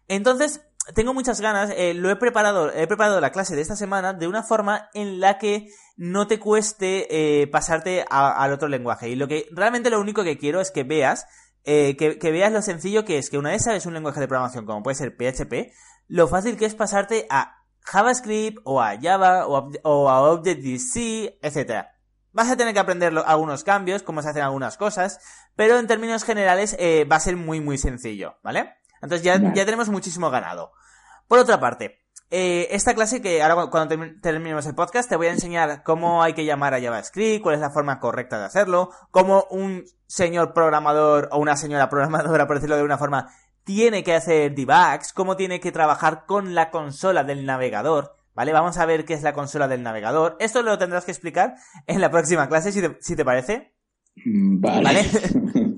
Entonces, 0.08 0.60
tengo 0.94 1.14
muchas 1.14 1.40
ganas, 1.40 1.70
eh, 1.76 1.94
lo 1.94 2.10
he 2.10 2.16
preparado, 2.16 2.70
he 2.70 2.86
preparado 2.86 3.20
la 3.20 3.32
clase 3.32 3.56
de 3.56 3.62
esta 3.62 3.76
semana 3.76 4.12
de 4.12 4.28
una 4.28 4.42
forma 4.42 4.90
en 4.92 5.18
la 5.18 5.38
que 5.38 5.68
no 5.96 6.26
te 6.26 6.38
cueste 6.38 7.42
eh, 7.42 7.46
pasarte 7.46 8.04
al 8.10 8.52
otro 8.52 8.68
lenguaje. 8.68 9.08
Y 9.08 9.16
lo 9.16 9.26
que 9.26 9.46
realmente 9.52 9.88
lo 9.88 10.00
único 10.00 10.24
que 10.24 10.36
quiero 10.36 10.60
es 10.60 10.70
que 10.70 10.84
veas, 10.84 11.26
eh, 11.64 11.96
que, 11.96 12.30
veas 12.30 12.52
lo 12.52 12.60
sencillo 12.60 13.04
que 13.06 13.16
es 13.16 13.30
que 13.30 13.38
una 13.38 13.50
vez 13.50 13.64
sabes 13.64 13.86
un 13.86 13.94
lenguaje 13.94 14.20
de 14.20 14.28
programación 14.28 14.66
como 14.66 14.82
puede 14.82 14.96
ser 14.96 15.16
PHP, 15.16 15.72
lo 16.08 16.28
fácil 16.28 16.58
que 16.58 16.66
es 16.66 16.74
pasarte 16.74 17.26
a 17.30 17.62
JavaScript 17.80 18.58
o 18.64 18.82
a 18.82 18.98
Java 19.00 19.46
o 19.46 19.56
a, 19.56 19.70
o 19.84 20.08
a 20.10 20.32
Objective-C, 20.32 21.38
etc. 21.40 21.86
Vas 22.34 22.50
a 22.50 22.56
tener 22.56 22.74
que 22.74 22.80
aprender 22.80 23.16
algunos 23.24 23.64
cambios, 23.64 24.02
cómo 24.02 24.20
se 24.20 24.28
hacen 24.28 24.42
algunas 24.42 24.76
cosas, 24.76 25.20
pero 25.56 25.78
en 25.78 25.86
términos 25.86 26.24
generales 26.24 26.76
eh, 26.78 27.06
va 27.10 27.16
a 27.16 27.20
ser 27.20 27.36
muy 27.36 27.60
muy 27.60 27.78
sencillo, 27.78 28.36
¿vale? 28.42 28.74
Entonces 29.00 29.22
ya, 29.22 29.38
ya 29.54 29.64
tenemos 29.64 29.88
muchísimo 29.88 30.30
ganado. 30.30 30.72
Por 31.28 31.38
otra 31.38 31.60
parte, 31.60 32.04
eh, 32.30 32.68
esta 32.74 32.94
clase 32.94 33.22
que 33.22 33.42
ahora 33.42 33.66
cuando 33.70 33.96
terminemos 34.20 34.66
el 34.66 34.74
podcast 34.74 35.08
te 35.08 35.14
voy 35.14 35.28
a 35.28 35.32
enseñar 35.32 35.84
cómo 35.84 36.22
hay 36.22 36.32
que 36.32 36.44
llamar 36.44 36.74
a 36.74 36.80
JavaScript, 36.80 37.42
cuál 37.42 37.54
es 37.54 37.60
la 37.60 37.70
forma 37.70 38.00
correcta 38.00 38.38
de 38.38 38.46
hacerlo, 38.46 38.90
cómo 39.12 39.46
un 39.50 39.84
señor 40.06 40.52
programador 40.52 41.28
o 41.30 41.38
una 41.38 41.56
señora 41.56 41.88
programadora, 41.88 42.46
por 42.48 42.56
decirlo 42.56 42.76
de 42.76 42.82
una 42.82 42.98
forma, 42.98 43.28
tiene 43.62 44.02
que 44.02 44.14
hacer 44.14 44.54
debugs, 44.54 45.12
cómo 45.12 45.36
tiene 45.36 45.60
que 45.60 45.70
trabajar 45.70 46.26
con 46.26 46.54
la 46.54 46.70
consola 46.70 47.24
del 47.24 47.46
navegador, 47.46 48.16
¿Vale? 48.34 48.52
Vamos 48.52 48.78
a 48.78 48.86
ver 48.86 49.04
qué 49.04 49.14
es 49.14 49.22
la 49.22 49.32
consola 49.32 49.68
del 49.68 49.82
navegador. 49.82 50.36
Esto 50.40 50.62
lo 50.62 50.76
tendrás 50.78 51.04
que 51.04 51.12
explicar 51.12 51.54
en 51.86 52.00
la 52.00 52.10
próxima 52.10 52.48
clase, 52.48 52.72
si 52.72 52.80
te, 52.80 52.96
si 53.00 53.16
te 53.16 53.24
parece. 53.24 53.74
Mm, 54.24 54.60
vale. 54.60 54.82
¿Vale? 54.82 55.04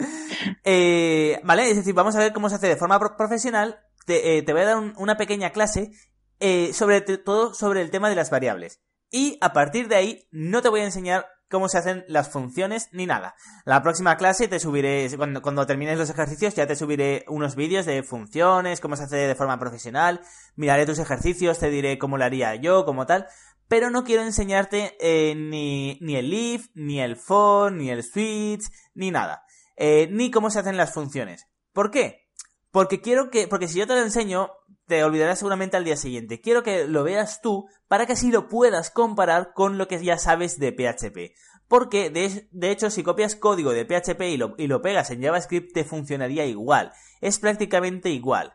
Eh, 0.69 1.40
¿Vale? 1.45 1.71
Es 1.71 1.77
decir, 1.77 1.95
vamos 1.95 2.16
a 2.16 2.19
ver 2.19 2.33
cómo 2.33 2.49
se 2.49 2.57
hace 2.57 2.66
de 2.66 2.77
forma 2.77 2.99
profesional. 3.16 3.79
Te, 4.05 4.37
eh, 4.37 4.42
te 4.42 4.53
voy 4.53 4.62
a 4.62 4.66
dar 4.66 4.77
una 4.97 5.16
pequeña 5.16 5.51
clase 5.51 5.92
eh, 6.38 6.73
sobre 6.75 7.01
todo 7.01 7.55
sobre 7.55 7.81
el 7.81 7.90
tema 7.90 8.11
de 8.11 8.16
las 8.16 8.31
variables. 8.31 8.83
Y 9.11 9.38
a 9.40 9.53
partir 9.53 9.88
de 9.88 9.97
ahí 9.97 10.29
no 10.31 10.61
te 10.61 10.69
voy 10.69 10.81
a 10.81 10.85
enseñar 10.85 11.27
cómo 11.51 11.69
se 11.69 11.79
hacen 11.79 12.05
las 12.09 12.29
funciones 12.29 12.89
ni 12.93 13.07
nada. 13.07 13.35
La 13.65 13.83
próxima 13.83 14.17
clase 14.17 14.49
te 14.49 14.59
subiré, 14.61 15.09
cuando, 15.17 15.67
termines 15.67 15.99
los 15.99 16.11
ejercicios, 16.11 16.55
ya 16.55 16.67
te 16.67 16.77
subiré 16.77 17.25
unos 17.29 17.57
vídeos 17.57 17.87
de 17.87 18.03
funciones, 18.03 18.81
cómo 18.81 18.97
se 18.97 19.05
hace 19.05 19.17
de 19.17 19.35
forma 19.35 19.59
profesional, 19.59 20.21
miraré 20.57 20.87
tus 20.87 20.99
ejercicios, 20.99 21.59
te 21.59 21.71
diré 21.71 21.99
cómo 21.99 22.19
lo 22.19 22.25
haría 22.25 22.55
yo, 22.57 22.85
como 22.85 23.07
tal, 23.07 23.27
pero 23.69 23.91
no 23.91 24.05
quiero 24.05 24.23
enseñarte 24.23 24.97
eh, 25.01 25.35
ni, 25.35 25.99
ni 26.01 26.17
el 26.17 26.33
if, 26.33 26.69
ni 26.75 27.01
el 27.01 27.17
for, 27.17 27.73
ni 27.73 27.91
el 27.91 28.03
switch, 28.05 28.65
ni 28.95 29.11
nada. 29.11 29.45
Eh, 29.77 30.09
ni 30.11 30.31
cómo 30.31 30.51
se 30.51 30.61
hacen 30.61 30.77
las 30.77 30.93
funciones. 30.93 31.47
¿Por 31.73 31.91
qué? 31.91 32.27
Porque 32.71 33.01
quiero 33.01 33.31
que, 33.31 33.49
porque 33.49 33.69
si 33.69 33.79
yo 33.79 33.87
te 33.87 33.95
lo 33.95 34.03
enseño, 34.03 34.51
te 34.87 35.05
olvidarás 35.05 35.38
seguramente 35.38 35.77
al 35.77 35.85
día 35.85 35.96
siguiente. 35.96 36.40
Quiero 36.40 36.62
que 36.62 36.87
lo 36.87 37.05
veas 37.05 37.40
tú 37.40 37.68
para 37.88 38.07
que 38.07 38.14
así 38.14 38.31
lo 38.31 38.49
puedas 38.49 38.90
comparar 38.90 39.53
con 39.53 39.79
lo 39.79 39.88
que 39.88 40.03
ya 40.03 40.18
sabes 40.18 40.59
de 40.59 40.72
PHP. 40.72 41.35
Porque, 41.68 42.11
de, 42.11 42.70
hecho, 42.70 42.90
si 42.90 43.03
copias 43.03 43.35
código 43.35 43.72
de 43.72 43.85
PHP 43.85 44.20
y 44.22 44.37
lo, 44.37 44.55
y 44.57 44.68
lo, 44.68 44.83
pegas 44.83 45.11
en 45.11 45.22
JavaScript, 45.22 45.72
te 45.72 45.85
funcionaría 45.85 46.46
igual. 46.46 46.92
Es 47.20 47.40
prácticamente 47.40 48.11
igual. 48.11 48.55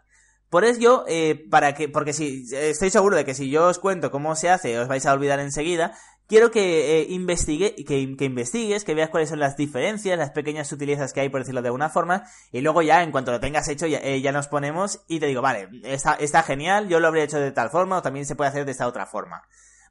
Por 0.49 0.65
ello, 0.65 1.05
eh, 1.07 1.47
para 1.49 1.75
que, 1.75 1.89
porque 1.89 2.13
si, 2.13 2.45
estoy 2.53 2.89
seguro 2.89 3.15
de 3.15 3.25
que 3.25 3.33
si 3.33 3.49
yo 3.49 3.67
os 3.67 3.79
cuento 3.79 4.11
cómo 4.11 4.35
se 4.35 4.49
hace, 4.49 4.77
os 4.79 4.87
vais 4.87 5.05
a 5.05 5.13
olvidar 5.13 5.39
enseguida, 5.39 5.97
quiero 6.31 6.49
que, 6.49 7.01
eh, 7.01 7.07
investigue, 7.09 7.75
que, 7.75 8.15
que, 8.15 8.23
investigues, 8.23 8.85
que 8.85 8.95
veas 8.95 9.09
cuáles 9.09 9.27
son 9.27 9.39
las 9.39 9.57
diferencias, 9.57 10.17
las 10.17 10.31
pequeñas 10.31 10.65
sutilezas 10.65 11.11
que 11.11 11.19
hay, 11.19 11.27
por 11.27 11.41
decirlo 11.41 11.61
de 11.61 11.67
alguna 11.67 11.89
forma, 11.89 12.23
y 12.53 12.61
luego 12.61 12.81
ya, 12.81 13.03
en 13.03 13.11
cuanto 13.11 13.33
lo 13.33 13.41
tengas 13.41 13.67
hecho, 13.67 13.85
ya, 13.85 13.99
eh, 14.01 14.31
nos 14.31 14.47
ponemos 14.47 15.01
y 15.09 15.19
te 15.19 15.25
digo, 15.25 15.41
vale, 15.41 15.67
está, 15.83 16.13
está 16.13 16.41
genial, 16.41 16.87
yo 16.87 17.01
lo 17.01 17.09
habría 17.09 17.25
hecho 17.25 17.37
de 17.37 17.51
tal 17.51 17.69
forma, 17.69 17.97
o 17.97 18.01
también 18.01 18.25
se 18.25 18.37
puede 18.37 18.49
hacer 18.49 18.63
de 18.63 18.71
esta 18.71 18.87
otra 18.87 19.05
forma. 19.05 19.43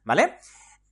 ¿Vale? 0.03 0.39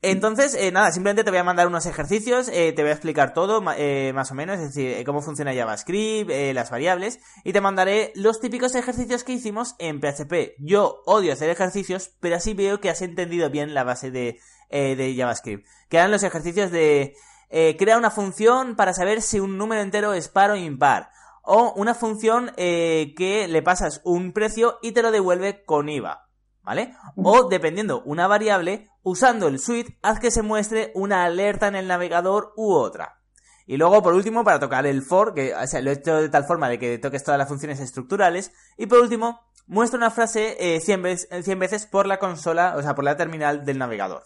Entonces, 0.02 0.56
eh, 0.56 0.72
nada, 0.72 0.94
simplemente 0.94 1.26
te 1.26 1.30
voy 1.30 1.40
a 1.40 1.44
mandar 1.44 1.68
unos 1.68 1.86
ejercicios, 1.86 2.48
eh, 2.48 2.72
te 2.72 2.84
voy 2.84 2.92
a 2.92 2.94
explicar 2.94 3.34
todo, 3.34 3.62
eh, 3.76 4.14
más 4.16 4.32
o 4.32 4.36
menos, 4.36 4.58
es 4.58 4.74
decir, 4.74 4.92
eh, 4.92 5.04
cómo 5.04 5.22
funciona 5.22 5.54
JavaScript, 5.54 6.32
las 6.54 6.72
variables, 6.72 7.20
y 7.44 7.52
te 7.52 7.60
mandaré 7.60 8.14
los 8.16 8.40
típicos 8.40 8.76
ejercicios 8.76 9.26
que 9.26 9.34
hicimos 9.34 9.76
en 9.78 10.00
PHP. 10.00 10.56
Yo 10.60 11.02
odio 11.06 11.34
hacer 11.34 11.50
ejercicios, 11.50 12.12
pero 12.22 12.38
así 12.38 12.54
veo 12.54 12.80
que 12.80 12.90
has 12.90 13.02
entendido 13.02 13.50
bien 13.50 13.74
la 13.74 13.84
base 13.84 14.10
de, 14.10 14.40
de 14.70 15.16
JavaScript. 15.18 15.68
Que 15.90 15.98
eran 15.98 16.12
los 16.12 16.24
ejercicios 16.24 16.72
de 16.72 17.16
crea 17.50 17.98
una 17.98 18.12
función 18.12 18.78
para 18.78 18.94
saber 18.94 19.22
si 19.22 19.42
un 19.42 19.58
número 19.58 19.82
entero 19.82 20.14
es 20.14 20.30
par 20.30 20.52
o 20.52 20.56
impar. 20.56 21.10
O 21.42 21.74
una 21.76 21.94
función 21.94 22.52
que 22.56 23.48
le 23.50 23.62
pasas 23.62 24.02
un 24.06 24.32
precio 24.32 24.78
y 24.82 24.94
te 24.94 25.02
lo 25.02 25.12
devuelve 25.12 25.66
con 25.66 25.90
IVA. 25.90 26.29
¿Vale? 26.64 26.94
O 27.16 27.50
dependiendo 27.50 28.04
una 28.04 28.28
variable, 28.28 28.90
usando 29.02 29.48
el 29.48 29.60
suite, 29.60 29.98
haz 30.02 30.20
que 30.20 30.32
se 30.32 30.42
muestre 30.42 30.92
una 30.94 31.24
alerta 31.24 31.68
en 31.68 31.76
el 31.76 31.88
navegador 31.88 32.54
u 32.56 32.74
otra. 32.74 33.20
Y 33.66 33.78
luego, 33.78 34.02
por 34.02 34.14
último, 34.14 34.44
para 34.44 34.60
tocar 34.60 34.86
el 34.88 35.04
for, 35.04 35.34
que 35.34 35.54
lo 35.82 35.92
he 35.92 35.94
hecho 35.94 36.22
de 36.22 36.30
tal 36.30 36.46
forma 36.46 36.70
de 36.70 36.80
que 36.80 36.98
toques 36.98 37.24
todas 37.24 37.38
las 37.38 37.48
funciones 37.48 37.80
estructurales. 37.80 38.52
Y 38.78 38.88
por 38.88 39.00
último, 39.00 39.42
muestra 39.68 39.98
una 39.98 40.10
frase 40.10 40.58
eh, 40.60 40.80
100, 40.82 41.02
veces, 41.04 41.46
100 41.46 41.60
veces 41.60 41.86
por 41.86 42.08
la 42.08 42.18
consola, 42.18 42.76
o 42.76 42.82
sea, 42.82 42.96
por 42.96 43.06
la 43.06 43.16
terminal 43.16 43.66
del 43.66 43.78
navegador. 43.78 44.24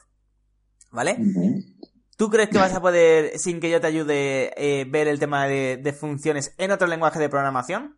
¿Vale? 0.91 1.17
¿Tú 2.17 2.29
crees 2.29 2.49
que 2.49 2.57
vas 2.57 2.73
a 2.73 2.81
poder, 2.81 3.37
sin 3.37 3.59
que 3.59 3.69
yo 3.69 3.81
te 3.81 3.87
ayude, 3.87 4.53
eh, 4.55 4.85
ver 4.85 5.07
el 5.07 5.19
tema 5.19 5.47
de, 5.47 5.95
funciones 5.99 6.53
en 6.57 6.71
otro 6.71 6.87
lenguaje 6.87 7.19
de 7.19 7.27
programación? 7.27 7.97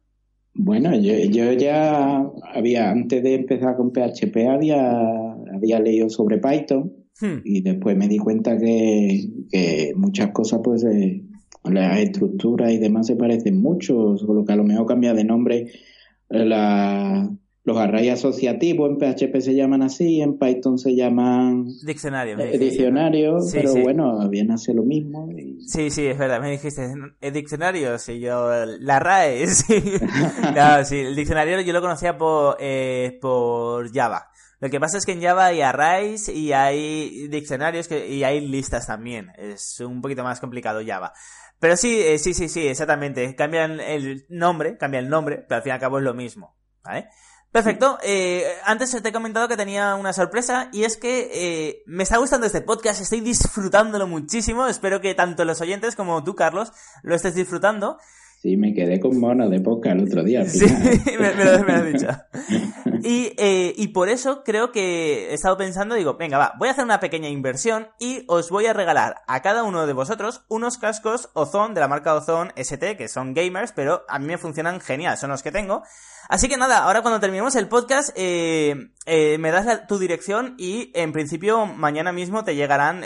Bueno, 0.57 0.95
yo, 0.95 1.51
ya 1.53 2.31
había, 2.53 2.89
antes 2.89 3.21
de 3.21 3.35
empezar 3.35 3.75
con 3.75 3.91
PHP, 3.91 4.47
había, 4.49 5.33
había 5.53 5.79
leído 5.81 6.09
sobre 6.09 6.37
Python 6.37 6.93
hmm. 7.19 7.41
y 7.43 7.61
después 7.61 7.97
me 7.97 8.07
di 8.07 8.17
cuenta 8.17 8.57
que, 8.57 9.91
muchas 9.95 10.31
cosas, 10.31 10.61
pues, 10.63 10.85
eh, 10.85 11.23
las 11.65 11.99
estructuras 11.99 12.71
y 12.71 12.77
demás 12.77 13.07
se 13.07 13.17
parecen 13.17 13.61
mucho, 13.61 14.17
solo 14.17 14.45
que 14.45 14.53
a 14.53 14.55
lo 14.55 14.63
mejor 14.63 14.85
cambia 14.85 15.13
de 15.13 15.25
nombre 15.25 15.71
la, 16.29 17.29
los 17.65 17.78
arrays 17.78 18.13
asociativos 18.13 18.91
en 18.91 18.97
PHP 18.99 19.41
se 19.41 19.56
llaman 19.56 19.82
así, 19.82 20.21
en 20.21 20.38
Python 20.38 20.78
se 20.78 20.95
llaman 20.95 21.65
diccionarios. 21.84 22.39
Eh, 22.39 22.60
diccionarios, 22.60 23.49
pero 23.51 23.73
bueno, 23.73 24.30
bien 24.30 24.51
hace 24.51 24.75
lo 24.75 24.84
mismo. 24.84 25.28
Sí, 25.65 25.89
sí, 25.89 26.06
es 26.06 26.17
verdad, 26.17 26.39
me 26.39 26.51
dijiste, 26.51 26.93
¿el 27.19 27.34
diccionario? 27.34 27.97
Sí, 27.97 28.19
yo, 28.19 28.51
la 28.80 28.99
RAE, 28.99 29.47
sí. 29.47 29.84
no, 30.56 30.86
sí, 30.86 30.99
el 30.99 31.15
diccionario 31.15 31.60
yo 31.62 31.73
lo 31.73 31.82
conocía 31.82 32.15
por, 32.15 32.58
eh, 32.60 33.17
por 33.19 33.91
Java. 33.91 34.30
Lo 34.60 34.69
que 34.69 34.80
pasa 34.80 34.99
es 34.99 35.06
que 35.06 35.13
en 35.13 35.23
Java 35.23 35.47
hay 35.47 35.62
arrays 35.62 36.30
y 36.30 36.54
hay 36.54 37.28
diccionarios 37.30 37.88
que, 37.88 38.08
y 38.08 38.23
hay 38.23 38.41
listas 38.47 38.86
también. 38.86 39.32
Es 39.38 39.80
un 39.80 40.01
poquito 40.01 40.23
más 40.23 40.39
complicado 40.39 40.82
Java. 40.86 41.13
Pero 41.60 41.75
sí, 41.78 41.99
eh, 41.99 42.19
sí, 42.19 42.36
sí, 42.36 42.47
sí, 42.47 42.67
exactamente. 42.67 43.36
Cambian 43.36 43.80
el 43.80 44.28
nombre, 44.30 44.78
cambia 44.78 44.99
el 44.99 45.10
nombre, 45.10 45.43
pero 45.47 45.58
al 45.58 45.63
fin 45.63 45.71
y 45.71 45.73
al 45.73 45.80
cabo 45.80 45.97
es 45.97 46.04
lo 46.04 46.13
mismo. 46.13 46.56
¿Vale? 46.84 47.10
Perfecto. 47.55 47.97
Eh, 48.03 48.53
antes 48.65 48.91
te 49.01 49.07
he 49.07 49.13
comentado 49.13 49.47
que 49.47 49.55
tenía 49.55 49.95
una 49.95 50.11
sorpresa 50.11 50.67
y 50.73 50.83
es 50.83 50.97
que 50.97 51.29
eh, 51.31 51.83
me 51.85 52.03
está 52.03 52.17
gustando 52.17 52.45
este 52.45 52.59
podcast, 52.59 52.99
estoy 52.99 53.21
disfrutándolo 53.21 54.07
muchísimo. 54.07 54.67
Espero 54.67 54.99
que 54.99 55.15
tanto 55.15 55.45
los 55.45 55.61
oyentes 55.61 55.95
como 55.95 56.21
tú, 56.21 56.35
Carlos, 56.35 56.73
lo 57.01 57.15
estés 57.15 57.33
disfrutando. 57.33 57.97
Sí, 58.46 58.58
me 58.58 58.75
quedé 58.75 59.00
con 59.00 59.19
mono 59.19 59.50
de 59.50 59.60
podcast 59.60 59.98
el 59.98 60.04
otro 60.04 60.23
día. 60.23 60.46
Sí, 60.46 60.65
me, 61.19 61.33
lo, 61.33 61.52
has 61.52 61.85
dicho. 61.91 62.08
Y, 63.02 63.33
eh, 63.37 63.73
y 63.75 63.87
por 63.89 64.08
eso 64.08 64.43
creo 64.43 64.71
que 64.71 65.29
he 65.29 65.33
estado 65.33 65.58
pensando, 65.58 65.96
digo, 65.96 66.15
venga, 66.15 66.37
va, 66.37 66.54
voy 66.58 66.67
a 66.67 66.71
hacer 66.71 66.83
una 66.83 67.00
pequeña 67.00 67.27
inversión 67.27 67.87
y 68.00 68.23
os 68.27 68.50
voy 68.50 68.67
a 68.67 68.73
regalar 68.73 69.17
a 69.27 69.41
cada 69.41 69.63
uno 69.63 69.85
de 69.85 69.93
vosotros 69.93 70.43
unos 70.48 70.77
cascos 70.77 71.29
Ozone 71.33 71.73
de 71.73 71.79
la 71.81 71.87
marca 71.87 72.15
Ozone 72.15 72.52
ST, 72.56 72.98
que 72.98 73.08
son 73.08 73.33
gamers, 73.33 73.71
pero 73.73 74.06
a 74.08 74.17
mí 74.19 74.27
me 74.27 74.37
funcionan 74.37 74.79
genial, 74.79 75.17
son 75.17 75.31
los 75.31 75.43
que 75.43 75.52
tengo. 75.52 75.83
Así 76.29 76.48
que 76.48 76.58
nada, 76.58 76.83
ahora 76.83 77.02
cuando 77.02 77.19
terminemos 77.19 77.56
el 77.56 77.67
podcast, 77.67 78.10
eh, 78.15 78.91
eh, 79.08 79.37
me 79.39 79.52
das 79.52 79.87
tu 79.87 80.00
dirección 80.00 80.56
y 80.58 80.91
en 80.96 81.13
principio 81.13 81.65
mañana 81.65 82.12
mismo 82.12 82.43
te 82.43 82.56
llegarán 82.56 83.04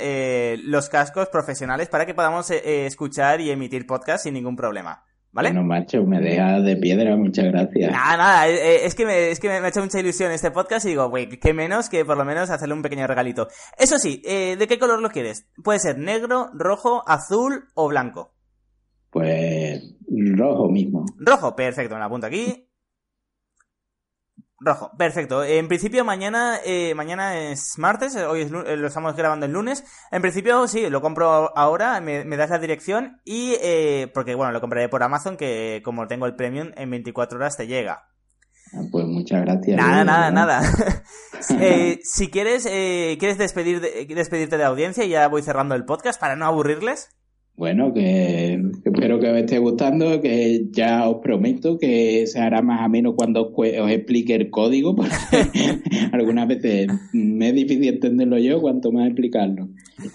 los 0.66 0.90
cascos 0.90 1.30
profesionales 1.30 1.88
para 1.88 2.06
que 2.06 2.14
podamos 2.14 2.52
escuchar 2.52 3.42
y 3.42 3.52
emitir 3.52 3.86
podcast 3.86 4.24
sin 4.24 4.34
ningún 4.34 4.56
problema. 4.56 5.09
¿Vale? 5.32 5.50
Bueno, 5.50 5.64
macho, 5.64 6.04
me 6.06 6.20
deja 6.20 6.60
de 6.60 6.76
piedra, 6.76 7.16
muchas 7.16 7.46
gracias. 7.46 7.92
Nada, 7.92 8.18
nada, 8.18 8.48
eh, 8.48 8.56
eh, 8.56 8.80
es 8.86 8.96
que, 8.96 9.06
me, 9.06 9.30
es 9.30 9.40
que 9.40 9.48
me, 9.48 9.56
ha 9.56 9.68
hecho 9.68 9.82
mucha 9.82 10.00
ilusión 10.00 10.32
este 10.32 10.50
podcast 10.50 10.86
y 10.88 10.90
digo, 10.90 11.08
güey, 11.10 11.30
qué 11.30 11.54
menos 11.54 11.88
que 11.88 12.04
por 12.04 12.18
lo 12.18 12.26
menos 12.26 12.50
hacerle 12.50 12.74
un 12.74 12.82
pequeño 12.82 13.06
regalito. 13.06 13.48
Eso 13.78 14.00
sí, 14.00 14.24
eh, 14.26 14.56
¿de 14.58 14.68
qué 14.68 14.80
color 14.80 15.02
lo 15.02 15.12
quieres? 15.12 15.48
Puede 15.64 15.80
ser 15.80 16.00
negro, 16.00 16.50
rojo, 16.54 17.04
azul 17.08 17.66
o 17.76 17.88
blanco. 17.90 18.34
Pues 19.12 19.96
rojo 20.08 20.68
mismo. 20.70 21.06
Rojo, 21.18 21.56
perfecto, 21.56 21.94
me 21.94 22.00
lo 22.00 22.06
apunto 22.06 22.26
aquí. 22.26 22.69
Rojo, 24.62 24.92
perfecto. 24.98 25.44
En 25.44 25.68
principio 25.68 26.04
mañana, 26.04 26.58
eh, 26.66 26.94
mañana 26.94 27.38
es 27.38 27.78
martes, 27.78 28.16
hoy 28.18 28.42
es, 28.42 28.52
lo 28.52 28.88
estamos 28.88 29.16
grabando 29.16 29.46
el 29.46 29.54
lunes. 29.54 29.86
En 30.12 30.22
principio 30.22 30.68
sí, 30.68 30.90
lo 30.90 31.02
compro 31.02 31.58
ahora, 31.58 32.02
me, 32.02 32.26
das 32.26 32.50
la 32.50 32.60
dirección 32.60 33.22
y 33.24 33.56
eh, 33.62 34.12
porque 34.14 34.36
bueno, 34.36 34.52
lo 34.52 34.60
compraré 34.60 34.90
por 34.90 35.02
Amazon 35.02 35.38
que 35.38 35.82
como 35.84 36.08
tengo 36.08 36.26
el 36.26 36.36
premium 36.36 36.72
en 36.76 36.90
24 36.90 37.38
horas 37.38 37.56
te 37.56 37.68
llega. 37.68 38.10
Ah, 38.74 38.82
pues 38.92 39.06
muchas 39.06 39.42
gracias. 39.42 39.78
Nada, 39.78 40.04
nada, 40.04 40.32
nada. 40.32 40.62
eh, 41.60 42.00
si 42.04 42.30
quieres, 42.30 42.68
eh, 42.70 43.16
quieres 43.20 43.38
despedir 43.38 43.82
despedirte 43.82 44.58
de 44.58 44.64
la 44.64 44.70
audiencia 44.70 45.04
y 45.06 45.10
ya 45.10 45.28
voy 45.28 45.42
cerrando 45.42 45.76
el 45.76 45.86
podcast 45.86 46.20
para 46.20 46.36
no 46.36 46.46
aburrirles. 46.46 47.16
Bueno, 47.60 47.94
que, 47.94 48.58
espero 48.86 49.20
que 49.20 49.30
os 49.30 49.38
esté 49.38 49.60
gustando, 49.60 50.22
que 50.22 50.70
ya 50.72 51.10
os 51.10 51.18
prometo 51.22 51.78
que 51.78 52.26
se 52.26 52.40
hará 52.40 52.62
más 52.62 52.86
o 52.86 52.90
menos 52.90 53.16
cuando 53.18 53.52
os, 53.54 53.92
explique 53.92 54.34
el 54.34 54.50
código, 54.50 54.96
porque 54.96 55.12
algunas 56.14 56.48
veces 56.48 56.88
me 57.12 57.50
es 57.50 57.56
difícil 57.56 57.96
entenderlo 57.96 58.38
yo, 58.38 58.62
cuanto 58.62 58.94
más 58.94 59.08
explicarlo. 59.08 59.68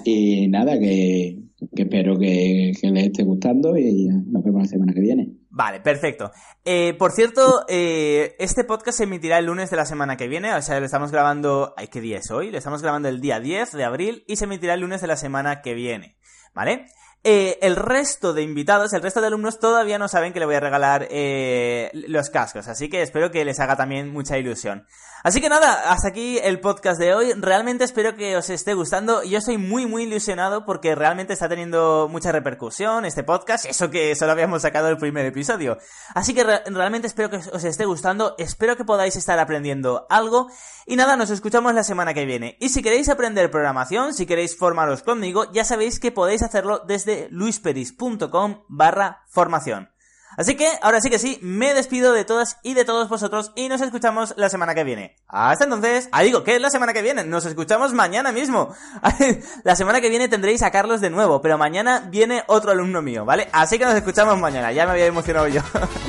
Y 0.07 0.49
nada, 0.49 0.79
que, 0.79 1.39
espero 1.77 2.19
que, 2.19 2.73
les 2.83 3.05
esté 3.05 3.25
gustando 3.25 3.77
y 3.77 4.07
nos 4.07 4.43
vemos 4.43 4.63
la 4.63 4.69
semana 4.69 4.95
que 4.95 5.03
viene. 5.03 5.29
Vale, 5.51 5.81
perfecto. 5.81 6.31
Eh, 6.65 6.95
por 6.99 7.13
cierto, 7.13 7.67
eh, 7.69 8.37
este 8.39 8.65
podcast 8.65 8.97
se 8.97 9.05
emitirá 9.05 9.39
el 9.39 9.45
lunes 9.45 9.69
de 9.69 9.77
la 9.77 9.85
semana 9.85 10.17
que 10.17 10.29
viene, 10.29 10.55
o 10.55 10.63
sea, 10.63 10.81
lo 10.81 10.87
estamos 10.87 11.13
grabando... 11.13 11.75
¿Qué 11.93 12.01
día 12.01 12.17
es 12.17 12.31
hoy? 12.31 12.51
Lo 12.51 12.57
estamos 12.57 12.81
grabando 12.81 13.11
el 13.11 13.21
día 13.21 13.39
10 13.39 13.73
de 13.73 13.85
abril 13.85 14.25
y 14.27 14.37
se 14.37 14.47
emitirá 14.47 14.73
el 14.73 14.81
lunes 14.81 15.03
de 15.03 15.09
la 15.09 15.17
semana 15.17 15.61
que 15.61 15.75
viene, 15.75 16.17
¿vale? 16.55 16.87
Eh, 17.27 17.59
el 17.63 17.77
resto 17.77 18.35
de 18.35 18.43
invitados, 18.43 18.93
el 18.93 19.01
resto 19.01 19.23
de 19.23 19.29
alumnos 19.29 19.59
todavía 19.59 19.99
no 19.99 20.09
saben 20.09 20.35
que 20.35 20.41
le 20.41 20.45
voy 20.45 20.57
a 20.57 20.61
regalar 20.61 21.09
eh, 21.11 21.91
los 22.07 22.29
cascos, 22.29 22.69
así 22.69 22.91
que 22.91 23.01
espero 23.01 23.31
que 23.31 23.47
les 23.47 23.59
haga 23.61 23.77
también 23.77 24.13
mucha 24.13 24.37
ilusión. 24.37 24.87
Así 25.25 25.41
que 25.41 25.49
nada, 25.49 25.91
hasta 25.91 26.09
aquí 26.09 26.39
el 26.43 26.61
podcast 26.61 27.01
de 27.01 27.15
hoy. 27.15 27.33
Realmente 27.33 27.83
espero 27.83 28.15
que 28.15 28.37
os 28.37 28.51
esté 28.51 28.75
gustando. 28.75 29.23
Yo 29.23 29.39
estoy 29.39 29.57
muy, 29.57 29.87
muy 29.87 30.03
ilusionado 30.03 30.67
porque 30.67 30.95
realmente 30.95 31.33
está 31.33 31.49
teniendo 31.49 32.09
mucha 32.11 32.31
repercusión 32.31 33.07
este 33.07 33.25
podcast. 33.25 33.65
Eso 33.65 33.89
que 33.89 34.15
solo 34.17 34.33
habíamos 34.33 34.61
sacado 34.61 34.89
el 34.89 34.99
primer 34.99 35.25
episodio. 35.25 35.79
Así 36.15 36.35
que 36.35 36.45
realmente 36.45 37.07
espero 37.07 37.31
que 37.31 37.37
os 37.39 37.65
esté 37.65 37.87
gustando. 37.87 38.35
Espero 38.37 38.77
que 38.77 38.85
podáis 38.85 39.17
estar 39.17 39.39
aprendiendo 39.39 40.07
algo. 40.11 40.51
Y 40.85 40.97
nada, 40.97 41.17
nos 41.17 41.31
escuchamos 41.31 41.73
la 41.73 41.85
semana 41.85 42.13
que 42.13 42.27
viene. 42.27 42.59
Y 42.61 42.69
si 42.69 42.83
queréis 42.83 43.09
aprender 43.09 43.51
programación, 43.51 44.13
si 44.13 44.27
queréis 44.27 44.59
formaros 44.59 45.03
conmigo, 45.03 45.51
ya 45.53 45.65
sabéis 45.65 46.01
que 46.01 46.13
podéis 46.13 46.43
hacerlo 46.43 46.83
desde 46.87 47.29
luisperis.com 47.31 48.65
barra 48.69 49.23
formación. 49.29 49.94
Así 50.37 50.57
que, 50.57 50.69
ahora 50.83 51.01
sí 51.01 51.11
que 51.11 51.19
sí, 51.19 51.39
me 51.43 51.75
despido 51.75 52.13
de 52.13 52.25
todas 52.25 52.59
y 52.63 52.75
de 52.75 52.85
todos 52.85 53.09
vosotros 53.09 53.53
y 53.55 53.69
nos 53.69 53.81
escuchamos 53.81 54.35
la 54.37 54.49
semana 54.49 54.75
que 54.75 54.85
viene. 54.85 55.17
Hasta 55.29 55.65
entonces, 55.65 56.09
ah, 56.13 56.23
digo, 56.23 56.45
¿qué 56.45 56.57
es 56.57 56.61
la 56.61 56.71
semana 56.71 56.93
que 56.93 57.03
viene? 57.03 57.25
Nos 57.25 57.47
escuchamos 57.47 57.93
mañana 57.93 58.33
mismo. 58.33 58.75
la 59.65 59.77
semana 59.77 60.01
que 60.01 60.11
viene 60.11 60.29
tendréis 60.29 60.63
a 60.63 60.71
Carlos 60.71 61.01
de 61.01 61.11
nuevo, 61.11 61.41
pero 61.41 61.59
mañana 61.59 62.09
viene 62.11 62.43
otro 62.47 62.73
alumno 62.73 63.03
mío, 63.03 63.25
¿vale? 63.25 63.49
Así 63.53 63.79
que 63.79 63.85
nos 63.85 63.95
escuchamos 63.95 64.39
mañana, 64.39 64.73
ya 64.73 64.87
me 64.87 64.93
había 64.93 65.07
emocionado 65.07 65.49
yo. 65.49 65.61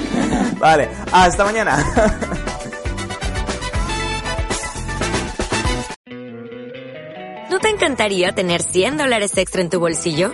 vale, 0.60 0.90
hasta 1.12 1.46
mañana. 1.46 1.78
¿No 7.50 7.60
te 7.60 7.70
encantaría 7.70 8.34
tener 8.34 8.62
100 8.62 8.98
dólares 8.98 9.38
extra 9.38 9.62
en 9.62 9.70
tu 9.70 9.80
bolsillo? 9.80 10.34